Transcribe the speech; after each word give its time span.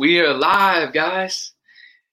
We 0.00 0.18
are 0.20 0.32
live, 0.32 0.94
guys. 0.94 1.52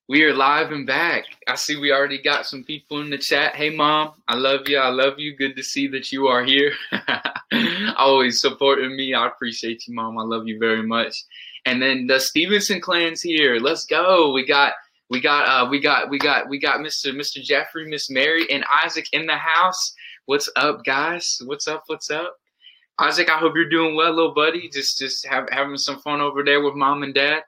We 0.10 0.24
are 0.24 0.34
live 0.34 0.74
and 0.74 0.86
back. 0.86 1.24
I 1.48 1.56
see 1.56 1.78
we 1.78 1.94
already 1.94 2.22
got 2.22 2.46
some 2.46 2.66
people 2.66 3.00
in 3.00 3.10
the 3.10 3.18
chat. 3.18 3.56
Hey, 3.56 3.70
mom, 3.70 4.12
I 4.28 4.36
love 4.36 4.68
you. 4.68 4.78
I 4.78 4.90
love 4.90 5.20
you. 5.20 5.38
Good 5.38 5.56
to 5.56 5.64
see 5.64 5.88
that 5.88 6.12
you 6.12 6.28
are 6.28 6.44
here. 6.44 6.74
Always 7.98 8.42
supporting 8.42 8.98
me. 8.98 9.14
I 9.14 9.28
appreciate 9.28 9.88
you, 9.88 9.96
mom. 9.96 10.18
I 10.18 10.24
love 10.24 10.50
you 10.50 10.60
very 10.60 10.86
much. 10.86 11.16
And 11.66 11.82
then 11.82 12.08
the 12.08 12.20
Stevenson 12.20 12.82
clan's 12.82 13.22
here. 13.22 13.56
Let's 13.56 13.86
go. 13.86 14.34
We 14.34 14.46
got. 14.46 14.74
We 15.10 15.22
got 15.22 15.48
uh 15.48 15.70
we 15.70 15.80
got 15.80 16.10
we 16.10 16.20
got 16.20 16.50
we 16.50 16.60
got 16.60 16.82
Mr. 16.82 17.16
Mr. 17.16 17.42
Jeffrey, 17.42 17.88
Miss 17.88 18.10
Mary, 18.10 18.52
and 18.52 18.66
Isaac 18.84 19.06
in 19.14 19.28
the 19.28 19.38
house. 19.38 19.94
What's 20.26 20.50
up, 20.58 20.84
guys? 20.84 21.40
What's 21.46 21.70
up? 21.70 21.84
What's 21.88 22.12
up? 22.12 22.36
Isaac, 23.00 23.30
I 23.30 23.38
hope 23.38 23.54
you're 23.56 23.70
doing 23.70 23.96
well, 23.96 24.12
little 24.12 24.34
buddy. 24.34 24.68
Just 24.68 25.00
just 25.00 25.26
have, 25.26 25.48
having 25.52 25.78
some 25.78 26.00
fun 26.00 26.20
over 26.20 26.44
there 26.44 26.62
with 26.62 26.76
mom 26.76 27.04
and 27.04 27.14
dad. 27.14 27.44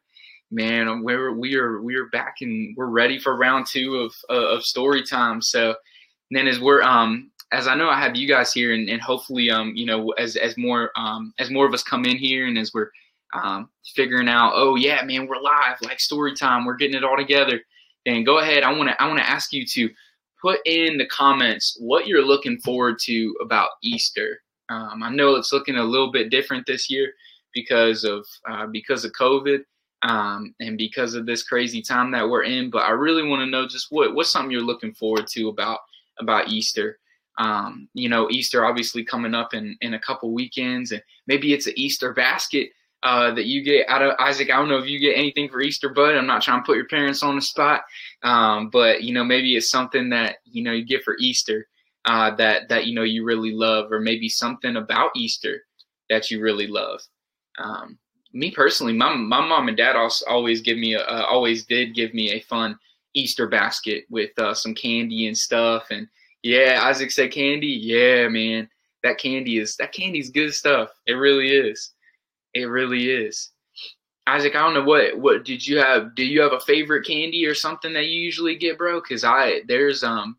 Man, 0.51 1.03
we're 1.03 1.31
we 1.31 1.55
are 1.55 1.79
we 1.81 1.95
are 1.95 2.07
back 2.07 2.37
and 2.41 2.75
we're 2.75 2.87
ready 2.87 3.19
for 3.19 3.37
round 3.37 3.67
two 3.67 3.97
of 3.97 4.15
uh, 4.29 4.55
of 4.55 4.63
story 4.63 5.03
time. 5.03 5.41
So 5.41 5.75
then 6.31 6.47
as 6.47 6.59
we're 6.59 6.81
um 6.81 7.31
as 7.51 7.67
I 7.67 7.75
know 7.75 7.89
I 7.89 7.99
have 7.99 8.15
you 8.15 8.27
guys 8.27 8.53
here 8.53 8.73
and, 8.73 8.89
and 8.89 9.01
hopefully 9.01 9.49
um 9.49 9.73
you 9.75 9.85
know 9.85 10.09
as 10.11 10.35
as 10.35 10.57
more 10.57 10.91
um 10.95 11.33
as 11.39 11.49
more 11.49 11.65
of 11.65 11.73
us 11.73 11.83
come 11.83 12.05
in 12.05 12.17
here 12.17 12.47
and 12.47 12.57
as 12.57 12.73
we're 12.73 12.89
um 13.33 13.69
figuring 13.95 14.29
out 14.29 14.53
oh 14.55 14.75
yeah 14.75 15.03
man 15.03 15.27
we're 15.27 15.39
live 15.39 15.77
like 15.83 15.99
story 15.99 16.33
time 16.33 16.65
we're 16.65 16.75
getting 16.75 16.97
it 16.97 17.03
all 17.03 17.17
together 17.17 17.61
then 18.05 18.23
go 18.23 18.39
ahead 18.39 18.63
I 18.63 18.73
want 18.73 18.89
to 18.89 19.01
I 19.01 19.07
want 19.07 19.19
to 19.19 19.29
ask 19.29 19.53
you 19.53 19.65
to 19.65 19.89
put 20.41 20.59
in 20.65 20.97
the 20.97 21.05
comments 21.07 21.77
what 21.79 22.07
you're 22.07 22.25
looking 22.25 22.59
forward 22.59 22.97
to 23.03 23.35
about 23.41 23.69
Easter 23.83 24.41
um, 24.69 25.03
I 25.03 25.09
know 25.09 25.35
it's 25.35 25.53
looking 25.53 25.75
a 25.75 25.83
little 25.83 26.11
bit 26.11 26.29
different 26.29 26.65
this 26.65 26.89
year 26.89 27.13
because 27.53 28.03
of 28.03 28.25
uh, 28.49 28.67
because 28.67 29.05
of 29.05 29.11
COVID 29.13 29.59
um, 30.03 30.53
and 30.59 30.77
because 30.77 31.13
of 31.13 31.25
this 31.25 31.43
crazy 31.43 31.81
time 31.81 32.11
that 32.11 32.27
we're 32.27 32.43
in. 32.43 32.69
But 32.69 32.83
I 32.83 32.91
really 32.91 33.27
want 33.27 33.41
to 33.41 33.45
know 33.45 33.67
just 33.67 33.87
what 33.89 34.15
what's 34.15 34.31
something 34.31 34.51
you're 34.51 34.61
looking 34.61 34.93
forward 34.93 35.27
to 35.27 35.49
about 35.49 35.79
about 36.19 36.49
Easter. 36.49 36.99
Um, 37.37 37.87
you 37.93 38.09
know, 38.09 38.29
Easter 38.29 38.65
obviously 38.65 39.03
coming 39.03 39.33
up 39.33 39.53
in 39.53 39.77
in 39.81 39.93
a 39.93 39.99
couple 39.99 40.33
weekends, 40.33 40.91
and 40.91 41.01
maybe 41.27 41.53
it's 41.53 41.67
an 41.67 41.73
Easter 41.77 42.13
basket 42.13 42.69
uh, 43.03 43.33
that 43.33 43.45
you 43.45 43.63
get 43.63 43.87
out 43.87 44.01
of 44.01 44.15
Isaac. 44.19 44.51
I 44.51 44.57
don't 44.57 44.69
know 44.69 44.77
if 44.77 44.87
you 44.87 44.99
get 44.99 45.17
anything 45.17 45.49
for 45.49 45.61
Easter, 45.61 45.89
but 45.89 46.17
I'm 46.17 46.27
not 46.27 46.41
trying 46.41 46.61
to 46.61 46.65
put 46.65 46.75
your 46.75 46.87
parents 46.87 47.23
on 47.23 47.35
the 47.35 47.41
spot. 47.41 47.83
Um, 48.23 48.69
but 48.69 49.03
you 49.03 49.13
know, 49.13 49.23
maybe 49.23 49.55
it's 49.55 49.69
something 49.69 50.09
that 50.09 50.37
you 50.45 50.63
know 50.63 50.71
you 50.71 50.85
get 50.85 51.03
for 51.03 51.15
Easter 51.19 51.67
uh, 52.05 52.35
that 52.35 52.69
that 52.69 52.87
you 52.87 52.95
know 52.95 53.03
you 53.03 53.23
really 53.23 53.51
love, 53.51 53.91
or 53.91 53.99
maybe 53.99 54.29
something 54.29 54.75
about 54.75 55.11
Easter 55.15 55.63
that 56.09 56.31
you 56.31 56.41
really 56.41 56.67
love. 56.67 57.01
Um, 57.57 57.97
me 58.33 58.51
personally, 58.51 58.93
my 58.93 59.13
my 59.13 59.45
mom 59.45 59.67
and 59.67 59.77
dad 59.77 59.95
also 59.95 60.25
always 60.27 60.61
give 60.61 60.77
me 60.77 60.93
a, 60.93 61.01
uh, 61.01 61.25
always 61.29 61.65
did 61.65 61.95
give 61.95 62.13
me 62.13 62.31
a 62.31 62.41
fun 62.41 62.77
Easter 63.13 63.47
basket 63.47 64.05
with 64.09 64.37
uh, 64.37 64.53
some 64.53 64.75
candy 64.75 65.27
and 65.27 65.37
stuff. 65.37 65.87
And 65.89 66.07
yeah, 66.43 66.81
Isaac 66.83 67.11
said 67.11 67.31
candy. 67.31 67.67
Yeah, 67.67 68.27
man, 68.27 68.69
that 69.03 69.17
candy 69.17 69.57
is 69.57 69.75
that 69.77 69.93
candy's 69.93 70.29
good 70.29 70.53
stuff. 70.53 70.91
It 71.07 71.13
really 71.13 71.49
is. 71.49 71.93
It 72.53 72.65
really 72.65 73.09
is. 73.09 73.51
Isaac, 74.27 74.55
I 74.55 74.59
don't 74.59 74.75
know 74.75 74.83
what 74.83 75.17
what 75.17 75.43
did 75.43 75.65
you 75.65 75.79
have? 75.79 76.15
Do 76.15 76.23
you 76.23 76.41
have 76.41 76.53
a 76.53 76.59
favorite 76.59 77.07
candy 77.07 77.45
or 77.45 77.55
something 77.55 77.93
that 77.93 78.07
you 78.07 78.21
usually 78.21 78.55
get, 78.55 78.77
bro? 78.77 79.01
Because 79.01 79.23
I 79.23 79.61
there's 79.67 80.03
um 80.03 80.37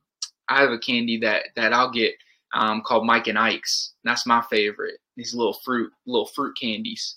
I 0.48 0.60
have 0.60 0.70
a 0.70 0.78
candy 0.78 1.18
that 1.18 1.46
that 1.56 1.72
I'll 1.72 1.90
get 1.90 2.14
um, 2.54 2.82
called 2.84 3.06
Mike 3.06 3.28
and 3.28 3.38
Ike's. 3.38 3.94
That's 4.04 4.26
my 4.26 4.42
favorite. 4.50 4.98
These 5.16 5.34
little 5.34 5.58
fruit 5.64 5.90
little 6.06 6.26
fruit 6.26 6.56
candies 6.60 7.16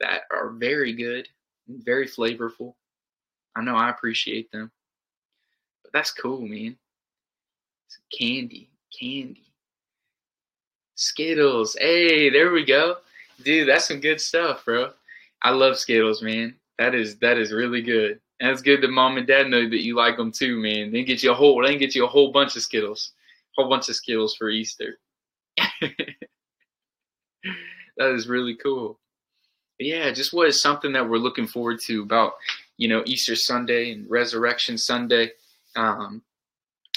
that 0.00 0.22
are 0.30 0.50
very 0.50 0.92
good, 0.92 1.28
very 1.68 2.06
flavorful. 2.06 2.74
I 3.56 3.62
know 3.62 3.76
I 3.76 3.90
appreciate 3.90 4.50
them. 4.52 4.70
But 5.82 5.92
that's 5.92 6.12
cool, 6.12 6.40
man. 6.40 6.76
It's 7.86 7.98
candy, 8.16 8.70
candy. 8.98 9.52
Skittles. 10.94 11.76
Hey, 11.78 12.30
there 12.30 12.52
we 12.52 12.64
go. 12.64 12.96
Dude, 13.42 13.68
that's 13.68 13.88
some 13.88 14.00
good 14.00 14.20
stuff, 14.20 14.64
bro. 14.64 14.92
I 15.42 15.50
love 15.50 15.78
Skittles, 15.78 16.22
man. 16.22 16.54
That 16.78 16.94
is 16.94 17.16
that 17.18 17.38
is 17.38 17.52
really 17.52 17.82
good. 17.82 18.20
And 18.40 18.50
it's 18.50 18.62
good 18.62 18.82
that 18.82 18.90
mom 18.90 19.18
and 19.18 19.26
dad 19.26 19.48
know 19.48 19.68
that 19.68 19.82
you 19.82 19.96
like 19.96 20.16
them 20.16 20.32
too, 20.32 20.58
man. 20.58 20.92
They 20.92 21.04
get 21.04 21.22
you 21.22 21.32
a 21.32 21.34
whole, 21.34 21.62
they 21.62 21.76
get 21.76 21.94
you 21.94 22.04
a 22.04 22.08
whole 22.08 22.32
bunch 22.32 22.56
of 22.56 22.62
Skittles, 22.62 23.12
a 23.58 23.62
whole 23.62 23.70
bunch 23.70 23.88
of 23.88 23.96
Skittles 23.96 24.34
for 24.34 24.50
Easter. 24.50 24.98
that 25.80 26.16
is 27.98 28.28
really 28.28 28.56
cool. 28.56 28.98
Yeah, 29.80 30.10
just 30.10 30.34
what 30.34 30.46
is 30.46 30.60
something 30.60 30.92
that 30.92 31.08
we're 31.08 31.16
looking 31.16 31.46
forward 31.46 31.80
to 31.86 32.02
about, 32.02 32.34
you 32.76 32.86
know, 32.86 33.02
Easter 33.06 33.34
Sunday 33.34 33.92
and 33.92 34.08
Resurrection 34.10 34.76
Sunday. 34.76 35.30
Um, 35.74 36.20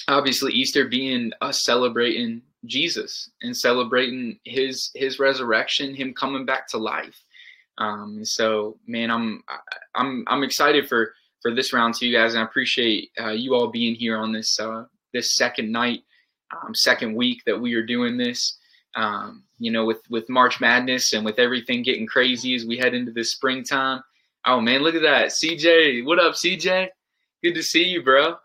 obviously, 0.10 0.52
Easter 0.52 0.90
being 0.90 1.32
us 1.40 1.64
celebrating 1.64 2.42
Jesus 2.66 3.30
and 3.42 3.56
celebrating 3.56 4.38
his 4.44 4.92
his 4.96 5.18
resurrection, 5.18 5.96
him 5.96 6.14
coming 6.14 6.46
back 6.46 6.68
to 6.70 6.78
life. 6.78 7.24
Um, 7.78 8.26
so, 8.26 8.78
man, 8.86 9.10
I'm 9.10 9.44
I'm 9.96 10.26
I'm 10.28 10.44
excited 10.44 10.90
for 10.90 11.14
for 11.42 11.56
this 11.56 11.72
round 11.72 11.94
to 11.96 12.06
you 12.06 12.14
guys, 12.14 12.34
and 12.34 12.42
I 12.42 12.46
appreciate 12.46 13.12
uh, 13.18 13.30
you 13.32 13.56
all 13.56 13.68
being 13.68 13.96
here 13.96 14.18
on 14.18 14.34
this 14.34 14.60
uh, 14.60 14.84
this 15.14 15.38
second 15.38 15.72
night, 15.72 16.02
um, 16.52 16.76
second 16.76 17.16
week 17.16 17.44
that 17.46 17.62
we 17.62 17.76
are 17.76 17.86
doing 17.86 18.18
this. 18.18 18.58
Um, 18.96 19.44
you 19.60 19.72
know, 19.72 19.86
with 19.86 20.02
with 20.10 20.30
March 20.30 20.62
Madness 20.62 21.14
and 21.14 21.26
with 21.26 21.40
everything 21.40 21.84
getting 21.84 22.06
crazy 22.06 22.56
as 22.56 22.66
we 22.66 22.78
head 22.78 22.94
into 22.94 23.12
this 23.12 23.32
springtime. 23.32 24.04
Oh 24.46 24.60
man, 24.60 24.82
look 24.82 24.96
at 24.96 25.02
that, 25.02 25.30
CJ. 25.30 26.06
What 26.06 26.20
up, 26.20 26.34
CJ? 26.34 26.90
Good 27.44 27.56
to 27.56 27.64
see 27.64 27.84
you, 27.84 28.04
bro. 28.04 28.36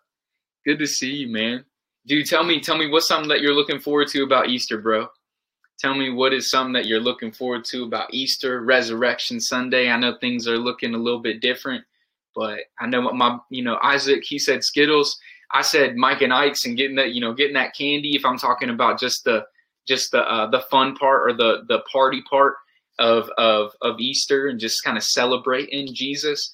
Good 0.64 0.78
to 0.78 0.86
see 0.86 1.12
you, 1.12 1.28
man. 1.28 1.64
Dude, 2.06 2.26
tell 2.26 2.44
me, 2.44 2.60
tell 2.60 2.78
me 2.78 2.88
what's 2.88 3.08
something 3.08 3.28
that 3.28 3.40
you're 3.40 3.54
looking 3.54 3.80
forward 3.80 4.08
to 4.08 4.22
about 4.22 4.48
Easter, 4.48 4.78
bro. 4.78 5.08
Tell 5.78 5.94
me 5.94 6.10
what 6.10 6.32
is 6.32 6.50
something 6.50 6.72
that 6.72 6.86
you're 6.86 7.00
looking 7.00 7.30
forward 7.30 7.64
to 7.66 7.84
about 7.84 8.12
Easter, 8.12 8.62
Resurrection 8.62 9.40
Sunday. 9.40 9.90
I 9.90 9.98
know 9.98 10.16
things 10.16 10.48
are 10.48 10.56
looking 10.56 10.94
a 10.94 10.98
little 10.98 11.20
bit 11.20 11.40
different 11.40 11.84
but 12.38 12.60
I 12.78 12.86
know 12.86 13.00
what 13.00 13.16
my, 13.16 13.36
you 13.50 13.64
know, 13.64 13.80
Isaac, 13.82 14.22
he 14.22 14.38
said 14.38 14.62
Skittles. 14.62 15.18
I 15.50 15.62
said 15.62 15.96
Mike 15.96 16.22
and 16.22 16.32
Ike's 16.32 16.66
and 16.66 16.76
getting 16.76 16.94
that, 16.94 17.12
you 17.12 17.20
know, 17.20 17.34
getting 17.34 17.54
that 17.54 17.74
candy. 17.74 18.14
If 18.14 18.24
I'm 18.24 18.38
talking 18.38 18.70
about 18.70 19.00
just 19.00 19.24
the, 19.24 19.44
just 19.88 20.12
the, 20.12 20.20
uh, 20.20 20.48
the 20.50 20.60
fun 20.70 20.94
part 20.94 21.28
or 21.28 21.32
the, 21.32 21.64
the 21.68 21.80
party 21.92 22.22
part 22.28 22.54
of, 22.98 23.28
of, 23.38 23.72
of 23.82 23.98
Easter 23.98 24.48
and 24.48 24.60
just 24.60 24.84
kind 24.84 24.96
of 24.96 25.02
celebrating 25.02 25.92
Jesus 25.94 26.52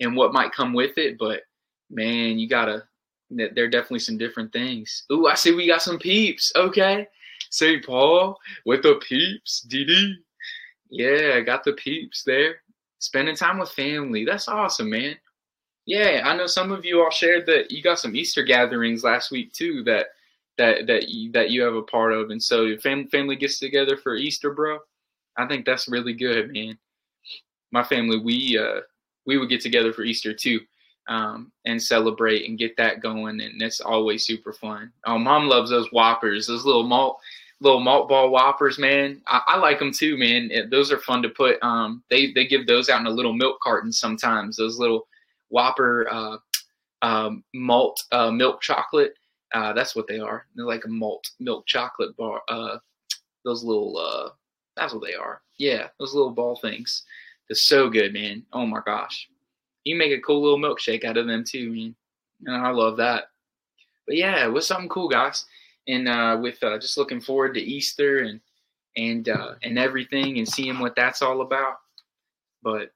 and 0.00 0.16
what 0.16 0.32
might 0.32 0.52
come 0.52 0.72
with 0.72 0.96
it. 0.96 1.18
But 1.18 1.42
man, 1.90 2.38
you 2.38 2.48
gotta, 2.48 2.84
there 3.30 3.64
are 3.64 3.68
definitely 3.68 3.98
some 3.98 4.16
different 4.16 4.52
things. 4.52 5.04
Ooh, 5.12 5.26
I 5.26 5.34
see 5.34 5.52
we 5.52 5.66
got 5.66 5.82
some 5.82 5.98
peeps. 5.98 6.52
Okay. 6.56 7.06
St. 7.50 7.84
Paul 7.84 8.38
with 8.64 8.82
the 8.82 9.00
peeps. 9.06 9.66
DD. 9.68 10.14
Yeah, 10.90 11.34
I 11.36 11.40
got 11.40 11.64
the 11.64 11.72
peeps 11.74 12.22
there 12.24 12.56
spending 13.00 13.36
time 13.36 13.58
with 13.58 13.70
family. 13.70 14.24
That's 14.24 14.48
awesome, 14.48 14.90
man. 14.90 15.16
Yeah, 15.86 16.22
I 16.24 16.36
know 16.36 16.46
some 16.46 16.70
of 16.70 16.84
you 16.84 17.02
all 17.02 17.10
shared 17.10 17.46
that 17.46 17.70
you 17.70 17.82
got 17.82 17.98
some 17.98 18.14
Easter 18.14 18.42
gatherings 18.44 19.02
last 19.02 19.30
week 19.30 19.52
too 19.52 19.82
that 19.84 20.06
that 20.60 20.86
that 20.86 21.08
you, 21.08 21.32
that 21.32 21.50
you 21.50 21.62
have 21.62 21.74
a 21.74 21.82
part 21.82 22.12
of, 22.12 22.30
and 22.30 22.42
so 22.42 22.64
your 22.64 22.78
family 22.78 23.06
family 23.06 23.36
gets 23.36 23.58
together 23.58 23.96
for 23.96 24.14
Easter, 24.14 24.52
bro. 24.52 24.78
I 25.38 25.46
think 25.46 25.64
that's 25.64 25.88
really 25.88 26.12
good, 26.12 26.52
man. 26.52 26.78
My 27.72 27.82
family, 27.82 28.18
we 28.18 28.58
uh, 28.58 28.82
we 29.24 29.38
would 29.38 29.48
get 29.48 29.62
together 29.62 29.92
for 29.92 30.02
Easter 30.02 30.34
too, 30.34 30.60
um, 31.08 31.50
and 31.64 31.82
celebrate 31.82 32.46
and 32.46 32.58
get 32.58 32.76
that 32.76 33.00
going, 33.00 33.40
and 33.40 33.58
that's 33.58 33.80
always 33.80 34.26
super 34.26 34.52
fun. 34.52 34.92
Oh, 35.06 35.18
mom 35.18 35.48
loves 35.48 35.70
those 35.70 35.88
Whoppers, 35.92 36.46
those 36.46 36.66
little 36.66 36.84
malt 36.86 37.20
little 37.62 37.80
malt 37.80 38.08
ball 38.08 38.30
whoppers, 38.30 38.78
man. 38.78 39.22
I, 39.26 39.40
I 39.46 39.58
like 39.58 39.78
them 39.78 39.92
too, 39.92 40.18
man. 40.18 40.50
Those 40.70 40.92
are 40.92 40.98
fun 40.98 41.22
to 41.22 41.30
put. 41.30 41.62
Um, 41.62 42.02
they 42.10 42.32
they 42.32 42.46
give 42.46 42.66
those 42.66 42.90
out 42.90 43.00
in 43.00 43.06
a 43.06 43.10
little 43.10 43.32
milk 43.32 43.60
carton 43.62 43.92
sometimes. 43.92 44.56
Those 44.56 44.78
little 44.78 45.06
whopper 45.48 46.06
uh, 46.10 46.36
um, 47.02 47.44
malt 47.54 48.02
uh, 48.12 48.30
milk 48.30 48.60
chocolate. 48.60 49.14
Uh, 49.52 49.72
that's 49.72 49.96
what 49.96 50.06
they 50.06 50.18
are. 50.18 50.46
They're 50.54 50.66
like 50.66 50.84
a 50.84 50.88
malt 50.88 51.30
milk 51.40 51.66
chocolate 51.66 52.16
bar. 52.16 52.42
Uh, 52.48 52.78
those 53.44 53.64
little. 53.64 53.96
Uh, 53.96 54.30
that's 54.76 54.94
what 54.94 55.02
they 55.04 55.14
are. 55.14 55.42
Yeah, 55.58 55.88
those 55.98 56.14
little 56.14 56.30
ball 56.30 56.56
things. 56.56 57.02
They're 57.48 57.56
so 57.56 57.90
good, 57.90 58.12
man. 58.12 58.44
Oh 58.52 58.66
my 58.66 58.80
gosh, 58.84 59.28
you 59.84 59.96
make 59.96 60.12
a 60.12 60.20
cool 60.20 60.42
little 60.42 60.58
milkshake 60.58 61.04
out 61.04 61.16
of 61.16 61.26
them 61.26 61.44
too, 61.44 61.72
man. 61.72 61.94
And 62.46 62.56
I 62.56 62.70
love 62.70 62.96
that. 62.98 63.24
But 64.06 64.16
yeah, 64.16 64.44
it 64.44 64.52
was 64.52 64.66
something 64.66 64.88
cool, 64.88 65.08
guys 65.08 65.44
and 65.90 66.08
uh, 66.08 66.38
with 66.40 66.62
uh, 66.62 66.78
just 66.78 66.96
looking 66.96 67.20
forward 67.20 67.54
to 67.54 67.60
Easter 67.60 68.20
and 68.20 68.40
and 68.96 69.28
uh, 69.28 69.54
and 69.62 69.78
everything 69.78 70.38
and 70.38 70.48
seeing 70.48 70.78
what 70.78 70.96
that's 70.96 71.22
all 71.22 71.40
about. 71.42 71.78
But 72.62 72.92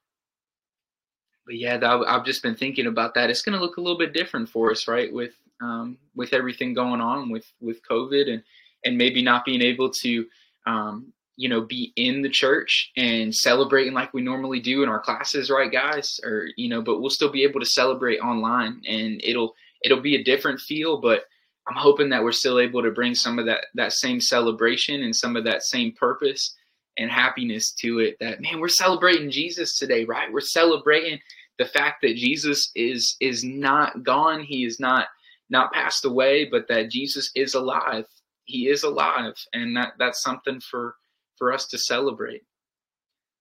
but 1.46 1.56
yeah, 1.56 1.78
I've 2.06 2.24
just 2.24 2.42
been 2.42 2.54
thinking 2.54 2.86
about 2.86 3.14
that. 3.14 3.30
It's 3.30 3.42
going 3.42 3.56
to 3.56 3.62
look 3.62 3.76
a 3.76 3.80
little 3.80 3.98
bit 3.98 4.14
different 4.14 4.48
for 4.48 4.70
us, 4.70 4.88
right? 4.88 5.12
With 5.12 5.34
um, 5.60 5.98
with 6.14 6.32
everything 6.32 6.74
going 6.74 7.00
on 7.00 7.30
with 7.30 7.46
with 7.60 7.80
COVID 7.88 8.30
and 8.30 8.42
and 8.84 8.98
maybe 8.98 9.22
not 9.22 9.44
being 9.44 9.62
able 9.62 9.90
to 9.90 10.26
um, 10.66 11.12
you 11.36 11.48
know, 11.48 11.62
be 11.62 11.92
in 11.96 12.22
the 12.22 12.28
church 12.28 12.92
and 12.96 13.34
celebrating 13.34 13.92
like 13.92 14.14
we 14.14 14.22
normally 14.22 14.60
do 14.60 14.82
in 14.82 14.88
our 14.88 15.00
classes, 15.00 15.50
right, 15.50 15.72
guys? 15.72 16.20
Or 16.24 16.46
you 16.56 16.68
know, 16.68 16.80
but 16.80 17.00
we'll 17.00 17.10
still 17.10 17.30
be 17.30 17.42
able 17.42 17.60
to 17.60 17.66
celebrate 17.66 18.18
online, 18.18 18.80
and 18.86 19.20
it'll 19.24 19.54
it'll 19.82 20.00
be 20.00 20.16
a 20.16 20.24
different 20.24 20.60
feel, 20.60 21.00
but 21.00 21.24
I'm 21.66 21.76
hoping 21.76 22.10
that 22.10 22.22
we're 22.22 22.32
still 22.32 22.60
able 22.60 22.82
to 22.82 22.90
bring 22.90 23.14
some 23.14 23.38
of 23.38 23.46
that 23.46 23.66
that 23.74 23.92
same 23.92 24.20
celebration 24.20 25.02
and 25.02 25.14
some 25.14 25.36
of 25.36 25.44
that 25.44 25.62
same 25.64 25.92
purpose 25.92 26.54
and 26.98 27.10
happiness 27.10 27.72
to 27.80 27.98
it. 27.98 28.16
That 28.20 28.40
man, 28.40 28.60
we're 28.60 28.68
celebrating 28.68 29.30
Jesus 29.30 29.76
today, 29.76 30.04
right? 30.04 30.32
We're 30.32 30.40
celebrating 30.40 31.18
the 31.58 31.64
fact 31.64 32.02
that 32.02 32.16
Jesus 32.16 32.70
is 32.76 33.16
is 33.20 33.42
not 33.42 34.04
gone. 34.04 34.42
He 34.44 34.64
is 34.64 34.78
not 34.78 35.08
not 35.50 35.72
passed 35.72 36.04
away, 36.04 36.46
but 36.46 36.68
that 36.68 36.90
Jesus 36.90 37.30
is 37.34 37.54
alive. 37.54 38.06
He 38.44 38.68
is 38.68 38.82
alive, 38.82 39.34
and 39.52 39.76
that 39.76 39.94
that's 39.98 40.22
something 40.22 40.60
for 40.60 40.96
for 41.36 41.52
us 41.52 41.66
to 41.68 41.78
celebrate. 41.78 42.44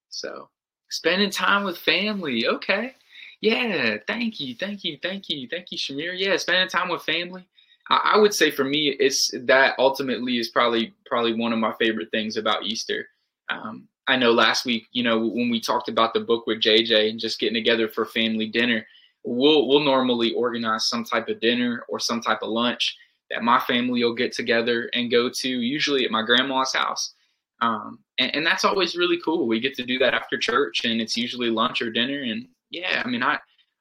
So, 0.10 0.50
spending 0.90 1.30
time 1.30 1.64
with 1.64 1.78
family, 1.78 2.48
okay. 2.48 2.96
Yeah, 3.42 3.98
thank 4.08 4.40
you, 4.40 4.56
thank 4.56 4.84
you, 4.84 4.98
thank 5.02 5.30
you, 5.30 5.48
thank 5.50 5.72
you, 5.72 5.78
Shamir. 5.78 6.14
Yeah, 6.16 6.38
spending 6.38 6.70
time 6.70 6.90
with 6.90 7.02
family. 7.02 7.46
I, 7.90 8.14
I 8.14 8.18
would 8.18 8.34
say 8.34 8.52
for 8.52 8.64
me, 8.64 8.96
it's 9.00 9.32
that 9.34 9.76
ultimately 9.78 10.38
is 10.38 10.50
probably 10.50 10.94
probably 11.06 11.34
one 11.34 11.52
of 11.52 11.60
my 11.60 11.74
favorite 11.74 12.12
things 12.12 12.38
about 12.38 12.64
Easter. 12.64 13.08
Um, 13.50 13.88
I 14.08 14.18
know 14.18 14.32
last 14.32 14.66
week, 14.66 14.86
you 14.92 15.04
know, 15.04 15.20
when 15.28 15.50
we 15.50 15.62
talked 15.62 15.90
about 15.90 16.14
the 16.14 16.20
book 16.20 16.46
with 16.48 16.62
JJ 16.62 17.10
and 17.10 17.20
just 17.20 17.40
getting 17.40 17.54
together 17.54 17.88
for 17.88 18.06
family 18.06 18.48
dinner, 18.48 18.86
we'll 19.24 19.68
we'll 19.68 19.84
normally 19.84 20.34
organize 20.34 20.88
some 20.88 21.04
type 21.04 21.30
of 21.30 21.40
dinner 21.40 21.84
or 21.90 22.00
some 22.00 22.22
type 22.22 22.40
of 22.42 22.50
lunch 22.50 22.98
that 23.30 23.44
my 23.44 23.60
family 23.60 24.04
will 24.04 24.14
get 24.14 24.32
together 24.32 24.90
and 24.94 25.12
go 25.12 25.30
to, 25.30 25.50
usually 25.50 26.06
at 26.06 26.12
my 26.12 26.22
grandma's 26.22 26.74
house. 26.74 27.14
Um, 27.62 28.00
and, 28.20 28.36
and, 28.36 28.46
that's 28.46 28.66
always 28.66 28.96
really 28.96 29.20
cool. 29.24 29.48
We 29.48 29.60
get 29.60 29.74
to 29.76 29.86
do 29.86 29.98
that 30.00 30.14
after 30.14 30.38
church, 30.38 30.84
and 30.84 31.00
it's 31.00 31.16
usually 31.16 31.50
lunch 31.50 31.82
or 31.82 31.90
dinner. 31.90 32.22
And 32.24 32.48
yeah, 32.70 33.02
I 33.04 33.08
mean, 33.08 33.24
I 33.24 33.40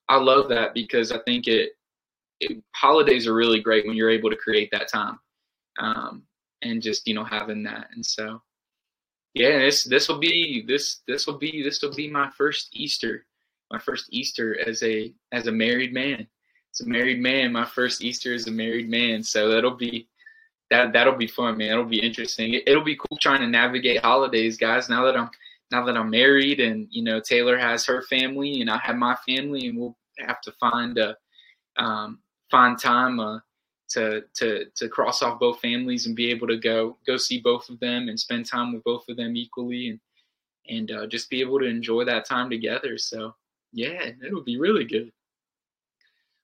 I 0.09 0.17
love 0.17 0.49
that 0.51 0.73
because 0.73 1.11
I 1.11 1.19
think 1.21 1.49
it, 1.49 1.71
it 2.41 2.63
holidays 2.75 3.27
are 3.27 3.35
really 3.35 3.61
great 3.61 3.87
when 3.87 3.97
you're 3.97 4.11
able 4.11 4.31
to 4.31 4.37
create 4.37 4.71
that 4.71 4.89
time, 4.89 5.19
um, 5.81 6.23
and 6.63 6.81
just 6.81 7.09
you 7.09 7.15
know 7.15 7.25
having 7.25 7.65
that. 7.65 7.89
And 7.95 8.07
so, 8.07 8.41
yeah, 9.35 9.59
this 9.59 9.83
this 9.85 10.09
will 10.09 10.19
be 10.19 10.65
this 10.67 11.01
this 11.09 11.27
will 11.27 11.39
be 11.39 11.63
this 11.63 11.83
will 11.83 11.95
be 11.95 12.09
my 12.09 12.31
first 12.39 12.69
Easter, 12.75 13.27
my 13.73 13.79
first 13.79 14.07
Easter 14.11 14.61
as 14.69 14.83
a 14.83 15.13
as 15.33 15.47
a 15.47 15.53
married 15.53 15.93
man. 15.93 16.27
As 16.75 16.87
a 16.87 16.89
married 16.89 17.21
man, 17.21 17.53
my 17.53 17.65
first 17.65 18.05
Easter 18.05 18.33
as 18.35 18.47
a 18.47 18.51
married 18.51 18.89
man. 18.89 19.23
So 19.23 19.49
that'll 19.49 19.77
be 19.77 20.09
that 20.71 20.93
that'll 20.93 21.17
be 21.17 21.27
fun, 21.27 21.57
man. 21.59 21.71
It'll 21.71 21.85
be 21.85 22.03
interesting. 22.03 22.55
It, 22.55 22.65
will 22.67 22.85
be 22.85 22.97
cool 22.97 23.19
trying 23.21 23.41
to 23.41 23.47
navigate 23.47 24.03
holidays, 24.03 24.57
guys. 24.57 24.89
Now 24.89 25.05
that 25.07 25.17
I'm 25.17 25.31
now 25.71 25.85
that 25.87 25.97
I'm 25.97 26.11
married, 26.11 26.61
and 26.61 26.87
you 26.91 27.03
know 27.03 27.21
Taylor 27.21 27.59
has 27.59 27.85
her 27.87 28.03
family, 28.03 28.61
and 28.61 28.71
I 28.71 28.79
have 28.79 28.97
my 28.97 29.17
family, 29.27 29.67
and 29.67 29.79
we'll 29.79 29.97
have 30.19 30.41
to 30.43 30.53
find 30.53 30.99
a 30.99 31.17
um, 31.79 32.21
find 32.51 32.79
time 32.79 33.21
uh, 33.21 33.39
to 33.91 34.23
to 34.35 34.67
to 34.77 34.89
cross 34.89 35.23
off 35.23 35.41
both 35.41 35.61
families 35.61 36.07
and 36.07 36.15
be 36.15 36.31
able 36.31 36.47
to 36.47 36.59
go 36.59 36.99
go 37.07 37.17
see 37.17 37.41
both 37.41 37.69
of 37.69 37.81
them 37.81 38.09
and 38.09 38.21
spend 38.21 38.47
time 38.47 38.73
with 38.73 38.85
both 38.85 39.05
of 39.09 39.17
them 39.17 39.37
equally, 39.37 39.89
and 39.89 40.01
and 40.69 40.91
uh, 40.91 41.07
just 41.07 41.31
be 41.31 41.41
able 41.41 41.59
to 41.59 41.67
enjoy 41.67 42.05
that 42.05 42.27
time 42.27 42.51
together. 42.51 42.97
So 42.99 43.35
yeah, 43.73 44.11
it'll 44.25 44.43
be 44.43 44.59
really 44.59 44.85
good. 44.85 45.13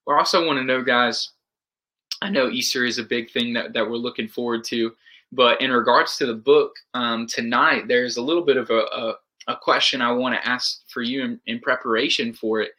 Well, 0.06 0.18
also 0.18 0.46
want 0.46 0.58
to 0.58 0.64
know, 0.64 0.82
guys 0.82 1.30
I 2.20 2.30
know 2.30 2.48
Easter 2.48 2.84
is 2.84 2.98
a 2.98 3.04
big 3.04 3.30
thing 3.30 3.52
that, 3.54 3.72
that 3.72 3.88
we're 3.88 3.96
looking 3.96 4.28
forward 4.28 4.64
to. 4.64 4.92
But 5.30 5.60
in 5.60 5.70
regards 5.70 6.16
to 6.16 6.26
the 6.26 6.34
book 6.34 6.74
um, 6.94 7.26
tonight, 7.26 7.86
there's 7.86 8.16
a 8.16 8.22
little 8.22 8.44
bit 8.44 8.56
of 8.56 8.70
a, 8.70 8.80
a, 8.80 9.14
a 9.48 9.56
question 9.56 10.00
I 10.00 10.10
want 10.12 10.34
to 10.34 10.48
ask 10.48 10.82
for 10.88 11.02
you 11.02 11.22
in, 11.22 11.40
in, 11.46 11.60
preparation 11.60 12.32
for 12.32 12.60
it. 12.60 12.70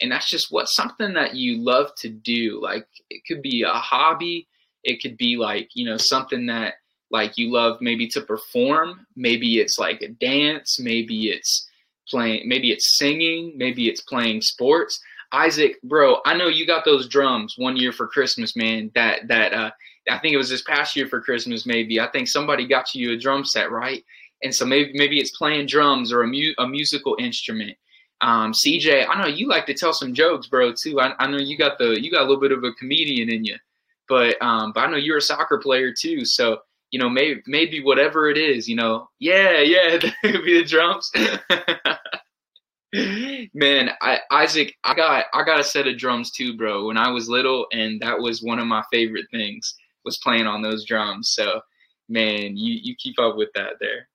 And 0.00 0.12
that's 0.12 0.28
just 0.28 0.52
what's 0.52 0.74
something 0.74 1.14
that 1.14 1.34
you 1.34 1.62
love 1.62 1.94
to 1.96 2.08
do? 2.08 2.60
Like 2.62 2.86
it 3.08 3.22
could 3.26 3.42
be 3.42 3.62
a 3.62 3.72
hobby, 3.72 4.46
it 4.82 5.00
could 5.00 5.16
be 5.16 5.36
like, 5.36 5.70
you 5.74 5.86
know, 5.86 5.96
something 5.96 6.46
that 6.46 6.74
like 7.10 7.38
you 7.38 7.50
love 7.50 7.78
maybe 7.80 8.06
to 8.08 8.20
perform. 8.20 9.06
Maybe 9.16 9.60
it's 9.60 9.78
like 9.78 10.02
a 10.02 10.08
dance, 10.08 10.78
maybe 10.78 11.30
it's 11.30 11.68
playing, 12.08 12.48
maybe 12.48 12.70
it's 12.70 12.98
singing, 12.98 13.52
maybe 13.56 13.88
it's 13.88 14.00
playing 14.00 14.40
sports. 14.40 15.00
Isaac, 15.32 15.80
bro, 15.82 16.18
I 16.24 16.36
know 16.36 16.48
you 16.48 16.66
got 16.66 16.84
those 16.84 17.08
drums 17.08 17.54
one 17.58 17.76
year 17.76 17.92
for 17.92 18.06
Christmas, 18.06 18.54
man. 18.54 18.90
That 18.94 19.26
that 19.28 19.52
uh, 19.52 19.70
I 20.08 20.18
think 20.18 20.34
it 20.34 20.38
was 20.38 20.48
this 20.48 20.62
past 20.62 20.94
year 20.94 21.08
for 21.08 21.20
Christmas, 21.20 21.66
maybe. 21.66 22.00
I 22.00 22.08
think 22.10 22.28
somebody 22.28 22.66
got 22.66 22.94
you 22.94 23.12
a 23.12 23.16
drum 23.16 23.44
set, 23.44 23.70
right? 23.70 24.04
And 24.42 24.54
so 24.54 24.64
maybe 24.64 24.92
maybe 24.94 25.18
it's 25.18 25.36
playing 25.36 25.66
drums 25.66 26.12
or 26.12 26.22
a, 26.22 26.26
mu- 26.26 26.54
a 26.58 26.68
musical 26.68 27.16
instrument. 27.18 27.76
Um, 28.20 28.52
CJ, 28.52 29.06
I 29.08 29.20
know 29.20 29.26
you 29.26 29.48
like 29.48 29.66
to 29.66 29.74
tell 29.74 29.92
some 29.92 30.14
jokes, 30.14 30.46
bro, 30.46 30.72
too. 30.72 31.00
I, 31.00 31.14
I 31.18 31.26
know 31.26 31.38
you 31.38 31.58
got 31.58 31.78
the 31.78 32.00
you 32.00 32.10
got 32.10 32.20
a 32.20 32.26
little 32.28 32.40
bit 32.40 32.52
of 32.52 32.62
a 32.62 32.72
comedian 32.72 33.30
in 33.30 33.44
you, 33.44 33.56
but 34.08 34.40
um, 34.40 34.72
but 34.72 34.80
I 34.80 34.90
know 34.90 34.96
you're 34.96 35.18
a 35.18 35.22
soccer 35.22 35.58
player 35.58 35.92
too. 35.92 36.24
So 36.24 36.58
you 36.94 37.00
know 37.00 37.10
maybe 37.10 37.42
maybe 37.48 37.82
whatever 37.82 38.30
it 38.30 38.38
is, 38.38 38.68
you 38.68 38.76
know, 38.76 39.08
yeah, 39.18 39.58
yeah, 39.58 39.98
be 40.22 40.62
the 40.62 40.64
drums. 40.64 41.10
Man, 43.52 43.90
I, 44.00 44.20
Isaac, 44.30 44.76
I 44.84 44.94
got 44.94 45.24
I 45.34 45.42
got 45.42 45.58
a 45.58 45.64
set 45.64 45.88
of 45.88 45.98
drums 45.98 46.30
too, 46.30 46.56
bro. 46.56 46.86
When 46.86 46.96
I 46.96 47.10
was 47.10 47.28
little, 47.28 47.66
and 47.72 48.00
that 48.00 48.16
was 48.20 48.44
one 48.44 48.60
of 48.60 48.68
my 48.68 48.84
favorite 48.92 49.26
things 49.32 49.74
was 50.04 50.18
playing 50.18 50.46
on 50.46 50.62
those 50.62 50.84
drums. 50.84 51.30
So, 51.30 51.60
man, 52.08 52.56
you 52.56 52.78
you 52.80 52.94
keep 52.94 53.18
up 53.18 53.34
with 53.34 53.48
that 53.56 53.72
there. 53.80 54.06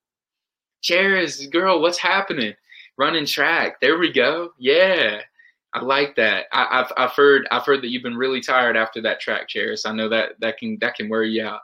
Cheers, 0.81 1.47
girl, 1.47 1.81
what's 1.81 1.97
happening? 1.97 2.53
Running 2.97 3.25
track. 3.25 3.81
There 3.81 3.97
we 3.97 4.09
go. 4.09 4.51
Yeah, 4.57 5.19
I 5.73 5.81
like 5.81 6.15
that. 6.15 6.45
I, 6.53 6.77
have 6.77 6.93
I've 6.95 7.11
heard 7.11 7.45
I've 7.51 7.65
heard 7.65 7.81
that 7.81 7.89
you've 7.89 8.03
been 8.03 8.15
really 8.15 8.39
tired 8.39 8.77
after 8.77 9.01
that 9.01 9.19
track, 9.19 9.49
Cheris. 9.49 9.85
I 9.85 9.91
know 9.91 10.07
that 10.07 10.39
that 10.39 10.57
can 10.57 10.77
that 10.79 10.95
can 10.95 11.09
wear 11.09 11.23
you 11.23 11.43
out. 11.43 11.59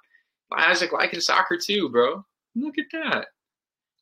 Isaac 0.52 0.92
liking 0.92 1.20
soccer 1.20 1.58
too, 1.58 1.90
bro. 1.90 2.24
Look 2.56 2.78
at 2.78 2.86
that. 2.94 3.28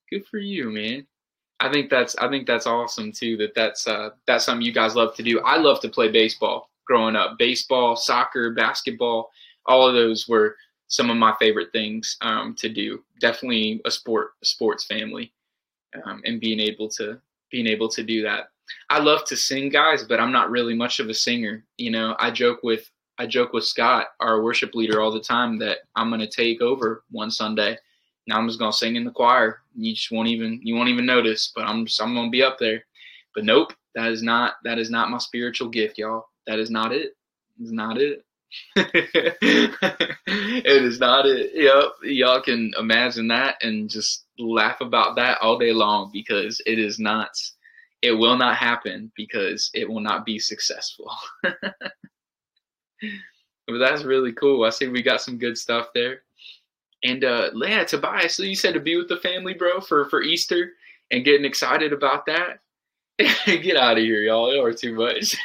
Good 0.10 0.26
for 0.28 0.38
you, 0.38 0.70
man. 0.70 1.08
I 1.60 1.72
think 1.72 1.90
that's 1.90 2.16
I 2.18 2.30
think 2.30 2.46
that's 2.46 2.68
awesome 2.68 3.12
too. 3.12 3.38
That 3.38 3.56
that's 3.56 3.88
uh, 3.88 4.12
that's 4.28 4.46
something 4.46 4.66
you 4.66 4.74
guys 4.74 4.96
love 4.96 5.16
to 5.16 5.24
do. 5.24 5.40
I 5.42 5.58
love 5.58 5.80
to 5.82 5.90
play 5.90 6.12
baseball 6.12 6.70
growing 6.86 7.16
up. 7.16 7.38
Baseball, 7.40 7.96
soccer, 7.96 8.52
basketball, 8.52 9.32
all 9.66 9.88
of 9.88 9.94
those 9.94 10.28
were 10.28 10.58
some 10.88 11.10
of 11.10 11.18
my 11.18 11.34
favorite 11.40 11.72
things 11.72 12.18
um, 12.22 12.54
to 12.56 12.70
do. 12.70 13.04
Definitely 13.20 13.82
a 13.86 13.92
sport, 13.92 14.32
a 14.44 14.46
sports 14.46 14.86
family, 14.86 15.34
um, 16.06 16.22
and 16.26 16.40
being 16.40 16.60
able 16.60 16.90
to 16.90 17.20
being 17.50 17.68
able 17.68 17.90
to 17.90 18.04
do 18.04 18.22
that. 18.24 18.50
I 18.90 19.00
love 19.00 19.26
to 19.26 19.36
sing, 19.36 19.70
guys, 19.70 20.04
but 20.04 20.20
I'm 20.20 20.32
not 20.32 20.50
really 20.50 20.74
much 20.74 21.00
of 21.00 21.10
a 21.10 21.14
singer. 21.14 21.66
You 21.78 21.92
know, 21.92 22.16
I 22.20 22.32
joke 22.32 22.60
with 22.64 22.90
I 23.18 23.28
joke 23.28 23.54
with 23.54 23.66
Scott, 23.66 24.08
our 24.20 24.42
worship 24.42 24.76
leader, 24.76 25.02
all 25.02 25.12
the 25.12 25.20
time 25.20 25.60
that 25.60 25.80
I'm 25.96 26.10
going 26.10 26.22
to 26.22 26.28
take 26.28 26.62
over 26.62 27.04
one 27.12 27.32
Sunday 27.32 27.78
now 28.28 28.38
I'm 28.38 28.48
just 28.48 28.60
gonna 28.60 28.74
sing 28.74 28.96
in 28.96 29.04
the 29.04 29.12
choir. 29.12 29.62
You 29.76 29.94
just 29.94 30.12
won't 30.12 30.30
even 30.30 30.60
you 30.64 30.76
won't 30.76 30.90
even 30.90 31.06
notice, 31.06 31.52
but 31.54 31.66
I'm 31.66 31.86
just, 31.86 32.02
I'm 32.02 32.14
gonna 32.16 32.30
be 32.30 32.44
up 32.44 32.58
there. 32.60 32.86
But 33.36 33.46
nope, 33.46 33.74
that 33.96 34.12
is 34.12 34.24
not 34.24 34.54
that 34.64 34.80
is 34.80 34.90
not 34.90 35.10
my 35.10 35.18
spiritual 35.18 35.70
gift, 35.70 35.98
y'all. 35.98 36.28
That 36.48 36.60
is 36.60 36.70
not 36.70 36.94
it. 36.94 37.16
It's 37.62 37.72
not 37.72 37.98
it. 37.98 38.24
it 38.76 40.66
is 40.66 41.00
not 41.00 41.26
it. 41.26 41.52
Yep, 41.54 41.92
y'all 42.04 42.42
can 42.42 42.72
imagine 42.78 43.28
that 43.30 43.56
and 43.62 43.90
just 43.90 44.26
laugh 44.38 44.80
about 44.82 45.16
that 45.16 45.40
all 45.42 45.58
day 45.58 45.74
long 45.74 46.10
because 46.14 46.62
it 46.66 46.80
is 46.80 47.00
not. 47.00 47.32
It 48.02 48.12
will 48.12 48.38
not 48.38 48.58
happen 48.58 49.12
because 49.16 49.70
it 49.74 49.90
will 49.90 50.02
not 50.02 50.26
be 50.26 50.38
successful. 50.38 51.10
but 53.68 53.78
that's 53.78 54.04
really 54.04 54.34
cool. 54.34 54.64
I 54.64 54.70
see 54.70 54.88
we 54.88 55.02
got 55.02 55.22
some 55.22 55.38
good 55.38 55.58
stuff 55.58 55.88
there. 55.94 56.22
And 57.04 57.24
uh, 57.24 57.52
yeah, 57.56 57.84
Tobias, 57.84 58.36
so 58.36 58.44
you 58.44 58.56
said 58.56 58.74
to 58.74 58.80
be 58.80 58.96
with 58.96 59.10
the 59.10 59.18
family, 59.18 59.54
bro, 59.54 59.82
for 59.82 60.10
for 60.10 60.22
Easter, 60.22 60.72
and 61.12 61.26
getting 61.26 61.46
excited 61.46 61.94
about 61.94 62.26
that. 62.28 62.60
Get 63.46 63.78
out 63.78 63.98
of 63.98 64.04
here, 64.04 64.22
y'all. 64.22 64.54
Y'all 64.54 64.66
are 64.66 64.74
too 64.74 64.96
much. 64.96 65.36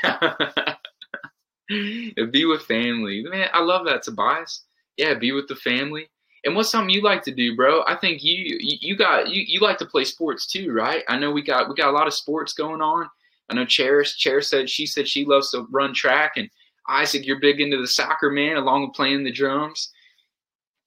be 2.33 2.45
with 2.45 2.63
family, 2.63 3.25
man. 3.29 3.49
I 3.53 3.61
love 3.61 3.85
that, 3.87 4.03
Tobias. 4.03 4.65
Yeah, 4.97 5.15
be 5.15 5.33
with 5.33 5.49
the 5.49 5.57
family. 5.57 6.09
And 6.45 6.55
what's 6.55 6.71
something 6.71 6.91
you 6.95 7.03
like 7.03 7.23
to 7.25 7.35
do, 7.35 7.57
bro? 7.57 7.83
I 7.87 7.97
think 7.97 8.23
you 8.23 8.57
you 8.61 8.97
got 8.97 9.29
you, 9.29 9.43
you 9.47 9.61
like 9.61 9.79
to 9.79 9.87
play 9.87 10.05
sports 10.05 10.47
too, 10.47 10.73
right? 10.73 11.03
I 11.09 11.19
know 11.19 11.31
we 11.33 11.43
got 11.43 11.69
we 11.69 11.75
got 11.75 11.89
a 11.89 11.97
lot 11.97 12.07
of 12.07 12.15
sports 12.15 12.53
going 12.53 12.81
on. 12.81 13.11
I 13.51 13.55
know 13.55 13.65
Cherish 13.65 14.17
Cherish 14.17 14.49
said 14.49 14.71
she 14.71 14.87
said 14.87 15.09
she 15.09 15.25
loves 15.25 15.51
to 15.51 15.67
run 15.71 15.93
track, 15.93 16.33
and 16.37 16.49
Isaac, 16.89 17.27
you're 17.27 17.41
big 17.41 17.61
into 17.61 17.77
the 17.81 17.87
soccer, 17.87 18.31
man, 18.31 18.57
along 18.57 18.83
with 18.83 18.95
playing 18.95 19.25
the 19.25 19.33
drums. 19.33 19.93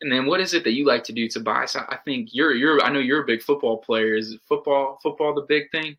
And 0.01 0.11
then 0.11 0.25
what 0.25 0.41
is 0.41 0.53
it 0.53 0.63
that 0.63 0.73
you 0.73 0.85
like 0.85 1.03
to 1.05 1.13
do, 1.13 1.27
Tobias? 1.27 1.75
I, 1.75 1.85
I 1.87 1.97
think 2.03 2.29
you're 2.33 2.55
you're 2.55 2.81
I 2.81 2.91
know 2.91 2.99
you're 2.99 3.21
a 3.21 3.27
big 3.27 3.43
football 3.43 3.77
player. 3.77 4.15
Is 4.15 4.37
football 4.47 4.99
football 5.03 5.33
the 5.35 5.45
big 5.47 5.69
thing? 5.71 5.95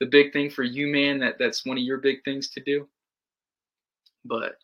The 0.00 0.06
big 0.06 0.32
thing 0.32 0.50
for 0.50 0.62
you, 0.62 0.86
man, 0.86 1.18
that 1.20 1.38
that's 1.38 1.66
one 1.66 1.76
of 1.76 1.84
your 1.84 1.98
big 1.98 2.24
things 2.24 2.48
to 2.50 2.60
do. 2.60 2.88
But, 4.24 4.56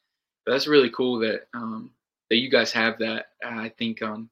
but 0.45 0.53
that's 0.53 0.67
really 0.67 0.91
cool 0.91 1.19
that 1.21 1.43
um 1.53 1.91
that 2.31 2.39
you 2.39 2.51
guys 2.51 2.73
have 2.73 2.99
that. 3.01 3.27
I 3.45 3.69
think 3.79 4.01
um 4.03 4.31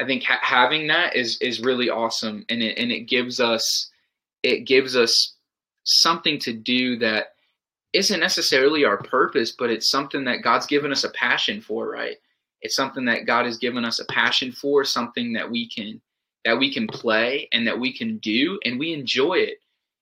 I 0.00 0.04
think 0.04 0.24
ha- 0.24 0.40
having 0.42 0.88
that 0.88 1.14
is 1.14 1.38
is 1.40 1.60
really 1.60 1.90
awesome, 1.90 2.44
and 2.48 2.62
it 2.62 2.76
and 2.78 2.90
it 2.90 3.02
gives 3.02 3.38
us 3.38 3.90
it 4.42 4.66
gives 4.66 4.96
us 4.96 5.36
something 5.84 6.38
to 6.40 6.52
do 6.52 6.98
that 6.98 7.34
isn't 7.92 8.20
necessarily 8.20 8.84
our 8.84 8.98
purpose, 8.98 9.52
but 9.52 9.70
it's 9.70 9.90
something 9.90 10.24
that 10.24 10.42
God's 10.42 10.66
given 10.66 10.92
us 10.92 11.04
a 11.04 11.10
passion 11.10 11.60
for, 11.60 11.88
right? 11.88 12.16
It's 12.62 12.76
something 12.76 13.04
that 13.06 13.26
God 13.26 13.46
has 13.46 13.58
given 13.58 13.84
us 13.84 13.98
a 14.00 14.04
passion 14.06 14.52
for, 14.52 14.84
something 14.84 15.32
that 15.32 15.50
we 15.50 15.68
can 15.68 16.00
that 16.44 16.58
we 16.58 16.72
can 16.72 16.86
play 16.86 17.48
and 17.52 17.66
that 17.66 17.78
we 17.78 17.92
can 17.92 18.16
do 18.18 18.58
and 18.64 18.78
we 18.78 18.94
enjoy 18.94 19.34
it. 19.34 19.58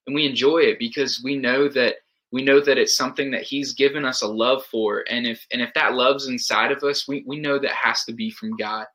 And 0.07 0.15
we 0.15 0.25
enjoy 0.25 0.59
it 0.59 0.79
because 0.79 1.21
we 1.23 1.35
know 1.35 1.67
that 1.69 1.95
we 2.31 2.43
know 2.43 2.59
that 2.61 2.77
it's 2.77 2.95
something 2.95 3.31
that 3.31 3.43
he's 3.43 3.73
given 3.73 4.05
us 4.05 4.21
a 4.21 4.27
love 4.27 4.65
for 4.65 5.03
and 5.09 5.25
if 5.25 5.45
and 5.51 5.61
if 5.61 5.73
that 5.73 5.93
love's 5.93 6.27
inside 6.27 6.71
of 6.71 6.83
us, 6.83 7.07
we, 7.07 7.23
we 7.25 7.39
know 7.39 7.59
that 7.59 7.71
has 7.71 8.03
to 8.05 8.13
be 8.13 8.29
from 8.29 8.55
God. 8.55 8.85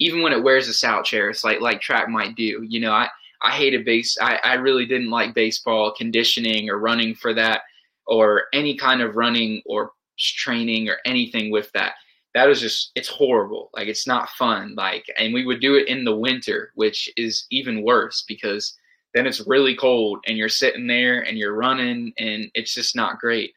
Even 0.00 0.22
when 0.22 0.32
it 0.32 0.42
wears 0.42 0.68
us 0.68 0.84
out, 0.84 1.04
Charis, 1.04 1.44
like 1.44 1.60
like 1.60 1.80
track 1.80 2.08
might 2.08 2.36
do. 2.36 2.64
You 2.68 2.80
know, 2.80 2.92
I 2.92 3.08
I 3.42 3.50
hated 3.50 3.84
base 3.84 4.16
I, 4.20 4.38
I 4.42 4.54
really 4.54 4.86
didn't 4.86 5.10
like 5.10 5.34
baseball 5.34 5.94
conditioning 5.96 6.68
or 6.68 6.78
running 6.78 7.14
for 7.14 7.34
that 7.34 7.62
or 8.06 8.44
any 8.52 8.76
kind 8.76 9.00
of 9.00 9.16
running 9.16 9.62
or 9.66 9.92
training 10.18 10.88
or 10.88 10.98
anything 11.04 11.50
with 11.50 11.70
that 11.72 11.94
that 12.34 12.48
was 12.48 12.60
just 12.60 12.90
it's 12.94 13.08
horrible. 13.08 13.70
Like 13.74 13.88
it's 13.88 14.06
not 14.06 14.28
fun. 14.30 14.74
Like 14.76 15.06
and 15.16 15.32
we 15.32 15.46
would 15.46 15.60
do 15.60 15.76
it 15.76 15.88
in 15.88 16.04
the 16.04 16.16
winter 16.16 16.70
which 16.74 17.08
is 17.16 17.46
even 17.50 17.82
worse 17.82 18.24
because 18.26 18.76
then 19.14 19.26
it's 19.26 19.46
really 19.46 19.76
cold 19.76 20.18
and 20.26 20.36
you're 20.36 20.48
sitting 20.48 20.88
there 20.88 21.20
and 21.20 21.38
you're 21.38 21.54
running 21.54 22.12
and 22.18 22.50
it's 22.54 22.74
just 22.74 22.96
not 22.96 23.20
great. 23.20 23.54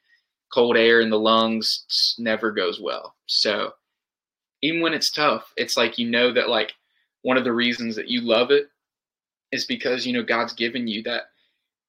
Cold 0.54 0.78
air 0.78 1.02
in 1.02 1.10
the 1.10 1.20
lungs 1.20 2.16
never 2.20 2.52
goes 2.52 2.80
well. 2.80 3.16
So 3.26 3.74
even 4.62 4.82
when 4.82 4.94
it's 4.94 5.12
tough 5.12 5.52
it's 5.58 5.78
like 5.78 5.98
you 5.98 6.10
know 6.10 6.32
that 6.32 6.50
like 6.50 6.74
one 7.24 7.38
of 7.38 7.44
the 7.44 7.54
reasons 7.54 7.96
that 7.96 8.08
you 8.08 8.22
love 8.22 8.52
it 8.52 8.70
is 9.52 9.66
because 9.66 10.06
you 10.06 10.14
know 10.14 10.24
god's 10.24 10.54
given 10.54 10.88
you 10.88 11.04
that 11.04 11.26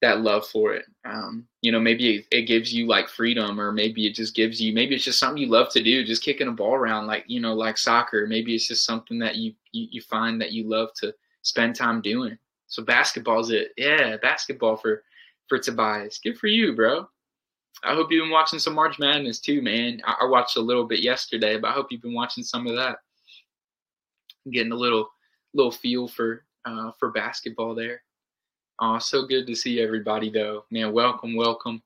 that 0.00 0.20
love 0.20 0.46
for 0.46 0.74
it. 0.74 0.84
Um, 1.04 1.46
you 1.62 1.72
know, 1.72 1.80
maybe 1.80 2.16
it, 2.16 2.26
it, 2.30 2.42
gives 2.42 2.72
you 2.72 2.86
like 2.86 3.08
freedom, 3.08 3.60
or 3.60 3.72
maybe 3.72 4.06
it 4.06 4.14
just 4.14 4.34
gives 4.34 4.60
you, 4.60 4.72
maybe 4.72 4.94
it's 4.94 5.04
just 5.04 5.18
something 5.18 5.42
you 5.42 5.48
love 5.48 5.70
to 5.70 5.82
do, 5.82 6.04
just 6.04 6.22
kicking 6.22 6.48
a 6.48 6.52
ball 6.52 6.74
around, 6.74 7.06
like 7.06 7.24
you 7.26 7.40
know, 7.40 7.54
like 7.54 7.78
soccer. 7.78 8.26
Maybe 8.26 8.54
it's 8.54 8.68
just 8.68 8.84
something 8.84 9.18
that 9.18 9.36
you 9.36 9.54
you, 9.72 9.88
you 9.90 10.00
find 10.02 10.40
that 10.40 10.52
you 10.52 10.68
love 10.68 10.90
to 11.00 11.12
spend 11.42 11.74
time 11.74 12.00
doing. 12.00 12.38
So 12.68 12.84
basketball's 12.84 13.50
it, 13.50 13.72
yeah, 13.76 14.16
basketball 14.18 14.76
for 14.76 15.02
for 15.48 15.58
Tobias. 15.58 16.20
Good 16.22 16.38
for 16.38 16.46
you, 16.46 16.74
bro. 16.74 17.08
I 17.84 17.94
hope 17.94 18.10
you've 18.10 18.24
been 18.24 18.30
watching 18.30 18.58
some 18.58 18.74
March 18.74 18.98
Madness 18.98 19.40
too, 19.40 19.62
man. 19.62 20.00
I, 20.04 20.16
I 20.22 20.24
watched 20.26 20.56
a 20.56 20.60
little 20.60 20.84
bit 20.84 21.00
yesterday, 21.00 21.58
but 21.58 21.68
I 21.68 21.72
hope 21.72 21.88
you've 21.90 22.02
been 22.02 22.14
watching 22.14 22.44
some 22.44 22.66
of 22.66 22.76
that. 22.76 22.98
Getting 24.50 24.72
a 24.72 24.76
little 24.76 25.08
little 25.54 25.72
feel 25.72 26.06
for 26.06 26.44
uh, 26.64 26.92
for 26.98 27.10
basketball 27.10 27.74
there. 27.74 28.02
Oh, 28.80 28.98
so 28.98 29.26
good 29.26 29.46
to 29.48 29.56
see 29.56 29.80
everybody 29.80 30.30
though. 30.30 30.64
Man, 30.70 30.92
welcome, 30.92 31.34
welcome. 31.34 31.82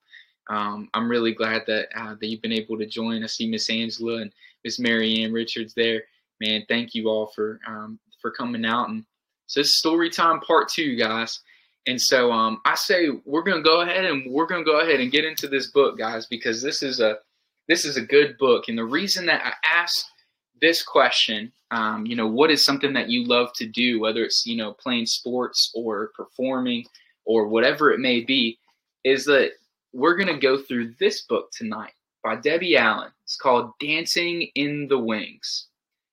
Um, 0.50 0.90
I'm 0.92 1.08
really 1.08 1.32
glad 1.32 1.62
that 1.66 1.88
uh, 1.96 2.16
that 2.20 2.26
you've 2.26 2.42
been 2.42 2.52
able 2.52 2.76
to 2.78 2.86
join. 2.86 3.22
I 3.24 3.28
see 3.28 3.48
Miss 3.48 3.70
Angela 3.70 4.20
and 4.20 4.32
Miss 4.62 4.78
Mary 4.78 5.22
Ann 5.22 5.32
Richards 5.32 5.72
there. 5.72 6.02
Man, 6.40 6.64
thank 6.68 6.94
you 6.94 7.08
all 7.08 7.28
for 7.34 7.60
um, 7.66 7.98
for 8.20 8.30
coming 8.30 8.66
out. 8.66 8.90
And 8.90 9.04
so 9.46 9.60
this 9.60 9.68
is 9.68 9.78
story 9.78 10.10
time 10.10 10.40
part 10.40 10.68
two, 10.68 10.96
guys. 10.96 11.40
And 11.86 12.00
so 12.00 12.30
um, 12.30 12.60
I 12.66 12.74
say 12.74 13.08
we're 13.24 13.42
gonna 13.42 13.62
go 13.62 13.80
ahead 13.80 14.04
and 14.04 14.30
we're 14.30 14.46
gonna 14.46 14.64
go 14.64 14.80
ahead 14.80 15.00
and 15.00 15.10
get 15.10 15.24
into 15.24 15.48
this 15.48 15.68
book, 15.68 15.96
guys, 15.96 16.26
because 16.26 16.60
this 16.60 16.82
is 16.82 17.00
a 17.00 17.18
this 17.68 17.86
is 17.86 17.96
a 17.96 18.02
good 18.02 18.36
book. 18.36 18.68
And 18.68 18.76
the 18.76 18.84
reason 18.84 19.24
that 19.26 19.40
I 19.42 19.54
asked 19.66 20.11
this 20.62 20.82
question 20.82 21.52
um, 21.72 22.04
you 22.04 22.14
know, 22.14 22.26
what 22.26 22.50
is 22.50 22.64
something 22.64 22.92
that 22.92 23.08
you 23.08 23.24
love 23.24 23.48
to 23.54 23.66
do, 23.66 23.98
whether 23.98 24.22
it's, 24.22 24.44
you 24.44 24.56
know, 24.58 24.74
playing 24.74 25.06
sports 25.06 25.72
or 25.74 26.12
performing 26.14 26.84
or 27.24 27.48
whatever 27.48 27.90
it 27.90 27.98
may 27.98 28.20
be, 28.20 28.58
is 29.04 29.24
that 29.24 29.52
we're 29.94 30.16
going 30.16 30.28
to 30.28 30.38
go 30.38 30.58
through 30.58 30.92
this 31.00 31.22
book 31.22 31.50
tonight 31.50 31.94
by 32.22 32.36
Debbie 32.36 32.76
Allen. 32.76 33.10
It's 33.24 33.36
called 33.36 33.72
Dancing 33.80 34.50
in 34.54 34.86
the 34.88 34.98
Wings. 34.98 35.68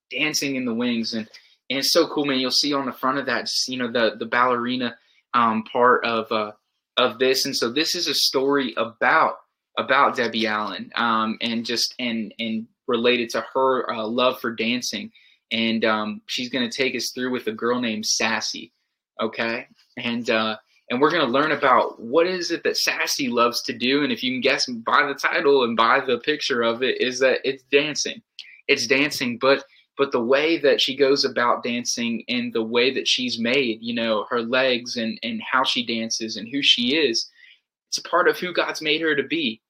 Dancing 0.09 0.55
in 0.55 0.63
the 0.63 0.73
Wings. 0.73 1.13
And, 1.13 1.27
and 1.69 1.79
it's 1.79 1.91
so 1.91 2.07
cool, 2.07 2.23
man. 2.23 2.39
You'll 2.39 2.51
see 2.51 2.73
on 2.73 2.85
the 2.85 2.93
front 2.93 3.17
of 3.17 3.25
that, 3.25 3.41
just, 3.41 3.67
you 3.67 3.77
know, 3.77 3.91
the, 3.91 4.15
the 4.17 4.25
ballerina 4.25 4.97
um, 5.33 5.63
part 5.63 6.05
of, 6.05 6.31
uh, 6.31 6.53
of 6.95 7.19
this. 7.19 7.45
And 7.45 7.55
so 7.55 7.69
this 7.69 7.95
is 7.95 8.07
a 8.07 8.15
story 8.15 8.73
about 8.77 9.39
about 9.77 10.15
Debbie 10.15 10.45
Allen 10.45 10.91
um, 10.95 11.37
and 11.41 11.65
just 11.65 11.95
and 11.99 12.33
and 12.37 12.67
related 12.89 13.29
to 13.29 13.45
her 13.53 13.89
uh, 13.91 14.05
love 14.05 14.41
for 14.41 14.51
dancing 14.51 15.09
and 15.51 15.85
um, 15.85 16.21
she's 16.27 16.49
going 16.49 16.69
to 16.69 16.75
take 16.75 16.95
us 16.95 17.11
through 17.11 17.31
with 17.31 17.47
a 17.47 17.51
girl 17.51 17.79
named 17.79 18.05
Sassy. 18.05 18.71
Okay, 19.21 19.67
and 19.97 20.29
uh, 20.29 20.57
and 20.89 21.01
we're 21.01 21.11
going 21.11 21.25
to 21.25 21.31
learn 21.31 21.51
about 21.51 22.01
what 22.01 22.25
is 22.25 22.51
it 22.51 22.63
that 22.63 22.77
Sassy 22.77 23.27
loves 23.27 23.61
to 23.63 23.73
do. 23.73 24.03
And 24.03 24.11
if 24.11 24.23
you 24.23 24.31
can 24.31 24.41
guess 24.41 24.65
by 24.65 25.05
the 25.05 25.13
title 25.13 25.63
and 25.63 25.75
by 25.75 25.99
the 25.99 26.19
picture 26.19 26.61
of 26.61 26.83
it, 26.83 27.01
is 27.01 27.19
that 27.19 27.39
it's 27.43 27.63
dancing. 27.63 28.21
It's 28.67 28.87
dancing, 28.87 29.37
but 29.39 29.65
but 29.97 30.11
the 30.11 30.21
way 30.21 30.57
that 30.59 30.79
she 30.79 30.95
goes 30.95 31.25
about 31.25 31.63
dancing 31.63 32.23
and 32.29 32.53
the 32.53 32.63
way 32.63 32.93
that 32.93 33.07
she's 33.07 33.37
made, 33.37 33.79
you 33.81 33.93
know, 33.93 34.25
her 34.29 34.41
legs 34.41 34.95
and 34.95 35.19
and 35.23 35.41
how 35.51 35.63
she 35.63 35.85
dances 35.85 36.37
and 36.37 36.47
who 36.47 36.61
she 36.61 36.95
is, 36.95 37.29
it's 37.89 37.97
a 37.97 38.03
part 38.03 38.27
of 38.27 38.37
who 38.37 38.53
God's 38.53 38.81
made 38.81 39.01
her 39.01 39.15
to 39.15 39.23
be. 39.23 39.61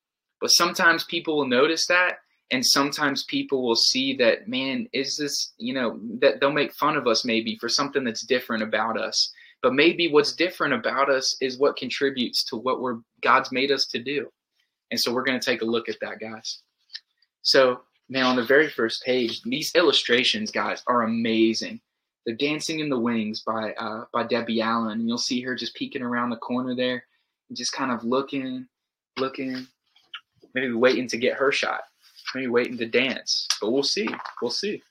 But 0.42 0.52
sometimes 0.52 1.04
people 1.06 1.38
will 1.38 1.48
notice 1.48 1.88
that 1.88 2.20
and 2.52 2.66
sometimes 2.66 3.24
people 3.24 3.62
will 3.62 3.76
see 3.76 4.16
that 4.16 4.48
man 4.48 4.88
is 4.92 5.16
this 5.16 5.54
you 5.58 5.74
know 5.74 6.00
that 6.20 6.40
they'll 6.40 6.52
make 6.52 6.74
fun 6.74 6.96
of 6.96 7.08
us 7.08 7.24
maybe 7.24 7.56
for 7.58 7.70
something 7.70 8.04
that's 8.04 8.22
different 8.22 8.64
about 8.64 9.00
us. 9.00 9.32
But 9.62 9.74
maybe 9.74 10.08
what's 10.08 10.34
different 10.34 10.74
about 10.74 11.10
us 11.10 11.36
is 11.42 11.60
what 11.60 11.76
contributes 11.76 12.44
to 12.46 12.56
what 12.56 12.82
we're 12.82 13.00
god's 13.22 13.52
made 13.52 13.72
us 13.72 13.86
to 13.88 14.00
do. 14.00 14.32
And 14.92 15.00
so 15.00 15.14
we're 15.14 15.24
going 15.24 15.40
to 15.40 15.46
take 15.46 15.62
a 15.62 15.66
look 15.66 15.90
at 15.90 16.00
that 16.02 16.20
guys. 16.20 16.60
So 17.42 17.82
man 18.10 18.26
on 18.26 18.36
the 18.36 18.44
very 18.44 18.70
first 18.70 19.04
page 19.04 19.42
these 19.44 19.74
illustrations 19.76 20.50
guys 20.50 20.82
are 20.88 21.04
amazing. 21.04 21.80
They're 22.26 22.36
dancing 22.36 22.80
in 22.80 22.90
the 22.90 23.00
wings 23.00 23.42
by 23.46 23.74
uh, 23.74 24.06
by 24.12 24.24
debbie 24.24 24.62
allen. 24.62 25.00
And 25.00 25.08
you'll 25.08 25.18
see 25.20 25.42
her 25.42 25.56
just 25.56 25.76
peeking 25.76 26.02
around 26.02 26.32
the 26.32 26.38
corner 26.38 26.76
there 26.76 27.04
and 27.48 27.58
just 27.58 27.74
kind 27.74 27.92
of 27.92 28.04
looking 28.04 28.68
looking 29.18 29.68
maybe 30.56 30.74
waiting 30.74 31.08
to 31.08 31.18
get 31.18 31.38
her 31.38 31.52
shot 31.52 31.82
maybe 32.36 32.48
waiting 32.48 32.78
to 32.78 32.86
dance, 32.86 33.48
but 33.62 33.72
we'll 33.72 33.84
see. 33.84 34.08
We'll 34.42 34.52
see. 34.52 34.82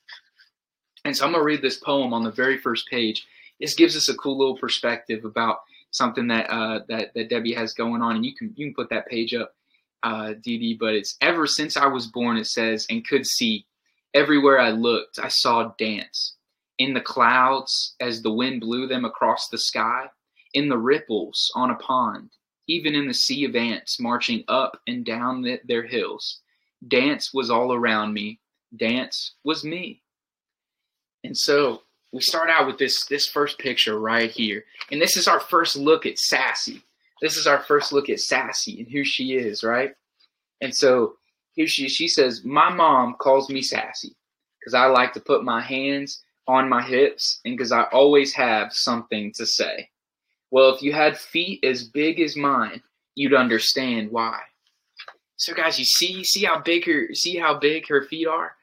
And 1.05 1.15
so 1.15 1.25
I'm 1.25 1.31
going 1.31 1.41
to 1.41 1.45
read 1.45 1.61
this 1.61 1.77
poem 1.77 2.13
on 2.13 2.23
the 2.23 2.31
very 2.31 2.57
first 2.57 2.87
page. 2.89 3.25
This 3.59 3.75
gives 3.75 3.95
us 3.95 4.09
a 4.09 4.15
cool 4.15 4.37
little 4.37 4.57
perspective 4.57 5.25
about 5.25 5.59
something 5.91 6.27
that 6.27 6.49
uh, 6.49 6.81
that 6.87 7.13
that 7.13 7.29
Debbie 7.29 7.53
has 7.53 7.73
going 7.73 8.01
on, 8.01 8.15
and 8.15 8.25
you 8.25 8.35
can 8.35 8.53
you 8.55 8.67
can 8.67 8.75
put 8.75 8.89
that 8.89 9.07
page 9.07 9.33
up, 9.33 9.53
uh, 10.03 10.33
Dee 10.43 10.77
But 10.79 10.95
it's 10.95 11.17
ever 11.21 11.47
since 11.47 11.77
I 11.77 11.87
was 11.87 12.07
born, 12.07 12.37
it 12.37 12.47
says, 12.47 12.85
and 12.89 13.07
could 13.07 13.25
see. 13.25 13.65
Everywhere 14.15 14.59
I 14.59 14.71
looked, 14.71 15.19
I 15.19 15.27
saw 15.27 15.71
dance 15.77 16.35
in 16.79 16.95
the 16.95 17.01
clouds 17.01 17.95
as 17.99 18.23
the 18.23 18.33
wind 18.33 18.61
blew 18.61 18.87
them 18.87 19.05
across 19.05 19.49
the 19.49 19.57
sky, 19.57 20.07
in 20.55 20.67
the 20.67 20.77
ripples 20.77 21.51
on 21.53 21.69
a 21.69 21.75
pond, 21.75 22.31
even 22.67 22.95
in 22.95 23.07
the 23.07 23.13
sea 23.13 23.45
of 23.45 23.55
ants 23.55 23.99
marching 23.99 24.43
up 24.47 24.79
and 24.87 25.05
down 25.05 25.43
the, 25.43 25.59
their 25.67 25.85
hills. 25.85 26.41
Dance 26.87 27.33
was 27.33 27.49
all 27.49 27.73
around 27.73 28.13
me. 28.13 28.39
Dance 28.75 29.35
was 29.43 29.63
me. 29.63 30.01
And 31.23 31.37
so 31.37 31.83
we 32.11 32.21
start 32.21 32.49
out 32.49 32.67
with 32.67 32.77
this 32.77 33.05
this 33.05 33.27
first 33.27 33.59
picture 33.59 33.99
right 33.99 34.31
here. 34.31 34.63
And 34.91 35.01
this 35.01 35.17
is 35.17 35.27
our 35.27 35.39
first 35.39 35.75
look 35.75 36.05
at 36.05 36.17
Sassy. 36.17 36.81
This 37.21 37.37
is 37.37 37.47
our 37.47 37.59
first 37.59 37.91
look 37.91 38.09
at 38.09 38.19
Sassy 38.19 38.79
and 38.79 38.89
who 38.89 39.03
she 39.03 39.33
is, 39.33 39.63
right? 39.63 39.93
And 40.61 40.73
so 40.73 41.15
here 41.53 41.67
she 41.67 41.89
she 41.89 42.07
says, 42.07 42.45
"My 42.45 42.69
mom 42.69 43.15
calls 43.19 43.49
me 43.49 43.61
Sassy 43.61 44.15
because 44.59 44.73
I 44.73 44.85
like 44.85 45.13
to 45.13 45.19
put 45.19 45.43
my 45.43 45.61
hands 45.61 46.23
on 46.47 46.69
my 46.69 46.81
hips 46.81 47.41
and 47.45 47.57
because 47.57 47.71
I 47.71 47.83
always 47.91 48.33
have 48.33 48.73
something 48.73 49.33
to 49.33 49.45
say." 49.45 49.89
Well, 50.51 50.73
if 50.73 50.81
you 50.81 50.93
had 50.93 51.17
feet 51.17 51.63
as 51.63 51.83
big 51.83 52.19
as 52.19 52.35
mine, 52.35 52.81
you'd 53.15 53.35
understand 53.35 54.09
why. 54.09 54.41
So 55.39 55.53
guys, 55.53 55.79
you 55.79 55.85
see 55.85 56.23
see 56.23 56.43
how 56.43 56.59
big 56.59 56.85
her 56.85 57.13
see 57.13 57.37
how 57.37 57.57
big 57.57 57.87
her 57.87 58.03
feet 58.03 58.27
are? 58.27 58.55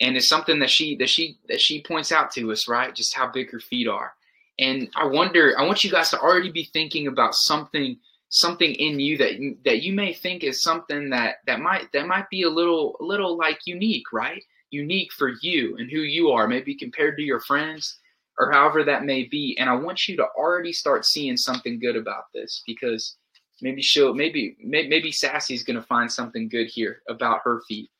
And 0.00 0.16
it's 0.16 0.28
something 0.28 0.58
that 0.60 0.70
she 0.70 0.96
that 0.96 1.10
she 1.10 1.38
that 1.48 1.60
she 1.60 1.82
points 1.82 2.10
out 2.10 2.32
to 2.32 2.50
us, 2.50 2.66
right? 2.66 2.94
Just 2.94 3.14
how 3.14 3.30
big 3.30 3.50
her 3.50 3.60
feet 3.60 3.86
are. 3.86 4.14
And 4.58 4.88
I 4.96 5.06
wonder, 5.06 5.54
I 5.58 5.64
want 5.66 5.84
you 5.84 5.90
guys 5.90 6.10
to 6.10 6.20
already 6.20 6.50
be 6.50 6.64
thinking 6.72 7.06
about 7.06 7.34
something 7.34 7.98
something 8.30 8.74
in 8.74 8.98
you 8.98 9.18
that 9.18 9.56
that 9.66 9.82
you 9.82 9.92
may 9.92 10.14
think 10.14 10.42
is 10.42 10.62
something 10.62 11.10
that 11.10 11.36
that 11.46 11.60
might 11.60 11.92
that 11.92 12.06
might 12.06 12.30
be 12.30 12.44
a 12.44 12.50
little 12.50 12.96
a 13.00 13.04
little 13.04 13.36
like 13.36 13.66
unique, 13.66 14.10
right? 14.10 14.42
Unique 14.70 15.12
for 15.12 15.32
you 15.42 15.76
and 15.76 15.90
who 15.90 16.00
you 16.00 16.30
are, 16.30 16.48
maybe 16.48 16.74
compared 16.74 17.18
to 17.18 17.22
your 17.22 17.40
friends 17.40 17.98
or 18.38 18.50
however 18.50 18.82
that 18.84 19.04
may 19.04 19.24
be. 19.24 19.54
And 19.60 19.68
I 19.68 19.74
want 19.74 20.08
you 20.08 20.16
to 20.16 20.26
already 20.34 20.72
start 20.72 21.04
seeing 21.04 21.36
something 21.36 21.78
good 21.78 21.96
about 21.96 22.24
this 22.32 22.62
because 22.66 23.18
maybe 23.62 23.82
she'll 23.82 24.14
maybe 24.14 24.56
maybe 24.62 25.12
Sassy's 25.12 25.62
gonna 25.62 25.82
find 25.82 26.10
something 26.10 26.48
good 26.48 26.66
here 26.66 27.02
about 27.08 27.40
her 27.44 27.62
feet. 27.68 27.90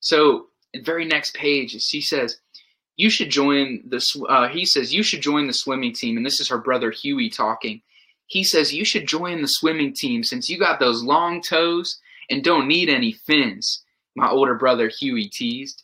So 0.00 0.46
the 0.72 0.82
very 0.82 1.04
next 1.04 1.34
page, 1.34 1.80
she 1.82 2.00
says, 2.00 2.40
you 2.96 3.10
should 3.10 3.30
join 3.30 3.82
this. 3.86 4.16
Uh, 4.28 4.48
he 4.48 4.64
says, 4.64 4.92
you 4.92 5.02
should 5.02 5.20
join 5.20 5.46
the 5.46 5.52
swimming 5.52 5.92
team. 5.92 6.16
And 6.16 6.24
this 6.24 6.40
is 6.40 6.48
her 6.48 6.58
brother 6.58 6.90
Huey 6.90 7.28
talking. 7.28 7.82
He 8.26 8.42
says, 8.42 8.74
you 8.74 8.84
should 8.84 9.06
join 9.06 9.42
the 9.42 9.48
swimming 9.48 9.92
team 9.92 10.24
since 10.24 10.48
you 10.48 10.58
got 10.58 10.80
those 10.80 11.02
long 11.02 11.42
toes 11.42 12.00
and 12.30 12.42
don't 12.42 12.66
need 12.66 12.88
any 12.88 13.12
fins. 13.12 13.84
My 14.16 14.28
older 14.28 14.54
brother 14.54 14.88
Huey 14.88 15.28
teased. 15.28 15.82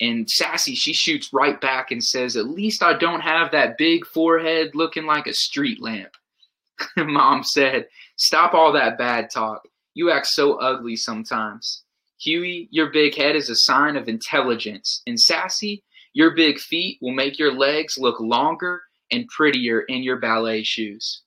And 0.00 0.28
Sassy, 0.30 0.74
she 0.74 0.92
shoots 0.92 1.32
right 1.32 1.60
back 1.60 1.90
and 1.90 2.02
says, 2.02 2.36
At 2.36 2.46
least 2.46 2.82
I 2.82 2.96
don't 2.96 3.20
have 3.20 3.50
that 3.50 3.76
big 3.78 4.06
forehead 4.06 4.70
looking 4.74 5.06
like 5.06 5.26
a 5.26 5.34
street 5.34 5.82
lamp. 5.82 6.12
Mom 6.96 7.42
said, 7.42 7.88
Stop 8.18 8.52
all 8.52 8.72
that 8.72 8.98
bad 8.98 9.30
talk. 9.30 9.62
You 9.94 10.10
act 10.10 10.26
so 10.26 10.54
ugly 10.54 10.96
sometimes. 10.96 11.84
Huey, 12.20 12.68
your 12.72 12.90
big 12.90 13.14
head 13.14 13.36
is 13.36 13.48
a 13.48 13.54
sign 13.54 13.96
of 13.96 14.08
intelligence. 14.08 15.02
And 15.06 15.18
Sassy, 15.18 15.84
your 16.14 16.34
big 16.34 16.58
feet 16.58 16.98
will 17.00 17.12
make 17.12 17.38
your 17.38 17.52
legs 17.52 17.96
look 17.96 18.18
longer 18.18 18.82
and 19.12 19.28
prettier 19.28 19.82
in 19.82 20.02
your 20.02 20.18
ballet 20.18 20.64
shoes. 20.64 21.22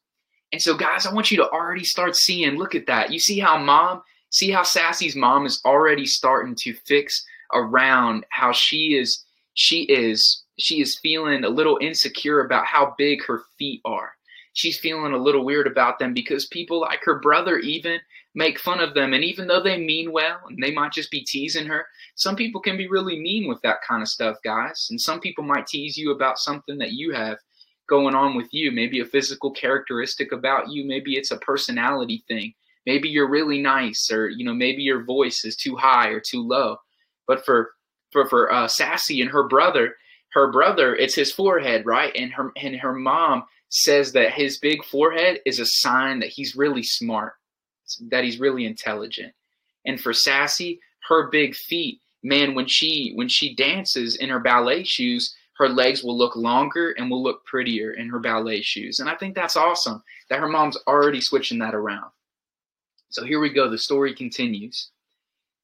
And 0.51 0.61
so, 0.61 0.75
guys, 0.75 1.05
I 1.05 1.13
want 1.13 1.31
you 1.31 1.37
to 1.37 1.49
already 1.49 1.85
start 1.85 2.17
seeing 2.17 2.57
look 2.57 2.75
at 2.75 2.87
that. 2.87 3.11
You 3.11 3.19
see 3.19 3.39
how 3.39 3.57
mom, 3.57 4.01
see 4.29 4.51
how 4.51 4.63
Sassy's 4.63 5.15
mom 5.15 5.45
is 5.45 5.61
already 5.63 6.05
starting 6.05 6.55
to 6.59 6.73
fix 6.73 7.25
around 7.53 8.25
how 8.31 8.51
she 8.51 8.95
is, 8.97 9.23
she 9.53 9.83
is, 9.83 10.43
she 10.59 10.81
is 10.81 10.99
feeling 10.99 11.45
a 11.45 11.49
little 11.49 11.77
insecure 11.81 12.41
about 12.41 12.65
how 12.65 12.95
big 12.97 13.23
her 13.23 13.43
feet 13.57 13.79
are. 13.85 14.11
She's 14.53 14.79
feeling 14.79 15.13
a 15.13 15.17
little 15.17 15.45
weird 15.45 15.67
about 15.67 15.99
them 15.99 16.13
because 16.13 16.45
people 16.47 16.81
like 16.81 17.01
her 17.03 17.19
brother 17.19 17.57
even 17.59 17.99
make 18.35 18.59
fun 18.59 18.79
of 18.79 18.93
them. 18.93 19.13
And 19.13 19.23
even 19.23 19.47
though 19.47 19.61
they 19.61 19.77
mean 19.77 20.11
well 20.11 20.39
and 20.47 20.61
they 20.61 20.71
might 20.71 20.91
just 20.91 21.11
be 21.11 21.23
teasing 21.23 21.67
her, 21.67 21.85
some 22.15 22.35
people 22.35 22.61
can 22.61 22.77
be 22.77 22.87
really 22.87 23.19
mean 23.19 23.47
with 23.47 23.61
that 23.61 23.77
kind 23.87 24.01
of 24.01 24.07
stuff, 24.07 24.37
guys. 24.43 24.87
And 24.89 24.99
some 24.99 25.19
people 25.19 25.43
might 25.43 25.67
tease 25.67 25.97
you 25.97 26.11
about 26.11 26.37
something 26.37 26.77
that 26.79 26.93
you 26.93 27.13
have 27.13 27.37
going 27.87 28.15
on 28.15 28.35
with 28.35 28.47
you, 28.53 28.71
maybe 28.71 29.01
a 29.01 29.05
physical 29.05 29.51
characteristic 29.51 30.31
about 30.31 30.69
you, 30.69 30.85
maybe 30.85 31.17
it's 31.17 31.31
a 31.31 31.37
personality 31.37 32.23
thing. 32.27 32.53
Maybe 32.85 33.09
you're 33.09 33.29
really 33.29 33.61
nice 33.61 34.09
or 34.11 34.29
you 34.29 34.43
know 34.43 34.53
maybe 34.53 34.81
your 34.81 35.03
voice 35.03 35.45
is 35.45 35.55
too 35.55 35.75
high 35.75 36.07
or 36.07 36.19
too 36.19 36.41
low. 36.41 36.77
But 37.27 37.45
for 37.45 37.71
for 38.11 38.27
for 38.27 38.51
uh, 38.51 38.67
Sassy 38.67 39.21
and 39.21 39.29
her 39.29 39.47
brother, 39.47 39.95
her 40.33 40.51
brother, 40.51 40.95
it's 40.95 41.15
his 41.15 41.31
forehead, 41.31 41.85
right? 41.85 42.15
And 42.15 42.31
her 42.33 42.51
and 42.57 42.75
her 42.77 42.93
mom 42.93 43.43
says 43.71 44.11
that 44.11 44.33
his 44.33 44.59
big 44.59 44.83
forehead 44.85 45.39
is 45.45 45.59
a 45.59 45.65
sign 45.65 46.19
that 46.19 46.29
he's 46.29 46.55
really 46.55 46.83
smart 46.83 47.33
that 48.09 48.23
he's 48.23 48.39
really 48.39 48.65
intelligent. 48.65 49.33
And 49.85 49.99
for 49.99 50.13
Sassy, 50.13 50.79
her 51.09 51.29
big 51.29 51.55
feet, 51.55 52.01
man, 52.23 52.53
when 52.53 52.67
she 52.67 53.11
when 53.15 53.27
she 53.27 53.55
dances 53.55 54.15
in 54.15 54.29
her 54.29 54.39
ballet 54.39 54.83
shoes, 54.83 55.35
her 55.57 55.69
legs 55.69 56.03
will 56.03 56.17
look 56.17 56.35
longer 56.35 56.91
and 56.91 57.09
will 57.09 57.23
look 57.23 57.45
prettier 57.45 57.93
in 57.93 58.09
her 58.09 58.19
ballet 58.19 58.61
shoes. 58.61 58.99
And 58.99 59.09
I 59.09 59.15
think 59.15 59.35
that's 59.35 59.57
awesome 59.57 60.03
that 60.29 60.39
her 60.39 60.47
mom's 60.47 60.77
already 60.87 61.21
switching 61.21 61.59
that 61.59 61.75
around. 61.75 62.11
So 63.09 63.25
here 63.25 63.39
we 63.39 63.49
go. 63.49 63.69
The 63.69 63.77
story 63.77 64.15
continues. 64.15 64.89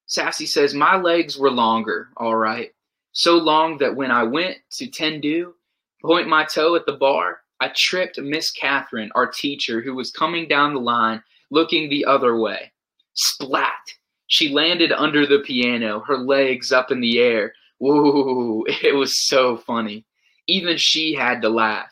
Sassy 0.07 0.45
says, 0.45 0.73
My 0.73 0.97
legs 0.97 1.37
were 1.37 1.51
longer, 1.51 2.09
all 2.17 2.35
right. 2.35 2.71
So 3.11 3.35
long 3.35 3.77
that 3.79 3.95
when 3.95 4.11
I 4.11 4.23
went 4.23 4.57
to 4.73 4.87
Tendu, 4.87 5.53
point 6.01 6.27
my 6.27 6.45
toe 6.45 6.75
at 6.75 6.85
the 6.85 6.93
bar, 6.93 7.41
I 7.59 7.71
tripped 7.75 8.19
Miss 8.19 8.51
Catherine, 8.51 9.11
our 9.15 9.27
teacher, 9.27 9.81
who 9.81 9.95
was 9.95 10.11
coming 10.11 10.47
down 10.47 10.73
the 10.73 10.79
line 10.79 11.23
looking 11.49 11.89
the 11.89 12.05
other 12.05 12.37
way. 12.37 12.71
Splat! 13.13 13.73
She 14.27 14.49
landed 14.49 14.91
under 14.91 15.25
the 15.25 15.39
piano, 15.39 16.01
her 16.01 16.17
legs 16.17 16.71
up 16.71 16.91
in 16.91 16.99
the 16.99 17.19
air. 17.19 17.53
Woo! 17.79 18.65
It 18.83 18.95
was 18.95 19.27
so 19.27 19.57
funny. 19.57 20.05
Even 20.47 20.77
she 20.77 21.13
had 21.13 21.41
to 21.41 21.49
laugh. 21.49 21.91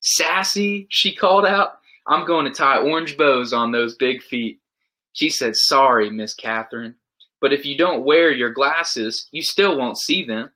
Sassy, 0.00 0.86
she 0.90 1.14
called 1.14 1.46
out, 1.46 1.78
I'm 2.06 2.26
going 2.26 2.44
to 2.44 2.52
tie 2.52 2.78
orange 2.78 3.16
bows 3.16 3.52
on 3.52 3.72
those 3.72 3.96
big 3.96 4.22
feet. 4.22 4.60
She 5.14 5.30
said, 5.30 5.56
Sorry, 5.56 6.10
Miss 6.10 6.34
Catherine, 6.34 6.96
but 7.40 7.52
if 7.52 7.64
you 7.64 7.78
don't 7.78 8.04
wear 8.04 8.30
your 8.30 8.50
glasses, 8.50 9.28
you 9.30 9.42
still 9.42 9.78
won't 9.78 9.98
see 9.98 10.24
them. 10.24 10.50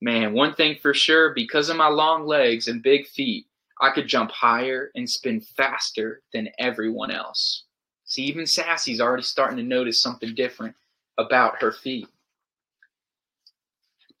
Man, 0.00 0.32
one 0.32 0.54
thing 0.54 0.76
for 0.80 0.94
sure, 0.94 1.34
because 1.34 1.68
of 1.68 1.76
my 1.76 1.88
long 1.88 2.26
legs 2.26 2.68
and 2.68 2.82
big 2.82 3.08
feet, 3.08 3.46
I 3.80 3.90
could 3.90 4.08
jump 4.08 4.30
higher 4.30 4.90
and 4.94 5.08
spin 5.08 5.40
faster 5.40 6.22
than 6.32 6.48
everyone 6.58 7.10
else. 7.10 7.64
See, 8.04 8.22
even 8.22 8.46
Sassy's 8.46 9.00
already 9.00 9.22
starting 9.22 9.58
to 9.58 9.62
notice 9.62 10.02
something 10.02 10.34
different 10.34 10.74
about 11.18 11.60
her 11.60 11.72
feet. 11.72 12.08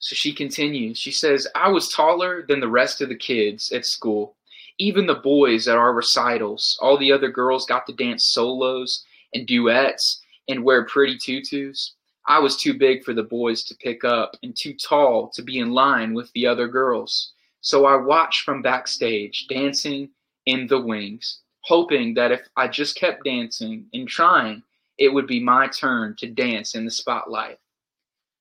So 0.00 0.14
she 0.14 0.32
continues. 0.32 0.98
She 0.98 1.10
says, 1.10 1.48
I 1.54 1.68
was 1.68 1.88
taller 1.88 2.44
than 2.46 2.60
the 2.60 2.68
rest 2.68 3.00
of 3.00 3.08
the 3.08 3.16
kids 3.16 3.72
at 3.72 3.84
school, 3.84 4.36
even 4.78 5.06
the 5.06 5.14
boys 5.14 5.66
at 5.66 5.76
our 5.76 5.92
recitals. 5.92 6.78
All 6.80 6.96
the 6.96 7.12
other 7.12 7.30
girls 7.30 7.66
got 7.66 7.86
to 7.86 7.92
dance 7.92 8.28
solos 8.32 9.04
and 9.34 9.46
duets 9.46 10.22
and 10.48 10.64
wear 10.64 10.84
pretty 10.84 11.18
tutus. 11.18 11.94
I 12.26 12.38
was 12.38 12.56
too 12.56 12.74
big 12.74 13.04
for 13.04 13.14
the 13.14 13.22
boys 13.22 13.64
to 13.64 13.74
pick 13.74 14.04
up 14.04 14.36
and 14.42 14.54
too 14.54 14.74
tall 14.74 15.30
to 15.34 15.42
be 15.42 15.58
in 15.58 15.72
line 15.72 16.14
with 16.14 16.30
the 16.32 16.46
other 16.46 16.68
girls. 16.68 17.32
So 17.60 17.86
I 17.86 17.96
watched 17.96 18.42
from 18.42 18.62
backstage, 18.62 19.46
dancing 19.48 20.10
in 20.46 20.66
the 20.66 20.80
wings 20.80 21.40
hoping 21.68 22.14
that 22.14 22.32
if 22.32 22.48
I 22.56 22.66
just 22.66 22.96
kept 22.96 23.24
dancing 23.24 23.86
and 23.92 24.08
trying, 24.08 24.62
it 24.96 25.12
would 25.12 25.26
be 25.26 25.38
my 25.38 25.68
turn 25.68 26.16
to 26.18 26.26
dance 26.26 26.74
in 26.74 26.86
the 26.86 26.90
spotlight. 26.90 27.58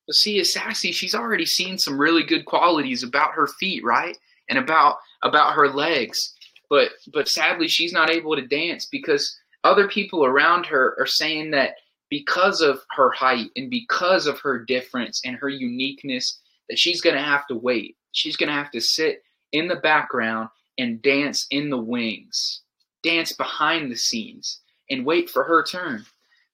But 0.08 0.13
see, 0.13 0.39
as 0.39 0.53
Sassy, 0.53 0.93
she's 0.93 1.13
already 1.13 1.45
seen 1.45 1.77
some 1.77 1.99
really 1.99 2.23
good 2.23 2.45
qualities 2.45 3.03
about 3.03 3.34
her 3.34 3.47
feet, 3.60 3.84
right? 3.84 4.17
And 4.49 4.58
about 4.58 4.95
about 5.23 5.56
her 5.56 5.67
legs. 5.67 6.17
But 6.69 6.91
but 7.13 7.27
sadly 7.27 7.67
she's 7.67 7.91
not 7.91 8.10
able 8.10 8.36
to 8.38 8.47
dance 8.47 8.86
because 8.86 9.38
other 9.65 9.89
people 9.89 10.23
around 10.23 10.65
her 10.67 10.95
are 10.97 11.06
saying 11.06 11.51
that 11.51 11.75
because 12.10 12.62
of 12.62 12.80
her 12.95 13.12
height 13.12 13.49
and 13.58 13.69
because 13.69 14.25
of 14.25 14.39
her 14.39 14.63
difference 14.63 15.19
and 15.25 15.36
her 15.36 15.49
uniqueness, 15.49 16.39
that 16.69 16.80
she's 16.80 17.01
gonna 17.01 17.21
have 17.21 17.45
to 17.47 17.56
wait. 17.56 17.96
She's 18.12 18.38
gonna 18.38 18.54
have 18.54 18.72
to 18.72 18.82
sit 18.82 19.24
in 19.52 19.67
the 19.67 19.78
background 19.78 20.50
and 20.78 21.02
dance 21.02 21.48
in 21.52 21.70
the 21.70 21.78
wings 21.78 22.62
dance 23.08 23.32
behind 23.34 23.91
the 23.91 23.96
scenes 23.96 24.60
and 24.89 25.06
wait 25.06 25.30
for 25.30 25.43
her 25.43 25.63
turn. 25.63 26.06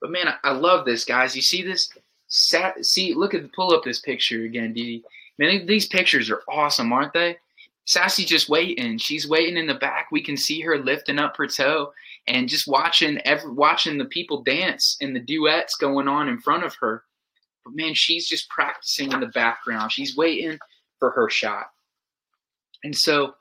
But 0.01 0.11
man, 0.11 0.27
I, 0.43 0.51
love 0.51 0.85
this, 0.85 1.05
guys. 1.05 1.35
You 1.35 1.41
see 1.41 1.63
this? 1.63 1.89
See, 2.27 3.13
look 3.13 3.33
at 3.33 3.51
pull 3.53 3.73
up 3.73 3.83
this 3.83 3.99
picture 3.99 4.43
again, 4.43 4.73
Dee. 4.73 5.03
Man, 5.37 5.65
these 5.65 5.87
pictures 5.87 6.29
are 6.29 6.41
awesome, 6.47 6.91
aren't 6.91 7.13
they? 7.13 7.37
Sassy 7.85 8.23
just 8.23 8.49
waiting. 8.49 8.97
She's 8.97 9.27
waiting 9.27 9.57
in 9.57 9.67
the 9.67 9.73
back. 9.73 10.07
We 10.11 10.21
can 10.21 10.37
see 10.37 10.61
her 10.61 10.77
lifting 10.77 11.19
up 11.19 11.35
her 11.37 11.47
toe 11.47 11.91
and 12.27 12.49
just 12.49 12.67
watching 12.67 13.19
every 13.25 13.51
watching 13.51 13.97
the 13.97 14.05
people 14.05 14.41
dance 14.41 14.97
and 15.01 15.15
the 15.15 15.19
duets 15.19 15.75
going 15.75 16.07
on 16.07 16.27
in 16.29 16.39
front 16.39 16.63
of 16.63 16.75
her. 16.75 17.03
But 17.65 17.75
man, 17.75 17.93
she's 17.93 18.27
just 18.27 18.49
practicing 18.49 19.11
in 19.11 19.19
the 19.19 19.27
background. 19.27 19.91
She's 19.91 20.15
waiting 20.15 20.59
for 21.03 21.09
her 21.09 21.29
shot. 21.29 21.65
And 22.85 22.95
so 22.95 23.33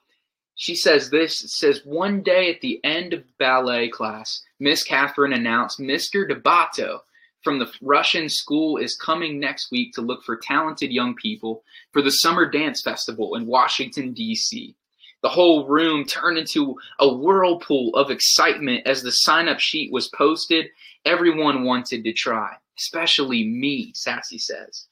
she 0.57 0.75
says 0.75 1.11
this. 1.11 1.45
Says, 1.47 1.83
One 1.85 2.25
day 2.25 2.53
at 2.53 2.61
the 2.61 2.81
end 2.83 3.13
of 3.13 3.23
ballet 3.39 3.89
class, 3.89 4.43
Miss 4.59 4.83
Catherine 4.83 5.33
announced 5.33 5.79
Mr. 5.79 6.29
Debato 6.29 6.99
from 7.45 7.61
the 7.61 7.73
Russian 7.81 8.29
school 8.29 8.79
is 8.79 8.97
coming 8.97 9.39
next 9.39 9.71
week 9.71 9.93
to 9.93 10.01
look 10.01 10.25
for 10.25 10.37
talented 10.37 10.91
young 10.91 11.15
people 11.15 11.63
for 11.93 12.03
the 12.03 12.11
Summer 12.11 12.51
Dance 12.51 12.83
Festival 12.83 13.37
in 13.37 13.47
Washington, 13.47 14.13
D.C. 14.13 14.75
The 15.23 15.29
whole 15.29 15.69
room 15.69 16.05
turned 16.05 16.39
into 16.39 16.75
a 16.99 17.15
whirlpool 17.15 17.95
of 17.95 18.11
excitement 18.11 18.89
as 18.89 19.05
the 19.05 19.13
sign 19.13 19.47
up 19.47 19.61
sheet 19.61 19.93
was 19.93 20.09
posted. 20.09 20.67
Everyone 21.05 21.63
wanted 21.63 22.03
to 22.03 22.13
try, 22.13 22.57
especially 22.77 23.47
me, 23.47 23.93
Sassy 23.95 24.39
says. 24.39 24.89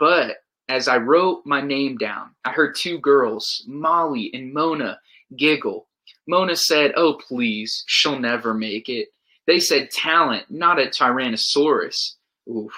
But 0.00 0.38
as 0.68 0.88
I 0.88 0.98
wrote 0.98 1.42
my 1.46 1.60
name 1.60 1.96
down, 1.96 2.30
I 2.44 2.52
heard 2.52 2.74
two 2.76 2.98
girls, 2.98 3.64
Molly 3.66 4.30
and 4.34 4.52
Mona, 4.52 5.00
giggle. 5.36 5.88
Mona 6.26 6.56
said, 6.56 6.92
Oh, 6.96 7.14
please, 7.14 7.84
she'll 7.86 8.18
never 8.18 8.52
make 8.52 8.88
it. 8.88 9.08
They 9.46 9.60
said 9.60 9.90
talent, 9.90 10.50
not 10.50 10.78
a 10.78 10.86
Tyrannosaurus. 10.86 12.16
Oof. 12.50 12.72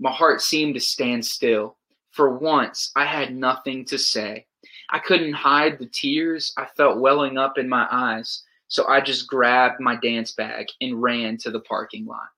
My 0.00 0.10
heart 0.10 0.40
seemed 0.40 0.74
to 0.74 0.80
stand 0.80 1.24
still. 1.24 1.76
For 2.10 2.36
once, 2.36 2.90
I 2.96 3.04
had 3.04 3.34
nothing 3.34 3.84
to 3.86 3.98
say. 3.98 4.46
I 4.90 4.98
couldn't 4.98 5.34
hide 5.34 5.78
the 5.78 5.88
tears 5.92 6.52
I 6.56 6.66
felt 6.76 6.98
welling 6.98 7.38
up 7.38 7.58
in 7.58 7.68
my 7.68 7.86
eyes, 7.90 8.42
so 8.66 8.88
I 8.88 9.00
just 9.00 9.28
grabbed 9.28 9.80
my 9.80 9.94
dance 9.94 10.32
bag 10.32 10.66
and 10.80 11.00
ran 11.00 11.36
to 11.38 11.50
the 11.50 11.60
parking 11.60 12.06
lot. 12.06 12.28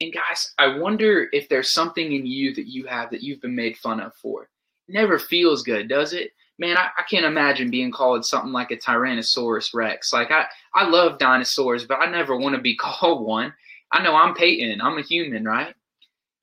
And 0.00 0.12
guys, 0.12 0.52
I 0.58 0.78
wonder 0.78 1.28
if 1.32 1.48
there's 1.48 1.72
something 1.72 2.12
in 2.12 2.26
you 2.26 2.54
that 2.54 2.66
you 2.66 2.86
have 2.86 3.10
that 3.10 3.22
you've 3.22 3.40
been 3.40 3.54
made 3.54 3.76
fun 3.78 4.00
of 4.00 4.14
for. 4.16 4.48
Never 4.88 5.18
feels 5.18 5.62
good, 5.62 5.88
does 5.88 6.12
it? 6.12 6.30
Man, 6.58 6.76
I, 6.76 6.88
I 6.98 7.02
can't 7.08 7.24
imagine 7.24 7.70
being 7.70 7.90
called 7.90 8.24
something 8.24 8.52
like 8.52 8.70
a 8.70 8.76
Tyrannosaurus 8.76 9.74
Rex. 9.74 10.12
Like 10.12 10.30
I, 10.30 10.46
I 10.74 10.88
love 10.88 11.18
dinosaurs, 11.18 11.84
but 11.84 12.00
I 12.00 12.10
never 12.10 12.36
want 12.36 12.54
to 12.54 12.60
be 12.60 12.76
called 12.80 13.26
one. 13.26 13.52
I 13.92 14.02
know 14.02 14.14
I'm 14.14 14.34
Peyton. 14.34 14.80
I'm 14.80 14.98
a 14.98 15.02
human, 15.02 15.44
right? 15.44 15.74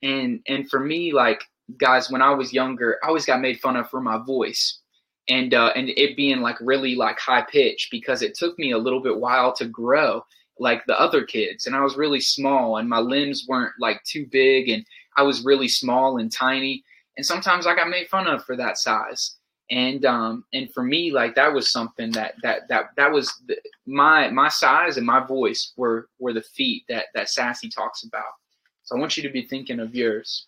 And 0.02 0.40
and 0.48 0.68
for 0.68 0.80
me, 0.80 1.12
like 1.12 1.42
guys, 1.78 2.10
when 2.10 2.22
I 2.22 2.30
was 2.30 2.52
younger, 2.52 2.98
I 3.02 3.08
always 3.08 3.26
got 3.26 3.40
made 3.40 3.60
fun 3.60 3.76
of 3.76 3.88
for 3.88 4.00
my 4.00 4.18
voice 4.18 4.80
and 5.28 5.54
uh, 5.54 5.72
and 5.74 5.88
it 5.90 6.16
being 6.16 6.40
like 6.40 6.56
really 6.60 6.94
like 6.94 7.18
high 7.18 7.42
pitch 7.42 7.88
because 7.90 8.22
it 8.22 8.34
took 8.34 8.58
me 8.58 8.72
a 8.72 8.78
little 8.78 9.00
bit 9.00 9.18
while 9.18 9.52
to 9.54 9.66
grow 9.66 10.24
like 10.58 10.84
the 10.86 10.98
other 10.98 11.24
kids 11.24 11.66
and 11.66 11.74
I 11.74 11.80
was 11.80 11.96
really 11.96 12.20
small 12.20 12.76
and 12.76 12.88
my 12.88 12.98
limbs 12.98 13.46
weren't 13.48 13.74
like 13.80 14.02
too 14.04 14.26
big 14.30 14.68
and 14.68 14.84
I 15.16 15.22
was 15.22 15.44
really 15.44 15.68
small 15.68 16.18
and 16.18 16.30
tiny 16.30 16.84
and 17.16 17.26
sometimes 17.26 17.66
I 17.66 17.74
got 17.74 17.88
made 17.88 18.08
fun 18.08 18.26
of 18.26 18.44
for 18.44 18.56
that 18.56 18.78
size. 18.78 19.36
And 19.70 20.04
um 20.04 20.44
and 20.52 20.72
for 20.72 20.82
me 20.82 21.10
like 21.10 21.34
that 21.34 21.52
was 21.52 21.72
something 21.72 22.10
that 22.12 22.34
that 22.42 22.68
that 22.68 22.90
that 22.96 23.10
was 23.10 23.32
the, 23.46 23.56
my 23.86 24.28
my 24.30 24.48
size 24.48 24.96
and 24.96 25.06
my 25.06 25.24
voice 25.26 25.72
were 25.76 26.08
were 26.18 26.34
the 26.34 26.42
feet 26.42 26.84
that 26.88 27.06
that 27.14 27.30
sassy 27.30 27.68
talks 27.68 28.04
about. 28.04 28.34
So 28.82 28.96
I 28.96 29.00
want 29.00 29.16
you 29.16 29.22
to 29.22 29.30
be 29.30 29.42
thinking 29.42 29.80
of 29.80 29.94
yours. 29.94 30.46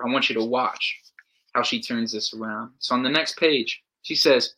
I 0.00 0.10
want 0.10 0.28
you 0.28 0.34
to 0.36 0.44
watch 0.44 1.00
how 1.52 1.62
she 1.62 1.80
turns 1.80 2.12
this 2.12 2.34
around. 2.34 2.70
So 2.78 2.94
on 2.94 3.02
the 3.02 3.10
next 3.10 3.36
page 3.38 3.82
she 4.02 4.14
says, 4.14 4.54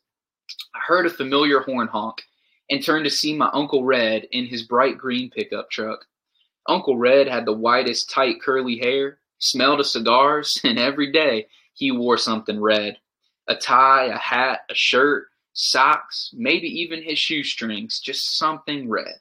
I 0.74 0.78
heard 0.86 1.06
a 1.06 1.10
familiar 1.10 1.60
horn 1.60 1.88
honk 1.88 2.22
and 2.70 2.84
turned 2.84 3.04
to 3.04 3.10
see 3.10 3.34
my 3.34 3.50
Uncle 3.52 3.84
Red 3.84 4.26
in 4.30 4.46
his 4.46 4.62
bright 4.64 4.98
green 4.98 5.30
pickup 5.30 5.70
truck. 5.70 6.06
Uncle 6.68 6.96
Red 6.96 7.28
had 7.28 7.46
the 7.46 7.52
whitest, 7.52 8.10
tight, 8.10 8.40
curly 8.42 8.78
hair, 8.78 9.18
smelled 9.38 9.80
of 9.80 9.86
cigars, 9.86 10.60
and 10.64 10.78
every 10.78 11.12
day 11.12 11.46
he 11.72 11.92
wore 11.92 12.18
something 12.18 12.60
red 12.60 12.98
a 13.48 13.54
tie, 13.54 14.06
a 14.06 14.16
hat, 14.16 14.62
a 14.68 14.74
shirt, 14.74 15.28
socks, 15.52 16.30
maybe 16.34 16.66
even 16.66 17.00
his 17.00 17.16
shoestrings, 17.16 18.00
just 18.00 18.36
something 18.36 18.88
red. 18.88 19.20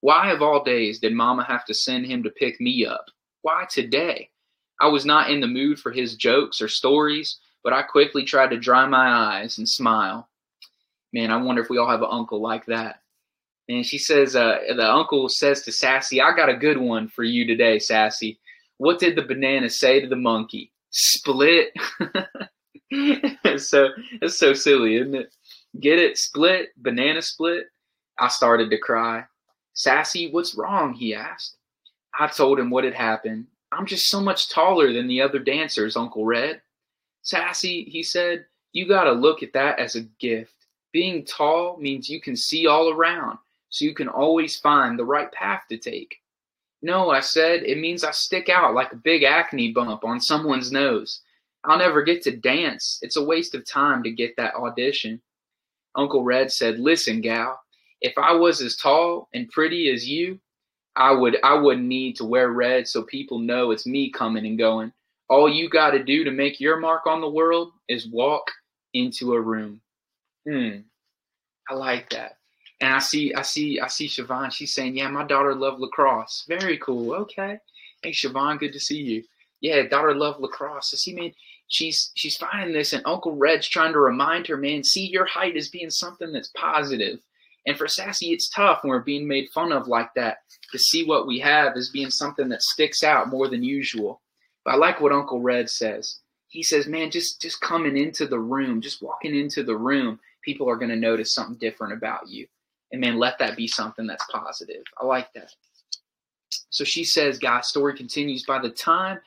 Why, 0.00 0.30
of 0.30 0.40
all 0.40 0.64
days, 0.64 0.98
did 0.98 1.12
Mama 1.12 1.44
have 1.44 1.66
to 1.66 1.74
send 1.74 2.06
him 2.06 2.22
to 2.22 2.30
pick 2.30 2.58
me 2.58 2.86
up? 2.86 3.10
Why 3.42 3.66
today? 3.68 4.30
I 4.80 4.88
was 4.88 5.04
not 5.04 5.30
in 5.30 5.40
the 5.40 5.46
mood 5.46 5.78
for 5.78 5.92
his 5.92 6.16
jokes 6.16 6.62
or 6.62 6.68
stories, 6.68 7.38
but 7.62 7.74
I 7.74 7.82
quickly 7.82 8.24
tried 8.24 8.48
to 8.50 8.58
dry 8.58 8.86
my 8.86 9.10
eyes 9.10 9.58
and 9.58 9.68
smile. 9.68 10.29
Man, 11.12 11.30
I 11.30 11.36
wonder 11.36 11.62
if 11.62 11.70
we 11.70 11.78
all 11.78 11.88
have 11.88 12.02
an 12.02 12.08
uncle 12.10 12.40
like 12.40 12.66
that. 12.66 13.02
And 13.68 13.86
she 13.86 13.98
says, 13.98 14.34
uh, 14.34 14.58
the 14.76 14.90
uncle 14.90 15.28
says 15.28 15.62
to 15.62 15.72
Sassy, 15.72 16.20
I 16.20 16.34
got 16.34 16.48
a 16.48 16.56
good 16.56 16.78
one 16.78 17.08
for 17.08 17.22
you 17.22 17.46
today, 17.46 17.78
Sassy. 17.78 18.38
What 18.78 18.98
did 18.98 19.16
the 19.16 19.22
banana 19.22 19.70
say 19.70 20.00
to 20.00 20.08
the 20.08 20.16
monkey? 20.16 20.72
Split. 20.90 21.72
so 23.58 23.88
it's 24.20 24.38
so 24.38 24.52
silly, 24.54 24.96
isn't 24.96 25.14
it? 25.14 25.32
Get 25.78 25.98
it? 25.98 26.18
Split? 26.18 26.70
Banana 26.78 27.22
split? 27.22 27.66
I 28.18 28.28
started 28.28 28.70
to 28.70 28.78
cry. 28.78 29.24
Sassy, 29.74 30.30
what's 30.30 30.56
wrong? 30.56 30.94
he 30.94 31.14
asked. 31.14 31.56
I 32.18 32.26
told 32.26 32.58
him 32.58 32.70
what 32.70 32.84
had 32.84 32.94
happened. 32.94 33.46
I'm 33.72 33.86
just 33.86 34.08
so 34.08 34.20
much 34.20 34.48
taller 34.50 34.92
than 34.92 35.06
the 35.06 35.22
other 35.22 35.38
dancers, 35.38 35.96
Uncle 35.96 36.24
Red. 36.24 36.60
Sassy, 37.22 37.84
he 37.84 38.02
said, 38.02 38.46
you 38.72 38.88
got 38.88 39.04
to 39.04 39.12
look 39.12 39.42
at 39.42 39.52
that 39.52 39.78
as 39.78 39.94
a 39.94 40.02
gift. 40.18 40.54
Being 40.92 41.24
tall 41.24 41.76
means 41.78 42.08
you 42.08 42.20
can 42.20 42.36
see 42.36 42.66
all 42.66 42.90
around, 42.90 43.38
so 43.68 43.84
you 43.84 43.94
can 43.94 44.08
always 44.08 44.58
find 44.58 44.98
the 44.98 45.04
right 45.04 45.30
path 45.32 45.62
to 45.68 45.78
take. 45.78 46.16
No, 46.82 47.10
I 47.10 47.20
said, 47.20 47.62
it 47.62 47.78
means 47.78 48.02
I 48.02 48.10
stick 48.10 48.48
out 48.48 48.74
like 48.74 48.92
a 48.92 48.96
big 48.96 49.22
acne 49.22 49.72
bump 49.72 50.04
on 50.04 50.20
someone's 50.20 50.72
nose. 50.72 51.20
I'll 51.64 51.78
never 51.78 52.02
get 52.02 52.22
to 52.22 52.36
dance. 52.36 52.98
It's 53.02 53.16
a 53.16 53.24
waste 53.24 53.54
of 53.54 53.66
time 53.66 54.02
to 54.02 54.10
get 54.10 54.34
that 54.36 54.54
audition. 54.54 55.20
Uncle 55.94 56.24
Red 56.24 56.50
said, 56.50 56.78
Listen, 56.78 57.20
gal, 57.20 57.60
if 58.00 58.16
I 58.16 58.32
was 58.32 58.62
as 58.62 58.76
tall 58.76 59.28
and 59.34 59.48
pretty 59.50 59.90
as 59.90 60.08
you, 60.08 60.40
I 60.96 61.12
would 61.12 61.38
I 61.44 61.54
wouldn't 61.54 61.86
need 61.86 62.16
to 62.16 62.24
wear 62.24 62.50
red 62.50 62.88
so 62.88 63.02
people 63.02 63.38
know 63.38 63.70
it's 63.70 63.86
me 63.86 64.10
coming 64.10 64.46
and 64.46 64.58
going. 64.58 64.92
All 65.28 65.48
you 65.48 65.68
got 65.68 65.90
to 65.92 66.02
do 66.02 66.24
to 66.24 66.30
make 66.30 66.60
your 66.60 66.78
mark 66.78 67.06
on 67.06 67.20
the 67.20 67.28
world 67.28 67.72
is 67.88 68.08
walk 68.08 68.50
into 68.94 69.34
a 69.34 69.40
room. 69.40 69.80
Hmm. 70.46 70.80
I 71.68 71.74
like 71.74 72.10
that. 72.10 72.38
And 72.80 72.94
I 72.94 72.98
see, 72.98 73.34
I 73.34 73.42
see, 73.42 73.78
I 73.80 73.88
see 73.88 74.08
Siobhan. 74.08 74.50
She's 74.52 74.74
saying, 74.74 74.96
"Yeah, 74.96 75.08
my 75.08 75.24
daughter 75.24 75.54
loved 75.54 75.80
lacrosse. 75.80 76.44
Very 76.48 76.78
cool. 76.78 77.12
Okay. 77.14 77.58
Hey, 78.02 78.12
Siobhan, 78.12 78.58
good 78.58 78.72
to 78.72 78.80
see 78.80 78.96
you. 78.98 79.24
Yeah, 79.60 79.82
daughter 79.82 80.14
loved 80.14 80.40
lacrosse. 80.40 80.90
See, 80.90 81.14
man. 81.14 81.32
She's 81.68 82.10
she's 82.16 82.36
finding 82.36 82.72
this, 82.74 82.92
and 82.92 83.02
Uncle 83.06 83.36
Red's 83.36 83.68
trying 83.68 83.92
to 83.92 84.00
remind 84.00 84.48
her, 84.48 84.56
man. 84.56 84.82
See 84.82 85.06
your 85.06 85.24
height 85.24 85.56
as 85.56 85.68
being 85.68 85.88
something 85.90 86.32
that's 86.32 86.50
positive. 86.56 87.20
And 87.64 87.76
for 87.76 87.86
Sassy, 87.86 88.32
it's 88.32 88.48
tough 88.48 88.82
when 88.82 88.90
we're 88.90 89.00
being 89.00 89.28
made 89.28 89.50
fun 89.50 89.70
of 89.70 89.86
like 89.86 90.12
that 90.14 90.38
to 90.72 90.78
see 90.78 91.04
what 91.04 91.28
we 91.28 91.38
have 91.38 91.76
as 91.76 91.88
being 91.90 92.10
something 92.10 92.48
that 92.48 92.62
sticks 92.62 93.04
out 93.04 93.28
more 93.28 93.46
than 93.46 93.62
usual. 93.62 94.20
But 94.64 94.74
I 94.74 94.76
like 94.78 95.00
what 95.00 95.12
Uncle 95.12 95.40
Red 95.40 95.70
says. 95.70 96.18
He 96.48 96.64
says, 96.64 96.88
"Man, 96.88 97.10
just 97.12 97.40
just 97.40 97.60
coming 97.60 97.96
into 97.96 98.26
the 98.26 98.40
room, 98.40 98.80
just 98.80 99.00
walking 99.00 99.36
into 99.36 99.62
the 99.62 99.76
room, 99.76 100.18
people 100.42 100.68
are 100.68 100.76
going 100.76 100.90
to 100.90 100.96
notice 100.96 101.34
something 101.34 101.58
different 101.58 101.92
about 101.92 102.28
you." 102.28 102.46
And 102.92 103.00
man, 103.00 103.18
let 103.18 103.38
that 103.38 103.56
be 103.56 103.68
something 103.68 104.06
that's 104.06 104.24
positive. 104.30 104.82
I 105.00 105.06
like 105.06 105.32
that. 105.34 105.52
So 106.70 106.84
she 106.84 107.04
says, 107.04 107.38
guys, 107.38 107.68
story 107.68 107.96
continues. 107.96 108.44
By 108.44 108.60
the 108.60 108.70
time 108.70 109.20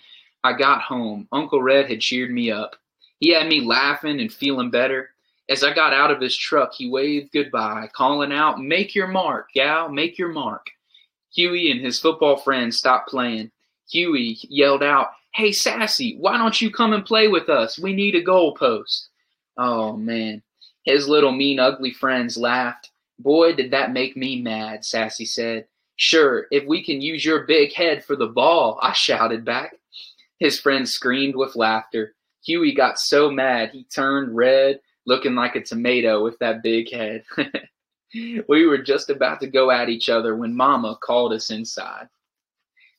I 0.44 0.54
got 0.54 0.82
home, 0.82 1.28
Uncle 1.32 1.62
Red 1.62 1.90
had 1.90 2.02
cheered 2.02 2.32
me 2.32 2.52
up. 2.52 2.76
He 3.20 3.30
had 3.30 3.48
me 3.48 3.62
laughing 3.62 4.20
and 4.20 4.32
feeling 4.32 4.70
better. 4.70 5.10
As 5.50 5.64
I 5.64 5.74
got 5.74 5.94
out 5.94 6.12
of 6.12 6.22
his 6.22 6.38
truck, 6.38 6.74
he 6.74 6.90
waved 6.90 7.32
goodbye, 7.34 7.90
calling 7.94 8.32
out, 8.32 8.62
Make 8.62 8.96
your 8.96 9.08
mark, 9.08 9.50
gal, 9.54 9.90
make 9.90 10.18
your 10.18 10.30
mark. 10.30 10.68
Huey 11.34 11.72
and 11.72 11.82
his 11.82 12.00
football 12.00 12.38
friends 12.38 12.78
stopped 12.78 13.10
playing. 13.10 13.52
Huey 13.90 14.38
yelled 14.44 14.84
out, 14.84 15.12
Hey, 15.34 15.52
Sassy, 15.52 16.16
why 16.20 16.38
don't 16.38 16.62
you 16.62 16.72
come 16.72 16.94
and 16.94 17.06
play 17.06 17.28
with 17.28 17.50
us? 17.50 17.80
We 17.80 17.94
need 17.94 18.16
a 18.16 18.24
goalpost. 18.24 19.08
Oh, 19.58 19.98
man. 19.98 20.44
His 20.84 21.08
little 21.08 21.32
mean, 21.32 21.60
ugly 21.60 21.92
friends 21.92 22.38
laughed. 22.38 22.92
Boy, 23.20 23.54
did 23.54 23.72
that 23.72 23.94
make 23.94 24.18
me 24.18 24.42
mad, 24.42 24.84
Sassy 24.84 25.26
said. 25.26 25.68
Sure, 25.96 26.48
if 26.52 26.66
we 26.66 26.84
can 26.84 27.02
use 27.02 27.24
your 27.24 27.46
big 27.46 27.74
head 27.74 28.04
for 28.04 28.16
the 28.16 28.28
ball, 28.28 28.80
I 28.82 28.94
shouted 28.94 29.46
back. 29.46 29.76
His 30.40 30.60
friends 30.60 30.92
screamed 30.92 31.36
with 31.36 31.56
laughter. 31.56 32.16
Huey 32.46 32.74
got 32.74 33.00
so 33.00 33.32
mad 33.32 33.70
he 33.72 33.86
turned 33.86 34.36
red, 34.36 34.82
looking 35.06 35.36
like 35.36 35.56
a 35.56 35.62
tomato 35.62 36.24
with 36.24 36.38
that 36.40 36.64
big 36.64 36.92
head. 36.92 37.24
we 38.48 38.66
were 38.66 38.80
just 38.80 39.10
about 39.10 39.40
to 39.40 39.48
go 39.48 39.72
at 39.72 39.90
each 39.90 40.10
other 40.10 40.36
when 40.36 40.56
Mama 40.56 40.98
called 41.02 41.34
us 41.34 41.52
inside. 41.52 42.08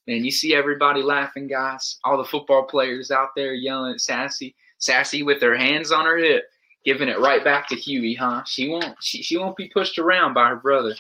Man, 0.07 0.25
you 0.25 0.31
see 0.31 0.55
everybody 0.55 1.03
laughing, 1.03 1.47
guys. 1.47 1.99
All 2.05 2.17
the 2.17 2.25
football 2.25 2.65
players 2.65 3.11
out 3.11 3.31
there 3.35 3.55
yelling 3.55 3.95
at 3.95 4.01
Sassy, 4.01 4.55
Sassy 4.79 5.23
with 5.23 5.41
her 5.41 5.57
hands 5.57 5.93
on 5.93 6.05
her 6.05 6.17
hip, 6.19 6.45
giving 6.85 7.09
it 7.09 7.21
right 7.21 7.43
back 7.43 7.69
to 7.69 7.77
Huey, 7.77 8.15
huh? 8.15 8.43
She 8.45 8.69
won't 8.69 8.97
she, 9.01 9.23
she 9.23 9.39
won't 9.39 9.57
be 9.57 9.69
pushed 9.69 9.99
around 9.99 10.35
by 10.35 10.49
her 10.49 10.57
brother. 10.57 10.95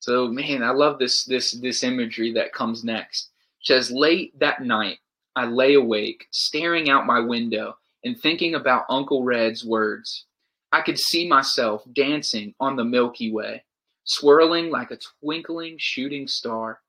So 0.00 0.28
man, 0.28 0.62
I 0.62 0.70
love 0.70 0.98
this 0.98 1.24
this 1.24 1.52
this 1.52 1.82
imagery 1.84 2.32
that 2.32 2.52
comes 2.52 2.84
next. 2.84 3.30
It 3.60 3.66
says 3.66 3.90
late 3.90 4.38
that 4.40 4.62
night, 4.62 4.98
I 5.36 5.46
lay 5.46 5.74
awake, 5.74 6.26
staring 6.30 6.90
out 6.90 7.06
my 7.06 7.20
window 7.20 7.76
and 8.04 8.18
thinking 8.18 8.54
about 8.54 8.86
Uncle 8.88 9.22
Red's 9.22 9.64
words. 9.64 10.26
I 10.72 10.80
could 10.80 10.98
see 10.98 11.28
myself 11.28 11.84
dancing 11.92 12.54
on 12.58 12.76
the 12.76 12.84
Milky 12.84 13.30
Way, 13.30 13.62
swirling 14.04 14.70
like 14.70 14.90
a 14.90 14.98
twinkling 15.20 15.76
shooting 15.78 16.26
star. 16.26 16.80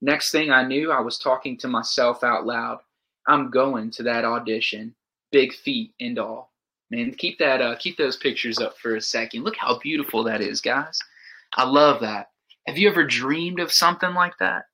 Next 0.00 0.32
thing 0.32 0.50
I 0.50 0.64
knew, 0.64 0.90
I 0.90 1.00
was 1.00 1.18
talking 1.18 1.58
to 1.58 1.68
myself 1.68 2.24
out 2.24 2.46
loud. 2.46 2.78
I'm 3.26 3.50
going 3.50 3.90
to 3.92 4.04
that 4.04 4.24
audition, 4.24 4.94
big 5.30 5.52
feet 5.52 5.92
and 6.00 6.18
all. 6.18 6.51
Man, 6.92 7.14
keep 7.14 7.38
that, 7.38 7.62
uh, 7.62 7.74
keep 7.76 7.96
those 7.96 8.18
pictures 8.18 8.58
up 8.58 8.76
for 8.76 8.96
a 8.96 9.00
second. 9.00 9.44
Look 9.44 9.56
how 9.56 9.78
beautiful 9.78 10.22
that 10.24 10.42
is, 10.42 10.60
guys. 10.60 10.98
I 11.54 11.64
love 11.64 12.02
that. 12.02 12.28
Have 12.66 12.76
you 12.76 12.86
ever 12.86 13.06
dreamed 13.06 13.60
of 13.60 13.72
something 13.72 14.12
like 14.12 14.36
that? 14.40 14.66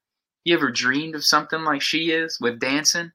You 0.42 0.56
ever 0.56 0.68
dreamed 0.68 1.14
of 1.14 1.24
something 1.24 1.62
like 1.62 1.80
she 1.80 2.10
is 2.10 2.36
with 2.40 2.58
dancing? 2.58 3.12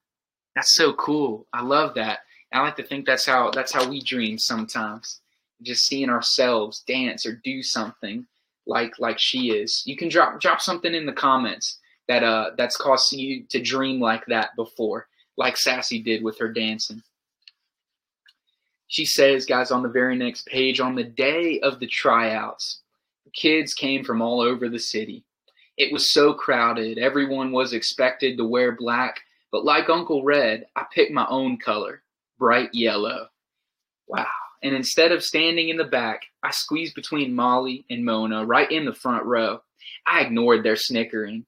That's 0.56 0.74
so 0.76 0.94
cool. 0.94 1.46
I 1.52 1.64
love 1.64 1.96
that. 1.96 2.20
I 2.54 2.62
like 2.62 2.78
to 2.78 2.84
think 2.84 3.06
that's 3.06 3.26
how 3.26 3.52
that's 3.52 3.74
how 3.74 3.90
we 3.90 4.00
dream 4.00 4.38
sometimes. 4.38 5.20
Just 5.62 5.86
seeing 5.86 6.10
ourselves 6.10 6.82
dance 6.88 7.26
or 7.26 7.42
do 7.44 7.62
something 7.62 8.26
like 8.68 8.98
like 9.00 9.20
she 9.20 9.50
is. 9.50 9.84
You 9.86 9.98
can 9.98 10.08
drop 10.08 10.40
drop 10.40 10.62
something 10.62 10.94
in 10.94 11.06
the 11.06 11.12
comments 11.12 11.78
that 12.08 12.24
uh 12.24 12.52
that's 12.58 12.78
caused 12.78 13.12
you 13.12 13.44
to 13.50 13.62
dream 13.62 14.00
like 14.00 14.26
that 14.28 14.52
before, 14.56 15.08
like 15.36 15.58
Sassy 15.58 16.02
did 16.02 16.24
with 16.24 16.40
her 16.40 16.54
dancing. 16.54 17.04
She 18.88 19.06
says, 19.06 19.46
guys, 19.46 19.72
on 19.72 19.84
the 19.84 19.90
very 19.90 20.16
next 20.16 20.46
page, 20.46 20.80
on 20.80 20.96
the 20.96 21.04
day 21.04 21.60
of 21.62 21.80
the 21.80 21.88
tryouts, 21.88 22.82
the 23.26 23.32
kids 23.32 23.74
came 23.74 24.04
from 24.04 24.22
all 24.22 24.42
over 24.42 24.70
the 24.70 24.80
city. 24.80 25.24
It 25.78 25.92
was 25.92 26.12
so 26.12 26.34
crowded. 26.34 26.98
Everyone 27.00 27.52
was 27.52 27.74
expected 27.74 28.38
to 28.38 28.46
wear 28.46 28.74
black, 28.74 29.22
but 29.52 29.66
like 29.66 29.90
Uncle 29.90 30.24
Red, 30.24 30.68
I 30.76 30.86
picked 30.94 31.12
my 31.12 31.26
own 31.30 31.58
color, 31.58 32.04
bright 32.38 32.70
yellow. 32.74 33.28
Wow. 34.08 34.28
And 34.62 34.76
instead 34.76 35.12
of 35.12 35.24
standing 35.24 35.70
in 35.70 35.78
the 35.78 35.84
back, 35.84 36.22
I 36.44 36.52
squeezed 36.52 36.96
between 36.96 37.34
Molly 37.34 37.86
and 37.90 38.06
Mona 38.06 38.46
right 38.46 38.72
in 38.72 38.86
the 38.86 38.94
front 38.94 39.26
row. 39.26 39.62
I 40.06 40.22
ignored 40.22 40.64
their 40.64 40.76
snickering. 40.76 41.46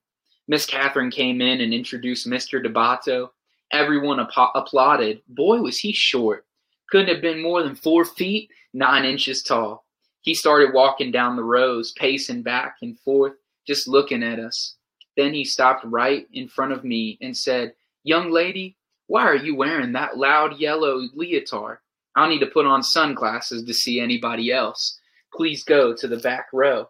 Miss 0.48 0.66
Catherine 0.66 1.10
came 1.10 1.40
in 1.40 1.60
and 1.60 1.72
introduced 1.74 2.28
Mr. 2.28 2.64
Debato. 2.64 3.30
Everyone 3.72 4.20
ap- 4.20 4.52
applauded. 4.54 5.22
Boy, 5.28 5.58
was 5.58 5.78
he 5.78 5.92
short. 5.92 6.45
Couldn't 6.90 7.08
have 7.08 7.22
been 7.22 7.42
more 7.42 7.62
than 7.62 7.74
four 7.74 8.04
feet, 8.04 8.50
nine 8.72 9.04
inches 9.04 9.42
tall. 9.42 9.84
He 10.20 10.34
started 10.34 10.74
walking 10.74 11.10
down 11.10 11.36
the 11.36 11.44
rows, 11.44 11.92
pacing 11.92 12.42
back 12.42 12.76
and 12.82 12.98
forth, 13.00 13.34
just 13.66 13.88
looking 13.88 14.22
at 14.22 14.38
us. 14.38 14.76
Then 15.16 15.32
he 15.32 15.44
stopped 15.44 15.84
right 15.84 16.26
in 16.32 16.48
front 16.48 16.72
of 16.72 16.84
me 16.84 17.18
and 17.20 17.36
said, 17.36 17.74
Young 18.04 18.30
lady, 18.30 18.76
why 19.06 19.22
are 19.22 19.36
you 19.36 19.54
wearing 19.54 19.92
that 19.92 20.16
loud 20.16 20.58
yellow 20.58 21.00
leotard? 21.14 21.78
I'll 22.16 22.28
need 22.28 22.40
to 22.40 22.46
put 22.46 22.66
on 22.66 22.82
sunglasses 22.82 23.64
to 23.64 23.74
see 23.74 24.00
anybody 24.00 24.52
else. 24.52 24.98
Please 25.32 25.62
go 25.64 25.94
to 25.94 26.08
the 26.08 26.16
back 26.18 26.48
row. 26.52 26.88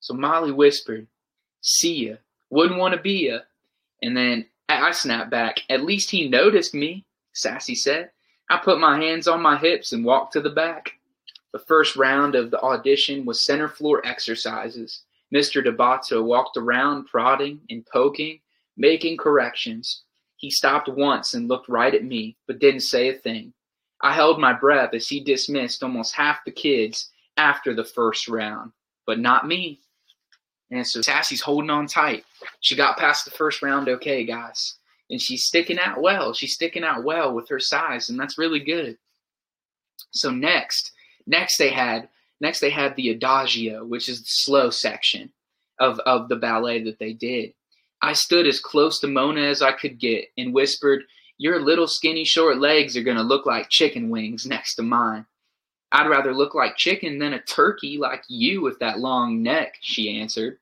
So 0.00 0.14
Molly 0.14 0.52
whispered, 0.52 1.06
See 1.62 2.08
ya. 2.08 2.16
Wouldn't 2.50 2.78
want 2.78 2.94
to 2.94 3.00
be 3.00 3.28
ya. 3.28 3.38
And 4.02 4.16
then 4.16 4.46
I 4.68 4.92
snapped 4.92 5.30
back. 5.30 5.60
At 5.68 5.84
least 5.84 6.10
he 6.10 6.28
noticed 6.28 6.74
me, 6.74 7.04
Sassy 7.32 7.74
said. 7.74 8.10
I 8.50 8.58
put 8.58 8.78
my 8.78 8.98
hands 8.98 9.26
on 9.26 9.40
my 9.40 9.56
hips 9.56 9.92
and 9.92 10.04
walked 10.04 10.32
to 10.34 10.40
the 10.40 10.50
back. 10.50 10.92
The 11.52 11.58
first 11.58 11.96
round 11.96 12.34
of 12.34 12.50
the 12.50 12.60
audition 12.60 13.24
was 13.24 13.44
center 13.44 13.68
floor 13.68 14.04
exercises. 14.04 15.02
Mr. 15.32 15.64
Debato 15.64 16.22
walked 16.22 16.56
around, 16.56 17.06
prodding 17.06 17.60
and 17.70 17.86
poking, 17.86 18.40
making 18.76 19.16
corrections. 19.16 20.02
He 20.36 20.50
stopped 20.50 20.88
once 20.88 21.34
and 21.34 21.48
looked 21.48 21.68
right 21.68 21.94
at 21.94 22.04
me, 22.04 22.36
but 22.46 22.58
didn't 22.58 22.80
say 22.80 23.08
a 23.08 23.14
thing. 23.14 23.52
I 24.02 24.12
held 24.12 24.38
my 24.38 24.52
breath 24.52 24.92
as 24.92 25.08
he 25.08 25.20
dismissed 25.20 25.82
almost 25.82 26.14
half 26.14 26.44
the 26.44 26.50
kids 26.50 27.10
after 27.36 27.74
the 27.74 27.84
first 27.84 28.28
round, 28.28 28.72
but 29.06 29.18
not 29.18 29.46
me. 29.46 29.80
And 30.74 30.84
so 30.84 31.02
Sassy's 31.02 31.40
holding 31.40 31.70
on 31.70 31.86
tight. 31.86 32.24
She 32.60 32.74
got 32.74 32.98
past 32.98 33.24
the 33.24 33.30
first 33.30 33.62
round 33.62 33.88
okay, 33.88 34.24
guys. 34.24 34.74
And 35.08 35.20
she's 35.20 35.44
sticking 35.44 35.78
out 35.78 36.02
well. 36.02 36.34
She's 36.34 36.54
sticking 36.54 36.82
out 36.82 37.04
well 37.04 37.32
with 37.32 37.48
her 37.48 37.60
size, 37.60 38.08
and 38.08 38.18
that's 38.18 38.38
really 38.38 38.58
good. 38.58 38.98
So 40.10 40.30
next, 40.30 40.90
next 41.26 41.58
they 41.58 41.70
had 41.70 42.08
next 42.40 42.58
they 42.58 42.70
had 42.70 42.96
the 42.96 43.10
adagio, 43.10 43.84
which 43.84 44.08
is 44.08 44.20
the 44.20 44.26
slow 44.28 44.70
section 44.70 45.32
of, 45.78 46.00
of 46.00 46.28
the 46.28 46.36
ballet 46.36 46.82
that 46.82 46.98
they 46.98 47.12
did. 47.12 47.54
I 48.02 48.12
stood 48.12 48.46
as 48.46 48.58
close 48.58 48.98
to 49.00 49.06
Mona 49.06 49.42
as 49.42 49.62
I 49.62 49.72
could 49.72 50.00
get 50.00 50.26
and 50.36 50.52
whispered, 50.52 51.04
Your 51.38 51.60
little 51.60 51.86
skinny 51.86 52.24
short 52.24 52.58
legs 52.58 52.96
are 52.96 53.02
gonna 53.02 53.22
look 53.22 53.46
like 53.46 53.68
chicken 53.70 54.10
wings 54.10 54.44
next 54.44 54.74
to 54.76 54.82
mine. 54.82 55.24
I'd 55.92 56.08
rather 56.08 56.34
look 56.34 56.56
like 56.56 56.76
chicken 56.76 57.20
than 57.20 57.34
a 57.34 57.42
turkey 57.42 57.98
like 57.98 58.24
you 58.28 58.62
with 58.62 58.80
that 58.80 58.98
long 58.98 59.44
neck, 59.44 59.74
she 59.80 60.18
answered. 60.18 60.58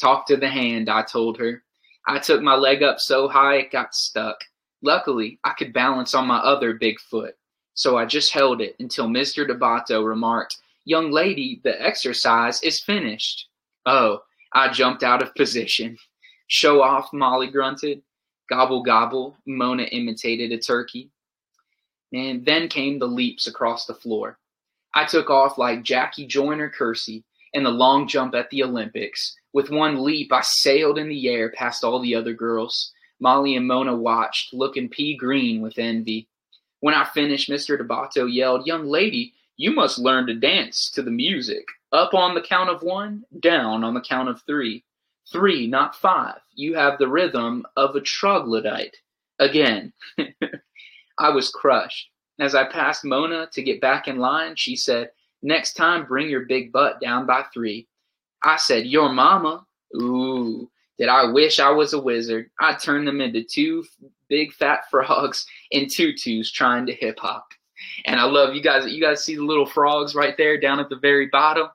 Talk 0.00 0.26
to 0.26 0.36
the 0.36 0.48
hand, 0.48 0.88
I 0.88 1.02
told 1.02 1.38
her. 1.38 1.62
I 2.06 2.18
took 2.18 2.42
my 2.42 2.54
leg 2.54 2.82
up 2.82 3.00
so 3.00 3.28
high 3.28 3.56
it 3.56 3.70
got 3.70 3.94
stuck. 3.94 4.42
Luckily, 4.82 5.38
I 5.44 5.50
could 5.50 5.72
balance 5.72 6.14
on 6.14 6.26
my 6.26 6.38
other 6.38 6.74
big 6.74 7.00
foot, 7.00 7.36
so 7.74 7.96
I 7.98 8.06
just 8.06 8.32
held 8.32 8.60
it 8.60 8.76
until 8.78 9.08
Mr. 9.08 9.46
Debato 9.46 10.06
remarked, 10.06 10.56
Young 10.84 11.10
lady, 11.10 11.60
the 11.64 11.80
exercise 11.82 12.62
is 12.62 12.80
finished. 12.80 13.48
Oh, 13.84 14.22
I 14.54 14.72
jumped 14.72 15.02
out 15.02 15.22
of 15.22 15.34
position. 15.34 15.98
Show 16.46 16.80
off, 16.80 17.12
Molly 17.12 17.50
grunted. 17.50 18.00
Gobble, 18.48 18.82
gobble, 18.82 19.36
Mona 19.46 19.82
imitated 19.82 20.52
a 20.52 20.58
turkey. 20.58 21.10
And 22.14 22.42
then 22.46 22.68
came 22.68 22.98
the 22.98 23.06
leaps 23.06 23.46
across 23.46 23.84
the 23.84 23.94
floor. 23.94 24.38
I 24.94 25.04
took 25.04 25.28
off 25.28 25.58
like 25.58 25.82
Jackie 25.82 26.26
Joyner 26.26 26.70
Kersee 26.70 27.22
in 27.52 27.64
the 27.64 27.70
long 27.70 28.08
jump 28.08 28.34
at 28.34 28.48
the 28.48 28.62
Olympics. 28.62 29.36
With 29.58 29.70
one 29.70 30.04
leap, 30.04 30.32
I 30.32 30.42
sailed 30.42 30.98
in 30.98 31.08
the 31.08 31.28
air 31.28 31.50
past 31.50 31.82
all 31.82 31.98
the 31.98 32.14
other 32.14 32.32
girls. 32.32 32.92
Molly 33.18 33.56
and 33.56 33.66
Mona 33.66 33.92
watched, 33.92 34.54
looking 34.54 34.88
pea 34.88 35.16
green 35.16 35.60
with 35.60 35.80
envy. 35.80 36.28
When 36.78 36.94
I 36.94 37.04
finished, 37.04 37.50
Mr. 37.50 37.76
Debato 37.76 38.32
yelled, 38.32 38.68
Young 38.68 38.86
lady, 38.86 39.34
you 39.56 39.72
must 39.72 39.98
learn 39.98 40.28
to 40.28 40.34
dance 40.34 40.92
to 40.92 41.02
the 41.02 41.10
music. 41.10 41.64
Up 41.90 42.14
on 42.14 42.36
the 42.36 42.40
count 42.40 42.70
of 42.70 42.84
one, 42.84 43.24
down 43.40 43.82
on 43.82 43.94
the 43.94 44.00
count 44.00 44.28
of 44.28 44.40
three. 44.42 44.84
Three, 45.32 45.66
not 45.66 45.96
five. 45.96 46.38
You 46.54 46.76
have 46.76 46.96
the 47.00 47.08
rhythm 47.08 47.66
of 47.76 47.96
a 47.96 48.00
troglodyte. 48.00 48.94
Again. 49.40 49.92
I 51.18 51.30
was 51.30 51.50
crushed. 51.50 52.10
As 52.38 52.54
I 52.54 52.62
passed 52.62 53.04
Mona 53.04 53.48
to 53.54 53.62
get 53.64 53.80
back 53.80 54.06
in 54.06 54.18
line, 54.18 54.54
she 54.54 54.76
said, 54.76 55.10
Next 55.42 55.72
time, 55.72 56.06
bring 56.06 56.30
your 56.30 56.46
big 56.46 56.70
butt 56.70 57.00
down 57.00 57.26
by 57.26 57.44
three. 57.52 57.88
I 58.42 58.56
said, 58.56 58.86
Your 58.86 59.12
mama? 59.12 59.64
Ooh, 59.96 60.70
did 60.98 61.08
I 61.08 61.30
wish 61.30 61.60
I 61.60 61.70
was 61.70 61.92
a 61.92 62.00
wizard? 62.00 62.50
I'd 62.60 62.80
turn 62.80 63.04
them 63.04 63.20
into 63.20 63.44
two 63.44 63.84
big 64.28 64.52
fat 64.52 64.80
frogs 64.90 65.46
in 65.70 65.88
tutus 65.88 66.50
trying 66.50 66.86
to 66.86 66.94
hip 66.94 67.18
hop. 67.18 67.46
And 68.06 68.20
I 68.20 68.24
love 68.24 68.54
you 68.54 68.62
guys. 68.62 68.90
You 68.90 69.00
guys 69.00 69.24
see 69.24 69.36
the 69.36 69.44
little 69.44 69.66
frogs 69.66 70.14
right 70.14 70.36
there 70.36 70.58
down 70.58 70.80
at 70.80 70.88
the 70.88 70.96
very 70.96 71.26
bottom? 71.26 71.68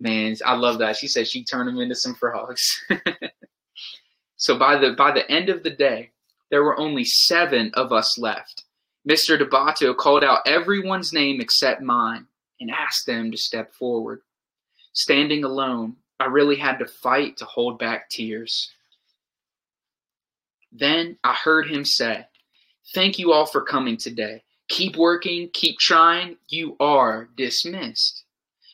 Man, 0.00 0.36
I 0.44 0.54
love 0.54 0.78
that. 0.80 0.96
She 0.96 1.06
said 1.06 1.26
she 1.26 1.44
turned 1.44 1.68
them 1.68 1.78
into 1.78 1.94
some 1.94 2.14
frogs. 2.14 2.84
so 4.36 4.58
by 4.58 4.76
the 4.76 4.92
by 4.92 5.12
the 5.12 5.30
end 5.30 5.48
of 5.48 5.62
the 5.62 5.70
day, 5.70 6.10
there 6.50 6.64
were 6.64 6.78
only 6.78 7.04
seven 7.04 7.70
of 7.74 7.92
us 7.92 8.18
left. 8.18 8.64
Mr. 9.08 9.38
Debato 9.38 9.96
called 9.96 10.24
out 10.24 10.40
everyone's 10.46 11.12
name 11.12 11.40
except 11.40 11.80
mine 11.80 12.26
and 12.60 12.70
asked 12.70 13.06
them 13.06 13.30
to 13.30 13.36
step 13.36 13.72
forward. 13.72 14.20
Standing 14.96 15.44
alone, 15.44 15.96
I 16.18 16.24
really 16.24 16.56
had 16.56 16.78
to 16.78 16.86
fight 16.86 17.36
to 17.36 17.44
hold 17.44 17.78
back 17.78 18.08
tears. 18.08 18.70
Then 20.72 21.18
I 21.22 21.34
heard 21.34 21.68
him 21.68 21.84
say, 21.84 22.26
Thank 22.94 23.18
you 23.18 23.30
all 23.30 23.44
for 23.44 23.60
coming 23.60 23.98
today. 23.98 24.42
Keep 24.68 24.96
working, 24.96 25.50
keep 25.52 25.78
trying. 25.78 26.38
You 26.48 26.76
are 26.80 27.28
dismissed. 27.36 28.24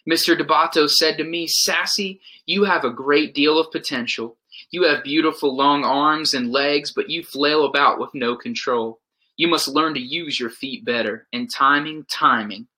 Mr. 0.09 0.39
Debato 0.39 0.89
said 0.89 1.17
to 1.17 1.25
me, 1.25 1.49
Sassy, 1.49 2.21
you 2.47 2.65
have 2.65 2.85
a 2.85 2.91
great 2.91 3.35
deal 3.35 3.59
of 3.59 3.73
potential. 3.73 4.37
You 4.71 4.85
have 4.85 5.03
beautiful 5.03 5.57
long 5.57 5.85
arms 5.85 6.35
and 6.35 6.53
legs, 6.53 6.93
but 6.93 7.11
you 7.11 7.25
flail 7.25 7.65
about 7.65 7.99
with 7.99 8.15
no 8.15 8.37
control. 8.37 9.01
You 9.37 9.49
must 9.49 9.67
learn 9.67 9.95
to 9.95 10.01
use 10.01 10.39
your 10.39 10.51
feet 10.51 10.85
better. 10.85 11.27
And 11.33 11.51
timing, 11.51 12.05
timing. 12.09 12.69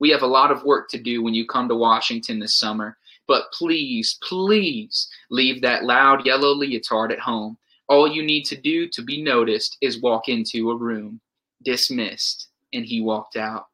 We 0.00 0.10
have 0.10 0.22
a 0.22 0.26
lot 0.26 0.50
of 0.50 0.64
work 0.64 0.88
to 0.90 0.98
do 0.98 1.22
when 1.22 1.34
you 1.34 1.46
come 1.46 1.68
to 1.68 1.76
Washington 1.76 2.38
this 2.38 2.58
summer. 2.58 2.96
But 3.28 3.52
please, 3.52 4.18
please 4.26 5.08
leave 5.30 5.62
that 5.62 5.84
loud 5.84 6.26
yellow 6.26 6.52
leotard 6.52 7.12
at 7.12 7.20
home. 7.20 7.58
All 7.88 8.08
you 8.08 8.22
need 8.22 8.44
to 8.46 8.56
do 8.56 8.88
to 8.88 9.02
be 9.02 9.22
noticed 9.22 9.76
is 9.80 10.00
walk 10.00 10.28
into 10.28 10.70
a 10.70 10.76
room. 10.76 11.20
Dismissed. 11.62 12.48
And 12.72 12.84
he 12.84 13.00
walked 13.00 13.36
out. 13.36 13.66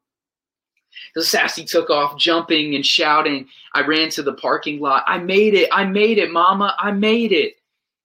The 1.15 1.23
Sassy 1.23 1.63
took 1.63 1.89
off, 1.89 2.17
jumping 2.17 2.75
and 2.75 2.85
shouting. 2.85 3.47
I 3.73 3.81
ran 3.81 4.09
to 4.09 4.23
the 4.23 4.33
parking 4.33 4.79
lot. 4.79 5.03
I 5.07 5.19
made 5.19 5.53
it! 5.53 5.69
I 5.71 5.83
made 5.83 6.17
it, 6.17 6.31
Mama! 6.31 6.75
I 6.79 6.91
made 6.91 7.31
it! 7.31 7.55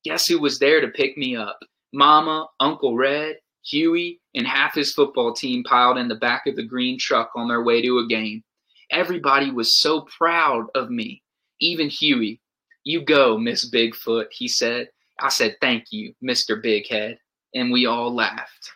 Guess 0.05 0.27
who 0.27 0.39
was 0.41 0.59
there 0.59 0.81
to 0.81 0.89
pick 0.89 1.17
me 1.17 1.37
up? 1.37 1.59
Mama, 1.93 2.49
Uncle 2.61 2.97
Red, 2.97 3.37
Huey, 3.65 4.21
and 4.35 4.47
half 4.47 4.75
his 4.75 4.93
football 4.93 5.33
team 5.33 5.63
piled 5.65 5.99
in 5.99 6.09
the 6.09 6.17
back 6.17 6.47
of 6.47 6.57
the 6.57 6.63
green 6.63 6.99
truck 6.99 7.31
on 7.37 7.49
their 7.49 7.63
way 7.63 7.81
to 7.83 7.99
a 7.99 8.07
game. 8.07 8.43
Everybody 8.91 9.51
was 9.51 9.81
so 9.81 10.03
proud 10.03 10.67
of 10.75 10.91
me, 10.91 11.23
even 11.61 11.89
Huey. 11.89 12.41
You 12.85 13.05
go, 13.05 13.39
Miss 13.39 13.71
Bigfoot, 13.71 14.27
he 14.31 14.49
said. 14.49 14.89
I 15.21 15.29
said, 15.29 15.57
Thank 15.61 15.93
you, 15.93 16.15
Mr. 16.23 16.63
Bighead. 16.63 17.17
And 17.55 17.71
we 17.71 17.87
all 17.87 18.15
laughed. 18.15 18.71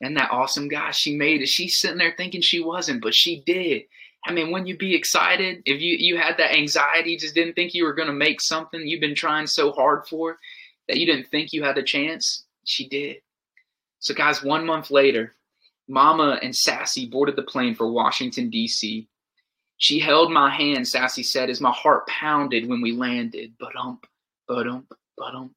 And 0.00 0.16
that 0.16 0.30
awesome 0.30 0.68
guy, 0.68 0.90
she 0.90 1.16
made 1.16 1.42
it. 1.42 1.48
She's 1.48 1.78
sitting 1.78 1.98
there 1.98 2.14
thinking 2.16 2.42
she 2.42 2.62
wasn't, 2.62 3.02
but 3.02 3.14
she 3.14 3.42
did. 3.46 3.82
I 4.26 4.32
mean, 4.32 4.50
wouldn't 4.50 4.68
you 4.68 4.76
be 4.76 4.94
excited 4.94 5.62
if 5.64 5.80
you, 5.80 5.96
you 5.98 6.18
had 6.18 6.36
that 6.38 6.54
anxiety, 6.54 7.16
just 7.16 7.34
didn't 7.34 7.54
think 7.54 7.74
you 7.74 7.84
were 7.84 7.94
going 7.94 8.08
to 8.08 8.14
make 8.14 8.40
something 8.40 8.86
you've 8.86 9.00
been 9.00 9.14
trying 9.14 9.46
so 9.46 9.72
hard 9.72 10.06
for 10.06 10.38
that 10.88 10.98
you 10.98 11.06
didn't 11.06 11.28
think 11.28 11.52
you 11.52 11.62
had 11.62 11.78
a 11.78 11.82
chance? 11.82 12.45
She 12.66 12.88
did. 12.88 13.16
So, 14.00 14.12
guys, 14.12 14.42
one 14.42 14.66
month 14.66 14.90
later, 14.90 15.32
Mama 15.88 16.38
and 16.42 16.54
Sassy 16.54 17.06
boarded 17.06 17.36
the 17.36 17.42
plane 17.42 17.74
for 17.74 17.90
Washington, 17.90 18.50
D.C. 18.50 19.08
She 19.78 19.98
held 19.98 20.32
my 20.32 20.50
hand, 20.50 20.86
Sassy 20.86 21.22
said, 21.22 21.48
as 21.48 21.60
my 21.60 21.70
heart 21.70 22.06
pounded 22.08 22.68
when 22.68 22.82
we 22.82 22.92
landed. 22.92 23.54
But-ump, 23.58 24.04
but-ump, 24.48 24.92
but-ump. 25.16 25.54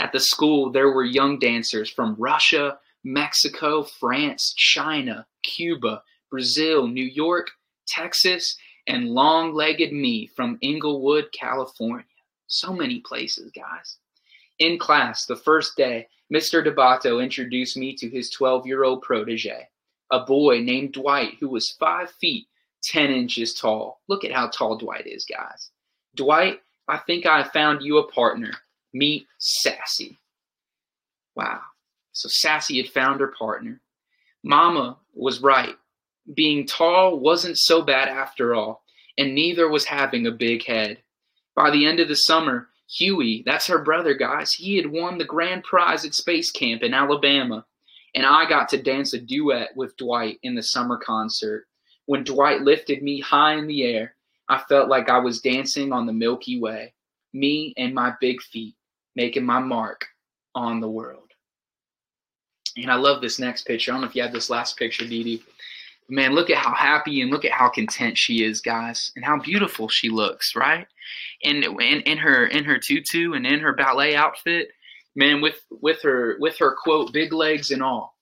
At 0.00 0.12
the 0.12 0.20
school, 0.20 0.72
there 0.72 0.90
were 0.90 1.04
young 1.04 1.38
dancers 1.38 1.88
from 1.88 2.16
Russia, 2.18 2.78
Mexico, 3.04 3.84
France, 3.84 4.54
China, 4.56 5.26
Cuba, 5.44 6.02
Brazil, 6.30 6.88
New 6.88 7.04
York, 7.04 7.50
Texas, 7.86 8.56
and 8.88 9.10
long 9.10 9.54
legged 9.54 9.92
me 9.92 10.26
from 10.34 10.58
Inglewood, 10.62 11.26
California. 11.32 12.04
So 12.48 12.72
many 12.72 13.00
places, 13.00 13.52
guys. 13.54 13.98
In 14.58 14.78
class, 14.78 15.26
the 15.26 15.36
first 15.36 15.76
day, 15.76 16.08
Mr. 16.34 16.66
Debato 16.66 17.22
introduced 17.22 17.76
me 17.76 17.94
to 17.94 18.08
his 18.08 18.28
12 18.30 18.66
year 18.66 18.82
old 18.82 19.02
protege, 19.02 19.68
a 20.10 20.20
boy 20.20 20.58
named 20.58 20.92
Dwight 20.92 21.34
who 21.38 21.48
was 21.48 21.76
5 21.78 22.10
feet 22.10 22.48
10 22.82 23.10
inches 23.10 23.54
tall. 23.54 24.00
Look 24.08 24.24
at 24.24 24.32
how 24.32 24.48
tall 24.48 24.76
Dwight 24.76 25.06
is, 25.06 25.24
guys. 25.24 25.70
Dwight, 26.16 26.60
I 26.88 26.98
think 26.98 27.24
I 27.24 27.44
found 27.44 27.82
you 27.82 27.98
a 27.98 28.10
partner. 28.10 28.50
Meet 28.92 29.28
Sassy. 29.38 30.18
Wow. 31.36 31.60
So 32.12 32.28
Sassy 32.28 32.78
had 32.78 32.92
found 32.92 33.20
her 33.20 33.32
partner. 33.38 33.80
Mama 34.42 34.98
was 35.14 35.40
right. 35.40 35.76
Being 36.34 36.66
tall 36.66 37.18
wasn't 37.18 37.58
so 37.58 37.82
bad 37.82 38.08
after 38.08 38.54
all, 38.54 38.82
and 39.18 39.34
neither 39.34 39.68
was 39.68 39.84
having 39.84 40.26
a 40.26 40.32
big 40.32 40.64
head. 40.64 40.98
By 41.54 41.70
the 41.70 41.86
end 41.86 42.00
of 42.00 42.08
the 42.08 42.16
summer, 42.16 42.68
Huey, 42.90 43.42
that's 43.46 43.66
her 43.66 43.82
brother, 43.82 44.14
guys, 44.14 44.52
he 44.52 44.76
had 44.76 44.90
won 44.90 45.18
the 45.18 45.24
grand 45.24 45.64
prize 45.64 46.04
at 46.04 46.14
Space 46.14 46.50
Camp 46.50 46.82
in 46.82 46.94
Alabama. 46.94 47.64
And 48.14 48.24
I 48.24 48.48
got 48.48 48.68
to 48.70 48.82
dance 48.82 49.12
a 49.12 49.20
duet 49.20 49.76
with 49.76 49.96
Dwight 49.96 50.38
in 50.42 50.54
the 50.54 50.62
summer 50.62 50.96
concert. 50.96 51.66
When 52.06 52.22
Dwight 52.22 52.60
lifted 52.60 53.02
me 53.02 53.20
high 53.20 53.54
in 53.54 53.66
the 53.66 53.84
air, 53.84 54.14
I 54.48 54.58
felt 54.68 54.88
like 54.88 55.08
I 55.08 55.18
was 55.18 55.40
dancing 55.40 55.92
on 55.92 56.06
the 56.06 56.12
Milky 56.12 56.60
Way, 56.60 56.92
me 57.32 57.74
and 57.76 57.94
my 57.94 58.12
big 58.20 58.40
feet 58.42 58.76
making 59.16 59.44
my 59.44 59.58
mark 59.58 60.06
on 60.54 60.80
the 60.80 60.90
world. 60.90 61.30
And 62.76 62.90
I 62.90 62.96
love 62.96 63.20
this 63.20 63.38
next 63.38 63.66
picture. 63.66 63.90
I 63.90 63.94
don't 63.94 64.02
know 64.02 64.08
if 64.08 64.16
you 64.16 64.22
have 64.22 64.32
this 64.32 64.50
last 64.50 64.76
picture, 64.76 65.06
Dee 65.06 65.22
Dee. 65.22 65.42
Man, 66.08 66.34
look 66.34 66.50
at 66.50 66.58
how 66.58 66.74
happy 66.74 67.22
and 67.22 67.30
look 67.30 67.46
at 67.46 67.52
how 67.52 67.70
content 67.70 68.18
she 68.18 68.44
is, 68.44 68.60
guys, 68.60 69.10
and 69.16 69.24
how 69.24 69.38
beautiful 69.40 69.88
she 69.88 70.10
looks, 70.10 70.54
right? 70.54 70.86
And 71.42 71.64
in, 71.64 72.00
in 72.02 72.18
her 72.18 72.46
in 72.46 72.64
her 72.64 72.78
tutu 72.78 73.32
and 73.32 73.46
in 73.46 73.60
her 73.60 73.74
ballet 73.74 74.14
outfit, 74.14 74.68
man, 75.16 75.40
with 75.40 75.60
with 75.70 76.02
her 76.02 76.36
with 76.38 76.58
her 76.58 76.76
quote 76.82 77.12
big 77.12 77.32
legs 77.32 77.70
and 77.70 77.82
all, 77.82 78.16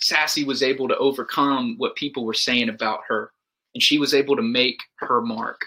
Sassy 0.00 0.44
was 0.44 0.62
able 0.62 0.88
to 0.88 0.96
overcome 0.96 1.76
what 1.78 1.96
people 1.96 2.24
were 2.24 2.34
saying 2.34 2.68
about 2.68 3.00
her, 3.08 3.30
and 3.74 3.82
she 3.82 3.98
was 3.98 4.12
able 4.12 4.36
to 4.36 4.42
make 4.42 4.78
her 4.96 5.20
mark. 5.20 5.60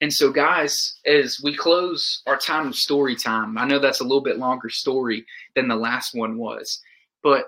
And 0.00 0.12
so, 0.12 0.30
guys, 0.30 0.98
as 1.06 1.40
we 1.42 1.56
close 1.56 2.22
our 2.26 2.36
time 2.36 2.68
of 2.68 2.76
story 2.76 3.16
time, 3.16 3.56
I 3.56 3.64
know 3.64 3.78
that's 3.78 4.00
a 4.00 4.04
little 4.04 4.22
bit 4.22 4.38
longer 4.38 4.68
story 4.68 5.24
than 5.56 5.68
the 5.68 5.76
last 5.76 6.14
one 6.14 6.36
was, 6.36 6.80
but 7.22 7.46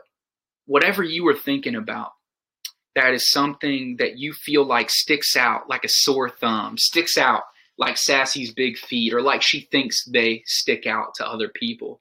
whatever 0.67 1.03
you 1.03 1.25
were 1.25 1.35
thinking 1.35 1.77
about, 1.77 2.13
that 2.97 3.13
is 3.13 3.31
something 3.31 3.97
that 3.99 4.19
you 4.19 4.33
feel 4.33 4.65
like 4.65 4.91
sticks 4.91 5.37
out 5.37 5.69
like 5.69 5.85
a 5.85 5.89
sore 5.89 6.31
thumb, 6.31 6.77
sticks 6.79 7.17
out 7.17 7.43
like 7.79 7.99
Sassy's 7.99 8.53
big 8.55 8.79
feet, 8.79 9.13
or 9.13 9.21
like 9.21 9.43
she 9.43 9.69
thinks 9.71 10.03
they 10.07 10.43
stick 10.47 10.87
out 10.87 11.15
to 11.15 11.29
other 11.29 11.51
people. 11.55 12.01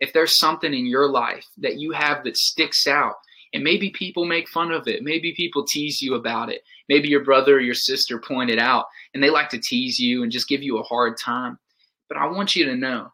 If 0.00 0.14
there's 0.14 0.38
something 0.38 0.72
in 0.72 0.86
your 0.86 1.08
life 1.08 1.44
that 1.58 1.78
you 1.78 1.92
have 1.92 2.24
that 2.24 2.38
sticks 2.38 2.86
out, 2.86 3.16
and 3.52 3.62
maybe 3.62 3.90
people 3.90 4.24
make 4.24 4.48
fun 4.48 4.72
of 4.72 4.88
it, 4.88 5.02
maybe 5.02 5.34
people 5.36 5.66
tease 5.66 6.00
you 6.00 6.14
about 6.14 6.48
it, 6.48 6.62
maybe 6.88 7.08
your 7.08 7.24
brother 7.24 7.56
or 7.56 7.60
your 7.60 7.74
sister 7.74 8.18
pointed 8.18 8.58
out 8.58 8.86
and 9.12 9.22
they 9.22 9.28
like 9.28 9.50
to 9.50 9.60
tease 9.60 9.98
you 9.98 10.22
and 10.22 10.32
just 10.32 10.48
give 10.48 10.62
you 10.62 10.78
a 10.78 10.82
hard 10.82 11.18
time. 11.18 11.58
But 12.08 12.16
I 12.16 12.26
want 12.26 12.56
you 12.56 12.64
to 12.64 12.76
know 12.76 13.12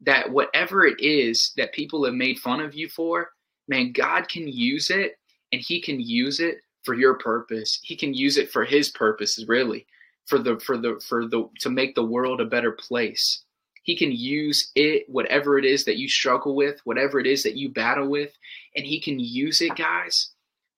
that 0.00 0.32
whatever 0.32 0.84
it 0.84 1.00
is 1.00 1.52
that 1.56 1.72
people 1.72 2.04
have 2.04 2.14
made 2.14 2.40
fun 2.40 2.60
of 2.60 2.74
you 2.74 2.88
for, 2.88 3.30
man, 3.68 3.92
God 3.92 4.28
can 4.28 4.48
use 4.48 4.90
it 4.90 5.16
and 5.52 5.60
He 5.60 5.80
can 5.80 6.00
use 6.00 6.40
it 6.40 6.58
for 6.84 6.94
your 6.94 7.14
purpose. 7.14 7.78
He 7.82 7.96
can 7.96 8.14
use 8.14 8.36
it 8.36 8.50
for 8.50 8.64
His 8.64 8.90
purposes, 8.90 9.46
really, 9.48 9.86
for 10.26 10.38
the 10.38 10.58
for 10.60 10.76
the 10.76 11.00
for 11.06 11.26
the 11.26 11.48
to 11.60 11.70
make 11.70 11.94
the 11.94 12.04
world 12.04 12.40
a 12.40 12.46
better 12.46 12.72
place. 12.72 13.42
He 13.82 13.96
can 13.96 14.10
use 14.10 14.72
it, 14.74 15.04
whatever 15.08 15.58
it 15.58 15.64
is 15.64 15.84
that 15.84 15.96
you 15.96 16.08
struggle 16.08 16.56
with, 16.56 16.80
whatever 16.82 17.20
it 17.20 17.26
is 17.26 17.44
that 17.44 17.56
you 17.56 17.68
battle 17.68 18.08
with, 18.08 18.32
and 18.74 18.84
He 18.84 19.00
can 19.00 19.20
use 19.20 19.60
it, 19.60 19.76
guys, 19.76 20.30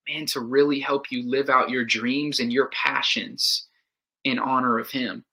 man, 0.09 0.27
to 0.33 0.41
really 0.41 0.81
help 0.81 1.11
you 1.11 1.29
live 1.29 1.49
out 1.49 1.71
your 1.71 1.85
dreams 1.85 2.39
and 2.39 2.53
your 2.53 2.69
passions 2.69 3.67
in 4.25 4.39
honor 4.39 4.79
of 4.79 4.91
him. 4.91 5.25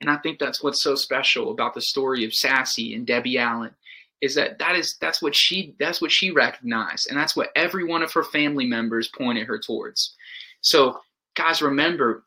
And 0.00 0.10
I 0.10 0.16
think 0.16 0.38
that's 0.38 0.62
what's 0.62 0.82
so 0.82 0.94
special 0.94 1.50
about 1.50 1.74
the 1.74 1.80
story 1.80 2.24
of 2.24 2.34
Sassy 2.34 2.94
and 2.94 3.06
Debbie 3.06 3.38
Allen 3.38 3.74
is 4.20 4.34
that 4.34 4.58
that 4.58 4.76
is 4.76 4.96
that's 5.00 5.22
what 5.22 5.34
she 5.34 5.74
that's 5.78 6.00
what 6.00 6.10
she 6.10 6.30
recognized 6.30 7.08
and 7.08 7.18
that's 7.18 7.36
what 7.36 7.50
every 7.54 7.84
one 7.84 8.02
of 8.02 8.12
her 8.12 8.24
family 8.24 8.66
members 8.66 9.08
pointed 9.08 9.46
her 9.46 9.58
towards. 9.58 10.14
So 10.60 10.98
guys 11.36 11.62
remember 11.62 12.24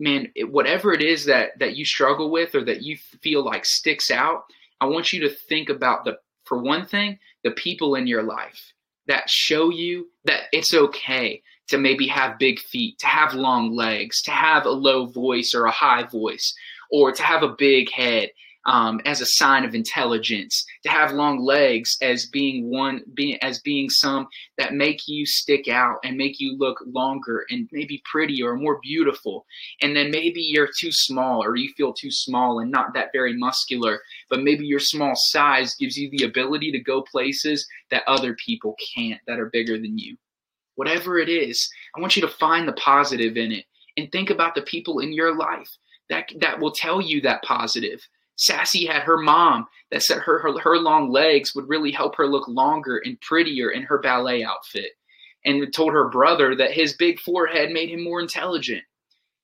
man 0.00 0.28
whatever 0.50 0.92
it 0.92 1.02
is 1.02 1.24
that 1.24 1.58
that 1.58 1.76
you 1.76 1.84
struggle 1.84 2.30
with 2.30 2.54
or 2.54 2.64
that 2.64 2.82
you 2.82 2.96
feel 3.22 3.44
like 3.44 3.64
sticks 3.64 4.10
out, 4.10 4.44
I 4.80 4.86
want 4.86 5.12
you 5.12 5.20
to 5.20 5.30
think 5.30 5.68
about 5.68 6.04
the 6.04 6.18
for 6.44 6.58
one 6.58 6.86
thing, 6.86 7.18
the 7.42 7.52
people 7.52 7.94
in 7.94 8.06
your 8.06 8.22
life 8.22 8.72
that 9.06 9.28
show 9.28 9.70
you 9.70 10.08
that 10.24 10.42
it's 10.52 10.74
okay 10.74 11.42
to 11.68 11.78
maybe 11.78 12.06
have 12.06 12.38
big 12.38 12.58
feet, 12.58 12.98
to 12.98 13.06
have 13.06 13.34
long 13.34 13.74
legs, 13.74 14.22
to 14.22 14.30
have 14.30 14.66
a 14.66 14.70
low 14.70 15.06
voice 15.06 15.54
or 15.54 15.64
a 15.64 15.70
high 15.70 16.02
voice, 16.04 16.54
or 16.90 17.12
to 17.12 17.22
have 17.22 17.42
a 17.42 17.54
big 17.58 17.90
head 17.90 18.30
um, 18.66 19.00
as 19.04 19.20
a 19.20 19.26
sign 19.26 19.64
of 19.64 19.74
intelligence, 19.74 20.64
to 20.82 20.88
have 20.88 21.12
long 21.12 21.38
legs 21.38 21.96
as 22.02 22.26
being 22.26 22.70
one, 22.70 23.02
being 23.14 23.38
as 23.42 23.60
being 23.60 23.88
some 23.90 24.26
that 24.58 24.74
make 24.74 25.06
you 25.06 25.26
stick 25.26 25.68
out 25.68 25.98
and 26.04 26.16
make 26.16 26.40
you 26.40 26.56
look 26.58 26.78
longer 26.86 27.44
and 27.50 27.68
maybe 27.72 28.02
prettier 28.10 28.52
or 28.52 28.56
more 28.56 28.78
beautiful. 28.82 29.46
And 29.82 29.96
then 29.96 30.10
maybe 30.10 30.40
you're 30.40 30.70
too 30.78 30.92
small 30.92 31.42
or 31.42 31.56
you 31.56 31.72
feel 31.76 31.92
too 31.92 32.10
small 32.10 32.60
and 32.60 32.70
not 32.70 32.94
that 32.94 33.10
very 33.12 33.36
muscular, 33.36 34.00
but 34.30 34.42
maybe 34.42 34.66
your 34.66 34.80
small 34.80 35.14
size 35.14 35.74
gives 35.74 35.96
you 35.96 36.10
the 36.10 36.24
ability 36.24 36.72
to 36.72 36.80
go 36.80 37.02
places 37.02 37.66
that 37.90 38.04
other 38.06 38.36
people 38.44 38.76
can't 38.94 39.20
that 39.26 39.38
are 39.38 39.50
bigger 39.50 39.78
than 39.78 39.98
you 39.98 40.16
whatever 40.76 41.18
it 41.18 41.28
is, 41.28 41.68
I 41.96 42.00
want 42.00 42.16
you 42.16 42.22
to 42.22 42.28
find 42.28 42.66
the 42.66 42.72
positive 42.74 43.36
in 43.36 43.52
it 43.52 43.64
and 43.96 44.10
think 44.10 44.30
about 44.30 44.54
the 44.54 44.62
people 44.62 45.00
in 45.00 45.12
your 45.12 45.36
life 45.36 45.70
that 46.10 46.30
that 46.40 46.58
will 46.58 46.72
tell 46.72 47.00
you 47.00 47.20
that 47.22 47.42
positive. 47.42 48.00
Sassy 48.36 48.86
had 48.86 49.02
her 49.02 49.16
mom 49.16 49.66
that 49.90 50.02
said 50.02 50.18
her, 50.18 50.38
her 50.40 50.58
her 50.58 50.78
long 50.78 51.10
legs 51.10 51.54
would 51.54 51.68
really 51.68 51.92
help 51.92 52.16
her 52.16 52.26
look 52.26 52.48
longer 52.48 53.00
and 53.04 53.20
prettier 53.20 53.70
in 53.70 53.82
her 53.82 53.98
ballet 53.98 54.44
outfit, 54.44 54.92
and 55.44 55.72
told 55.72 55.92
her 55.92 56.08
brother 56.08 56.54
that 56.56 56.72
his 56.72 56.94
big 56.94 57.20
forehead 57.20 57.70
made 57.70 57.90
him 57.90 58.02
more 58.02 58.20
intelligent. 58.20 58.82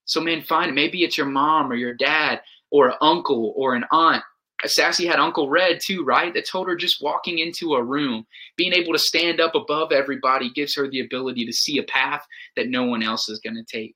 So 0.06 0.20
man, 0.20 0.42
find 0.42 0.70
it. 0.70 0.74
Maybe 0.74 1.04
it's 1.04 1.16
your 1.16 1.26
mom 1.26 1.70
or 1.70 1.76
your 1.76 1.94
dad 1.94 2.40
or 2.70 2.88
an 2.88 2.96
uncle 3.00 3.52
or 3.56 3.74
an 3.74 3.84
aunt 3.92 4.24
Sassy 4.68 5.06
had 5.06 5.18
Uncle 5.18 5.48
Red 5.48 5.80
too, 5.84 6.04
right? 6.04 6.32
That 6.34 6.46
told 6.46 6.68
her 6.68 6.76
just 6.76 7.02
walking 7.02 7.38
into 7.38 7.74
a 7.74 7.82
room, 7.82 8.26
being 8.56 8.72
able 8.72 8.92
to 8.92 8.98
stand 8.98 9.40
up 9.40 9.54
above 9.54 9.92
everybody 9.92 10.50
gives 10.50 10.76
her 10.76 10.88
the 10.88 11.00
ability 11.00 11.46
to 11.46 11.52
see 11.52 11.78
a 11.78 11.82
path 11.82 12.26
that 12.56 12.68
no 12.68 12.84
one 12.84 13.02
else 13.02 13.28
is 13.28 13.40
going 13.40 13.56
to 13.56 13.64
take. 13.64 13.94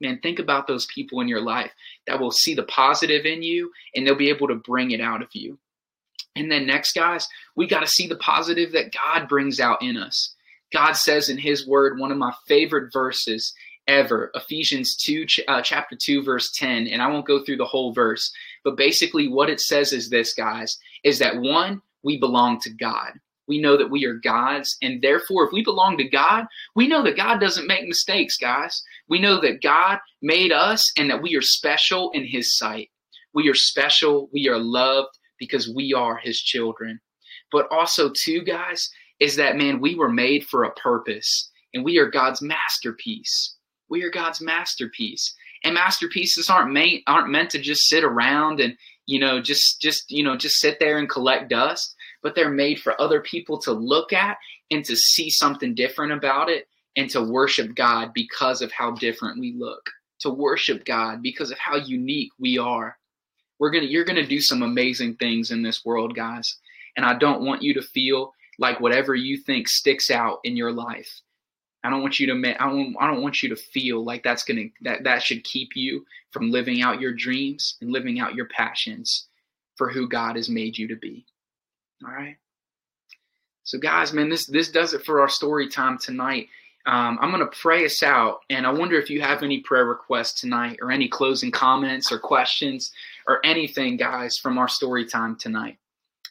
Man, 0.00 0.18
think 0.22 0.38
about 0.38 0.66
those 0.66 0.86
people 0.86 1.20
in 1.20 1.28
your 1.28 1.40
life 1.40 1.70
that 2.06 2.20
will 2.20 2.32
see 2.32 2.54
the 2.54 2.64
positive 2.64 3.24
in 3.24 3.42
you 3.42 3.70
and 3.94 4.06
they'll 4.06 4.16
be 4.16 4.28
able 4.28 4.48
to 4.48 4.54
bring 4.54 4.90
it 4.90 5.00
out 5.00 5.22
of 5.22 5.28
you. 5.32 5.58
And 6.36 6.50
then 6.50 6.66
next, 6.66 6.94
guys, 6.94 7.28
we 7.54 7.66
got 7.66 7.80
to 7.80 7.86
see 7.86 8.06
the 8.06 8.16
positive 8.16 8.72
that 8.72 8.92
God 8.92 9.28
brings 9.28 9.60
out 9.60 9.82
in 9.82 9.96
us. 9.96 10.34
God 10.72 10.94
says 10.94 11.28
in 11.28 11.38
His 11.38 11.66
Word, 11.66 11.98
one 11.98 12.10
of 12.10 12.18
my 12.18 12.32
favorite 12.48 12.92
verses 12.92 13.54
ever, 13.86 14.30
Ephesians 14.34 14.96
2, 14.96 15.26
uh, 15.46 15.62
chapter 15.62 15.96
2, 15.96 16.22
verse 16.22 16.50
10. 16.52 16.88
And 16.88 17.00
I 17.00 17.06
won't 17.06 17.26
go 17.26 17.44
through 17.44 17.58
the 17.58 17.64
whole 17.64 17.92
verse, 17.92 18.32
but 18.64 18.76
basically, 18.76 19.28
what 19.28 19.50
it 19.50 19.60
says 19.60 19.92
is 19.92 20.10
this, 20.10 20.34
guys, 20.34 20.78
is 21.04 21.18
that 21.20 21.36
one, 21.36 21.80
we 22.02 22.18
belong 22.18 22.60
to 22.60 22.70
God. 22.70 23.12
We 23.46 23.60
know 23.60 23.76
that 23.76 23.90
we 23.90 24.04
are 24.04 24.14
God's, 24.14 24.76
and 24.82 25.02
therefore, 25.02 25.44
if 25.44 25.52
we 25.52 25.62
belong 25.62 25.96
to 25.98 26.08
God, 26.08 26.46
we 26.74 26.88
know 26.88 27.02
that 27.02 27.16
God 27.16 27.40
doesn't 27.40 27.66
make 27.66 27.86
mistakes, 27.86 28.36
guys. 28.36 28.82
We 29.08 29.20
know 29.20 29.40
that 29.40 29.62
God 29.62 29.98
made 30.22 30.52
us 30.52 30.82
and 30.98 31.10
that 31.10 31.22
we 31.22 31.36
are 31.36 31.42
special 31.42 32.10
in 32.12 32.26
His 32.26 32.56
sight. 32.56 32.90
We 33.34 33.48
are 33.48 33.54
special, 33.54 34.30
we 34.32 34.48
are 34.48 34.58
loved 34.58 35.18
because 35.38 35.68
we 35.68 35.92
are 35.92 36.16
His 36.16 36.40
children. 36.40 37.00
But 37.52 37.66
also, 37.70 38.10
too, 38.24 38.42
guys, 38.42 38.88
is 39.20 39.36
that 39.36 39.56
man, 39.56 39.80
we 39.80 39.94
were 39.94 40.10
made 40.10 40.46
for 40.46 40.64
a 40.64 40.74
purpose, 40.74 41.50
and 41.74 41.84
we 41.84 41.98
are 41.98 42.10
God's 42.10 42.40
masterpiece. 42.40 43.56
We 43.88 44.02
are 44.02 44.10
God's 44.10 44.40
masterpiece 44.40 45.34
and 45.64 45.74
masterpieces 45.74 46.48
aren't 46.48 46.72
made 46.72 47.02
aren't 47.06 47.30
meant 47.30 47.50
to 47.50 47.58
just 47.58 47.88
sit 47.88 48.04
around 48.04 48.60
and 48.60 48.76
you 49.06 49.18
know 49.18 49.40
just 49.40 49.80
just 49.80 50.04
you 50.10 50.22
know 50.22 50.36
just 50.36 50.60
sit 50.60 50.78
there 50.78 50.98
and 50.98 51.08
collect 51.08 51.48
dust 51.48 51.96
but 52.24 52.34
they're 52.34 52.50
made 52.50 52.80
for 52.80 53.00
other 53.00 53.20
people 53.20 53.58
to 53.58 53.70
look 53.70 54.12
at 54.12 54.38
and 54.72 54.84
to 54.86 54.96
see 54.96 55.30
something 55.30 55.74
different 55.74 56.10
about 56.10 56.48
it 56.48 56.66
and 56.96 57.08
to 57.10 57.22
worship 57.22 57.74
God 57.76 58.12
because 58.14 58.62
of 58.62 58.72
how 58.72 58.92
different 58.92 59.38
we 59.38 59.54
look 59.56 59.88
to 60.20 60.30
worship 60.30 60.84
God 60.84 61.22
because 61.22 61.50
of 61.50 61.58
how 61.58 61.76
unique 61.76 62.32
we 62.40 62.58
are 62.58 62.96
we're 63.60 63.70
going 63.70 63.84
to 63.84 63.90
you're 63.90 64.04
going 64.04 64.16
to 64.16 64.26
do 64.26 64.40
some 64.40 64.62
amazing 64.62 65.14
things 65.16 65.50
in 65.50 65.62
this 65.62 65.84
world 65.84 66.16
guys 66.16 66.56
and 66.96 67.04
I 67.04 67.14
don't 67.14 67.44
want 67.44 67.62
you 67.62 67.74
to 67.74 67.82
feel 67.82 68.32
like 68.58 68.80
whatever 68.80 69.14
you 69.14 69.36
think 69.36 69.68
sticks 69.68 70.10
out 70.10 70.38
in 70.44 70.56
your 70.56 70.72
life 70.72 71.20
I 71.84 71.90
don't 71.90 72.00
want 72.00 72.18
you 72.18 72.26
to 72.28 72.56
I 72.58 72.66
don't 72.66 72.96
I 72.98 73.06
don't 73.06 73.22
want 73.22 73.42
you 73.42 73.50
to 73.50 73.56
feel 73.56 74.02
like 74.02 74.22
that's 74.22 74.44
going 74.44 74.56
to 74.56 74.84
that 74.84 75.04
that 75.04 75.22
should 75.22 75.44
keep 75.44 75.76
you 75.76 76.06
from 76.30 76.50
living 76.50 76.80
out 76.80 77.00
your 77.00 77.12
dreams 77.12 77.76
and 77.82 77.92
living 77.92 78.18
out 78.18 78.34
your 78.34 78.46
passions 78.46 79.28
for 79.76 79.90
who 79.90 80.08
God 80.08 80.36
has 80.36 80.48
made 80.48 80.78
you 80.78 80.88
to 80.88 80.96
be. 80.96 81.26
All 82.04 82.12
right? 82.12 82.36
So 83.64 83.78
guys, 83.78 84.12
man, 84.12 84.28
this 84.28 84.46
this 84.46 84.70
does 84.70 84.92
it 84.94 85.04
for 85.04 85.20
our 85.20 85.28
story 85.28 85.68
time 85.68 85.98
tonight. 85.98 86.48
Um, 86.86 87.18
I'm 87.20 87.30
going 87.30 87.40
to 87.40 87.56
pray 87.56 87.86
us 87.86 88.02
out, 88.02 88.40
and 88.50 88.66
I 88.66 88.70
wonder 88.70 88.96
if 88.96 89.08
you 89.08 89.22
have 89.22 89.42
any 89.42 89.60
prayer 89.60 89.86
requests 89.86 90.38
tonight, 90.38 90.78
or 90.82 90.90
any 90.90 91.08
closing 91.08 91.50
comments, 91.50 92.12
or 92.12 92.18
questions, 92.18 92.92
or 93.26 93.40
anything, 93.44 93.96
guys, 93.96 94.36
from 94.36 94.58
our 94.58 94.68
story 94.68 95.06
time 95.06 95.36
tonight. 95.36 95.78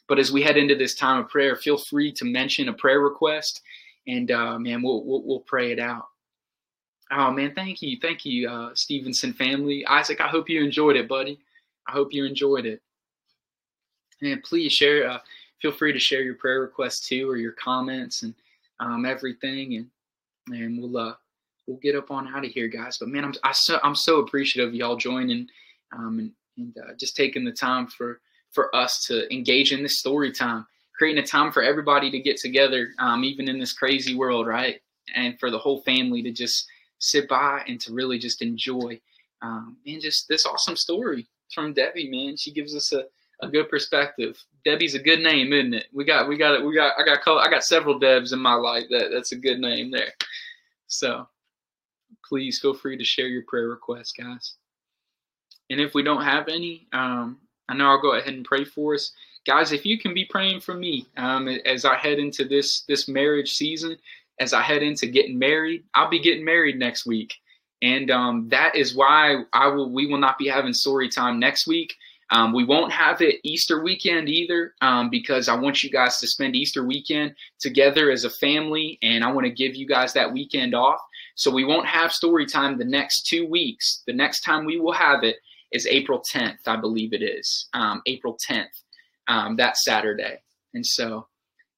But 0.06 0.20
as 0.20 0.30
we 0.30 0.42
head 0.42 0.56
into 0.56 0.76
this 0.76 0.94
time 0.94 1.18
of 1.18 1.28
prayer, 1.28 1.56
feel 1.56 1.76
free 1.76 2.12
to 2.12 2.24
mention 2.24 2.68
a 2.68 2.72
prayer 2.72 3.00
request, 3.00 3.62
and 4.06 4.30
uh, 4.30 4.56
man, 4.60 4.80
we'll, 4.80 5.02
we'll, 5.04 5.22
we'll 5.24 5.40
pray 5.40 5.72
it 5.72 5.80
out. 5.80 6.06
Oh 7.10 7.32
man, 7.32 7.52
thank 7.56 7.82
you, 7.82 7.98
thank 8.00 8.24
you, 8.24 8.48
uh, 8.48 8.70
Stevenson 8.74 9.32
family. 9.32 9.84
Isaac, 9.86 10.20
I 10.20 10.28
hope 10.28 10.48
you 10.48 10.62
enjoyed 10.62 10.96
it, 10.96 11.08
buddy. 11.08 11.40
I 11.88 11.92
hope 11.92 12.12
you 12.12 12.24
enjoyed 12.24 12.64
it. 12.64 12.80
And 14.22 14.42
please 14.42 14.72
share. 14.72 15.10
Uh, 15.10 15.18
feel 15.64 15.72
free 15.72 15.94
to 15.94 15.98
share 15.98 16.20
your 16.20 16.34
prayer 16.34 16.60
requests 16.60 17.08
too, 17.08 17.26
or 17.26 17.38
your 17.38 17.52
comments 17.52 18.22
and 18.22 18.34
um, 18.80 19.06
everything, 19.06 19.76
and 19.76 19.86
and 20.54 20.78
we'll 20.78 20.98
uh, 20.98 21.14
we'll 21.66 21.78
get 21.78 21.96
up 21.96 22.10
on 22.10 22.28
out 22.28 22.44
of 22.44 22.50
here, 22.50 22.68
guys. 22.68 22.98
But 22.98 23.08
man, 23.08 23.24
I'm 23.24 23.32
I 23.42 23.52
so, 23.52 23.80
I'm 23.82 23.94
so 23.94 24.18
appreciative 24.18 24.68
of 24.68 24.74
y'all 24.74 24.96
joining 24.96 25.48
um, 25.96 26.18
and, 26.18 26.32
and 26.58 26.76
uh, 26.76 26.92
just 27.00 27.16
taking 27.16 27.46
the 27.46 27.52
time 27.52 27.86
for 27.86 28.20
for 28.52 28.76
us 28.76 29.06
to 29.06 29.32
engage 29.32 29.72
in 29.72 29.82
this 29.82 30.00
story 30.00 30.32
time, 30.32 30.66
creating 30.98 31.24
a 31.24 31.26
time 31.26 31.50
for 31.50 31.62
everybody 31.62 32.10
to 32.10 32.20
get 32.20 32.36
together, 32.36 32.90
um, 32.98 33.24
even 33.24 33.48
in 33.48 33.58
this 33.58 33.72
crazy 33.72 34.14
world, 34.14 34.46
right? 34.46 34.82
And 35.16 35.40
for 35.40 35.50
the 35.50 35.58
whole 35.58 35.80
family 35.80 36.22
to 36.24 36.30
just 36.30 36.66
sit 36.98 37.26
by 37.26 37.64
and 37.66 37.80
to 37.80 37.94
really 37.94 38.18
just 38.18 38.42
enjoy, 38.42 39.00
um, 39.40 39.78
and 39.86 40.02
just 40.02 40.28
this 40.28 40.44
awesome 40.44 40.76
story 40.76 41.26
from 41.54 41.72
Debbie, 41.72 42.10
man. 42.10 42.36
She 42.36 42.52
gives 42.52 42.76
us 42.76 42.92
a, 42.92 43.04
a 43.40 43.48
good 43.48 43.70
perspective. 43.70 44.38
Debbie's 44.64 44.94
a 44.94 44.98
good 44.98 45.20
name, 45.20 45.52
isn't 45.52 45.74
it? 45.74 45.86
We 45.92 46.04
got 46.04 46.28
we 46.28 46.36
got 46.36 46.54
it. 46.54 46.64
We 46.64 46.74
got 46.74 46.94
I 46.98 47.04
got 47.04 47.20
I 47.26 47.50
got 47.50 47.64
several 47.64 47.98
Debs 47.98 48.32
in 48.32 48.40
my 48.40 48.54
life. 48.54 48.84
That 48.90 49.10
that's 49.12 49.32
a 49.32 49.36
good 49.36 49.60
name 49.60 49.90
there. 49.90 50.12
So 50.86 51.26
please 52.26 52.58
feel 52.58 52.74
free 52.74 52.96
to 52.96 53.04
share 53.04 53.28
your 53.28 53.42
prayer 53.42 53.68
requests, 53.68 54.12
guys. 54.12 54.54
And 55.70 55.80
if 55.80 55.94
we 55.94 56.02
don't 56.02 56.22
have 56.22 56.48
any, 56.48 56.86
um, 56.92 57.38
I 57.68 57.74
know 57.74 57.88
I'll 57.88 58.00
go 58.00 58.14
ahead 58.14 58.34
and 58.34 58.44
pray 58.44 58.64
for 58.64 58.94
us, 58.94 59.12
guys. 59.46 59.72
If 59.72 59.84
you 59.84 59.98
can 59.98 60.14
be 60.14 60.24
praying 60.24 60.60
for 60.60 60.74
me 60.74 61.06
um, 61.16 61.48
as 61.48 61.84
I 61.84 61.96
head 61.96 62.18
into 62.18 62.44
this 62.44 62.82
this 62.82 63.08
marriage 63.08 63.52
season, 63.54 63.96
as 64.40 64.52
I 64.52 64.62
head 64.62 64.82
into 64.82 65.06
getting 65.06 65.38
married, 65.38 65.84
I'll 65.94 66.10
be 66.10 66.20
getting 66.20 66.44
married 66.44 66.78
next 66.78 67.06
week, 67.06 67.34
and 67.82 68.10
um, 68.10 68.48
that 68.48 68.74
is 68.74 68.94
why 68.94 69.42
I 69.52 69.68
will. 69.68 69.90
We 69.90 70.06
will 70.06 70.18
not 70.18 70.38
be 70.38 70.48
having 70.48 70.72
story 70.72 71.08
time 71.08 71.38
next 71.38 71.66
week. 71.66 71.94
Um, 72.30 72.52
we 72.52 72.64
won't 72.64 72.92
have 72.92 73.20
it 73.20 73.36
Easter 73.44 73.82
weekend 73.82 74.28
either 74.28 74.74
um, 74.80 75.10
because 75.10 75.48
I 75.48 75.54
want 75.54 75.82
you 75.82 75.90
guys 75.90 76.18
to 76.18 76.26
spend 76.26 76.56
Easter 76.56 76.84
weekend 76.84 77.34
together 77.60 78.10
as 78.10 78.24
a 78.24 78.30
family, 78.30 78.98
and 79.02 79.22
I 79.22 79.30
want 79.30 79.46
to 79.46 79.52
give 79.52 79.74
you 79.74 79.86
guys 79.86 80.12
that 80.14 80.32
weekend 80.32 80.74
off. 80.74 81.00
So 81.36 81.50
we 81.50 81.64
won't 81.64 81.86
have 81.86 82.12
story 82.12 82.46
time 82.46 82.78
the 82.78 82.84
next 82.84 83.26
two 83.26 83.46
weeks. 83.46 84.02
The 84.06 84.12
next 84.12 84.40
time 84.40 84.64
we 84.64 84.80
will 84.80 84.92
have 84.92 85.22
it 85.22 85.36
is 85.72 85.86
April 85.86 86.22
10th, 86.32 86.66
I 86.66 86.76
believe 86.76 87.12
it 87.12 87.22
is. 87.22 87.68
Um, 87.74 88.00
April 88.06 88.38
10th, 88.48 88.82
um, 89.28 89.56
that 89.56 89.76
Saturday. 89.76 90.40
And 90.72 90.86
so, 90.86 91.26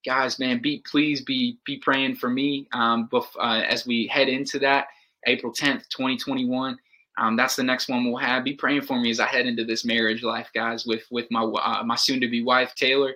guys, 0.04 0.38
man, 0.38 0.60
be 0.60 0.82
please 0.90 1.22
be 1.22 1.58
be 1.64 1.78
praying 1.78 2.16
for 2.16 2.28
me 2.28 2.68
um, 2.72 3.08
bef- 3.12 3.36
uh, 3.38 3.62
as 3.66 3.86
we 3.86 4.06
head 4.06 4.28
into 4.28 4.58
that 4.60 4.86
April 5.26 5.52
10th, 5.52 5.88
2021. 5.88 6.78
Um, 7.18 7.36
that's 7.36 7.56
the 7.56 7.62
next 7.62 7.88
one 7.88 8.04
we'll 8.04 8.16
have. 8.16 8.44
Be 8.44 8.54
praying 8.54 8.82
for 8.82 9.00
me 9.00 9.10
as 9.10 9.20
I 9.20 9.26
head 9.26 9.46
into 9.46 9.64
this 9.64 9.84
marriage 9.84 10.22
life, 10.22 10.50
guys, 10.54 10.86
with 10.86 11.04
with 11.10 11.30
my 11.30 11.42
uh, 11.42 11.82
my 11.84 11.96
soon 11.96 12.20
to 12.20 12.28
be 12.28 12.42
wife 12.42 12.74
Taylor. 12.74 13.14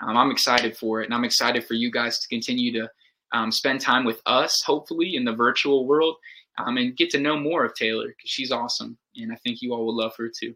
Um, 0.00 0.16
I'm 0.16 0.30
excited 0.30 0.76
for 0.76 1.00
it, 1.00 1.06
and 1.06 1.14
I'm 1.14 1.24
excited 1.24 1.64
for 1.64 1.74
you 1.74 1.90
guys 1.90 2.20
to 2.20 2.28
continue 2.28 2.72
to 2.72 2.90
um, 3.32 3.50
spend 3.50 3.80
time 3.80 4.04
with 4.04 4.20
us, 4.26 4.62
hopefully 4.62 5.16
in 5.16 5.24
the 5.24 5.32
virtual 5.32 5.86
world, 5.86 6.16
um, 6.58 6.76
and 6.76 6.96
get 6.96 7.10
to 7.10 7.18
know 7.18 7.38
more 7.38 7.64
of 7.64 7.74
Taylor 7.74 8.08
because 8.08 8.30
she's 8.30 8.52
awesome, 8.52 8.96
and 9.16 9.32
I 9.32 9.36
think 9.36 9.62
you 9.62 9.72
all 9.72 9.86
will 9.86 9.96
love 9.96 10.14
her 10.16 10.28
too. 10.28 10.54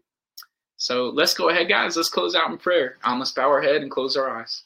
So 0.77 1.09
let's 1.09 1.33
go 1.33 1.49
ahead, 1.49 1.69
guys. 1.69 1.95
Let's 1.95 2.09
close 2.09 2.35
out 2.35 2.51
in 2.51 2.57
prayer. 2.57 2.97
Um, 3.03 3.19
let's 3.19 3.31
bow 3.31 3.49
our 3.49 3.61
head 3.61 3.81
and 3.81 3.91
close 3.91 4.17
our 4.17 4.29
eyes. 4.29 4.63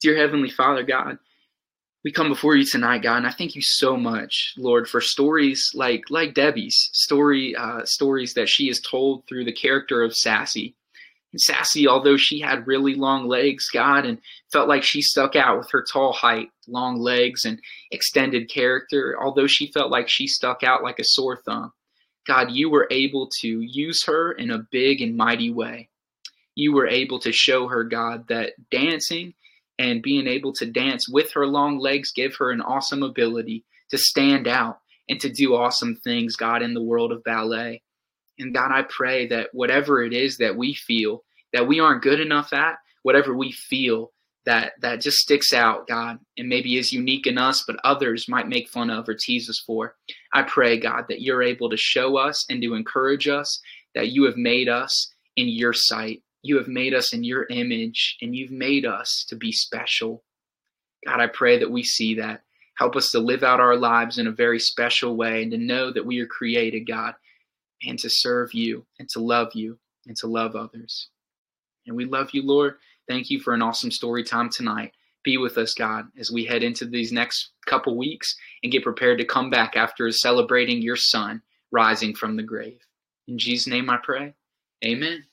Dear 0.00 0.16
Heavenly 0.16 0.50
Father, 0.50 0.82
God, 0.82 1.18
we 2.06 2.12
come 2.12 2.28
before 2.28 2.54
you 2.54 2.64
tonight, 2.64 3.02
God, 3.02 3.16
and 3.16 3.26
I 3.26 3.32
thank 3.32 3.56
you 3.56 3.62
so 3.62 3.96
much, 3.96 4.54
Lord, 4.56 4.88
for 4.88 5.00
stories 5.00 5.72
like 5.74 6.04
like 6.08 6.34
Debbie's 6.34 6.88
story, 6.92 7.52
uh, 7.56 7.84
stories 7.84 8.32
that 8.34 8.48
she 8.48 8.68
has 8.68 8.78
told 8.78 9.26
through 9.26 9.44
the 9.44 9.52
character 9.52 10.04
of 10.04 10.14
Sassy. 10.14 10.76
And 11.32 11.40
Sassy, 11.40 11.88
although 11.88 12.16
she 12.16 12.38
had 12.38 12.68
really 12.68 12.94
long 12.94 13.26
legs, 13.26 13.68
God, 13.70 14.06
and 14.06 14.18
felt 14.52 14.68
like 14.68 14.84
she 14.84 15.02
stuck 15.02 15.34
out 15.34 15.58
with 15.58 15.68
her 15.72 15.84
tall 15.92 16.12
height, 16.12 16.48
long 16.68 17.00
legs, 17.00 17.44
and 17.44 17.58
extended 17.90 18.48
character, 18.48 19.16
although 19.20 19.48
she 19.48 19.72
felt 19.72 19.90
like 19.90 20.08
she 20.08 20.28
stuck 20.28 20.62
out 20.62 20.84
like 20.84 21.00
a 21.00 21.04
sore 21.04 21.38
thumb, 21.44 21.72
God, 22.24 22.52
you 22.52 22.70
were 22.70 22.86
able 22.92 23.28
to 23.40 23.48
use 23.48 24.04
her 24.04 24.30
in 24.30 24.52
a 24.52 24.64
big 24.70 25.02
and 25.02 25.16
mighty 25.16 25.50
way. 25.50 25.88
You 26.54 26.72
were 26.72 26.86
able 26.86 27.18
to 27.18 27.32
show 27.32 27.66
her, 27.66 27.82
God, 27.82 28.28
that 28.28 28.52
dancing 28.70 29.34
and 29.78 30.02
being 30.02 30.26
able 30.26 30.52
to 30.54 30.66
dance 30.66 31.08
with 31.08 31.32
her 31.32 31.46
long 31.46 31.78
legs 31.78 32.12
give 32.12 32.34
her 32.36 32.50
an 32.50 32.60
awesome 32.60 33.02
ability 33.02 33.64
to 33.90 33.98
stand 33.98 34.48
out 34.48 34.80
and 35.08 35.20
to 35.20 35.28
do 35.28 35.54
awesome 35.54 35.96
things, 35.96 36.36
God, 36.36 36.62
in 36.62 36.74
the 36.74 36.82
world 36.82 37.12
of 37.12 37.22
ballet. 37.24 37.82
And 38.38 38.54
God, 38.54 38.72
I 38.72 38.82
pray 38.82 39.26
that 39.28 39.50
whatever 39.52 40.02
it 40.02 40.12
is 40.12 40.38
that 40.38 40.56
we 40.56 40.74
feel 40.74 41.24
that 41.52 41.66
we 41.66 41.80
aren't 41.80 42.02
good 42.02 42.20
enough 42.20 42.52
at, 42.52 42.76
whatever 43.02 43.34
we 43.34 43.52
feel 43.52 44.12
that 44.44 44.72
that 44.80 45.00
just 45.00 45.18
sticks 45.18 45.52
out, 45.52 45.88
God, 45.88 46.18
and 46.36 46.48
maybe 46.48 46.76
is 46.76 46.92
unique 46.92 47.26
in 47.26 47.36
us, 47.36 47.64
but 47.66 47.76
others 47.82 48.28
might 48.28 48.48
make 48.48 48.68
fun 48.68 48.90
of 48.90 49.08
or 49.08 49.14
tease 49.14 49.48
us 49.50 49.62
for. 49.66 49.96
I 50.32 50.42
pray, 50.42 50.78
God, 50.78 51.06
that 51.08 51.20
you're 51.20 51.42
able 51.42 51.68
to 51.70 51.76
show 51.76 52.16
us 52.16 52.44
and 52.48 52.62
to 52.62 52.74
encourage 52.74 53.26
us 53.26 53.60
that 53.94 54.08
you 54.08 54.24
have 54.24 54.36
made 54.36 54.68
us 54.68 55.12
in 55.36 55.48
your 55.48 55.72
sight. 55.72 56.22
You 56.46 56.56
have 56.58 56.68
made 56.68 56.94
us 56.94 57.12
in 57.12 57.24
your 57.24 57.46
image, 57.50 58.16
and 58.22 58.36
you've 58.36 58.52
made 58.52 58.86
us 58.86 59.24
to 59.28 59.34
be 59.34 59.50
special. 59.50 60.22
God, 61.04 61.20
I 61.20 61.26
pray 61.26 61.58
that 61.58 61.70
we 61.70 61.82
see 61.82 62.14
that. 62.14 62.42
Help 62.76 62.94
us 62.94 63.10
to 63.10 63.18
live 63.18 63.42
out 63.42 63.58
our 63.58 63.76
lives 63.76 64.18
in 64.18 64.28
a 64.28 64.32
very 64.32 64.60
special 64.60 65.16
way 65.16 65.42
and 65.42 65.50
to 65.50 65.58
know 65.58 65.92
that 65.92 66.06
we 66.06 66.20
are 66.20 66.26
created, 66.26 66.86
God, 66.86 67.14
and 67.82 67.98
to 67.98 68.08
serve 68.08 68.54
you 68.54 68.86
and 69.00 69.08
to 69.08 69.18
love 69.18 69.54
you 69.54 69.76
and 70.06 70.16
to 70.18 70.28
love 70.28 70.54
others. 70.54 71.08
And 71.88 71.96
we 71.96 72.04
love 72.04 72.30
you, 72.32 72.46
Lord. 72.46 72.76
Thank 73.08 73.28
you 73.28 73.40
for 73.40 73.52
an 73.52 73.62
awesome 73.62 73.90
story 73.90 74.22
time 74.22 74.48
tonight. 74.48 74.92
Be 75.24 75.38
with 75.38 75.58
us, 75.58 75.74
God, 75.74 76.06
as 76.16 76.30
we 76.30 76.44
head 76.44 76.62
into 76.62 76.84
these 76.84 77.10
next 77.10 77.50
couple 77.66 77.96
weeks 77.96 78.36
and 78.62 78.70
get 78.70 78.84
prepared 78.84 79.18
to 79.18 79.24
come 79.24 79.50
back 79.50 79.74
after 79.74 80.12
celebrating 80.12 80.80
your 80.80 80.94
Son 80.94 81.42
rising 81.72 82.14
from 82.14 82.36
the 82.36 82.44
grave. 82.44 82.78
In 83.26 83.36
Jesus' 83.36 83.66
name 83.66 83.90
I 83.90 83.96
pray. 83.96 84.34
Amen. 84.84 85.24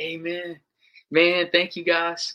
Amen. 0.00 0.60
Man, 1.10 1.48
thank 1.52 1.76
you 1.76 1.84
guys. 1.84 2.34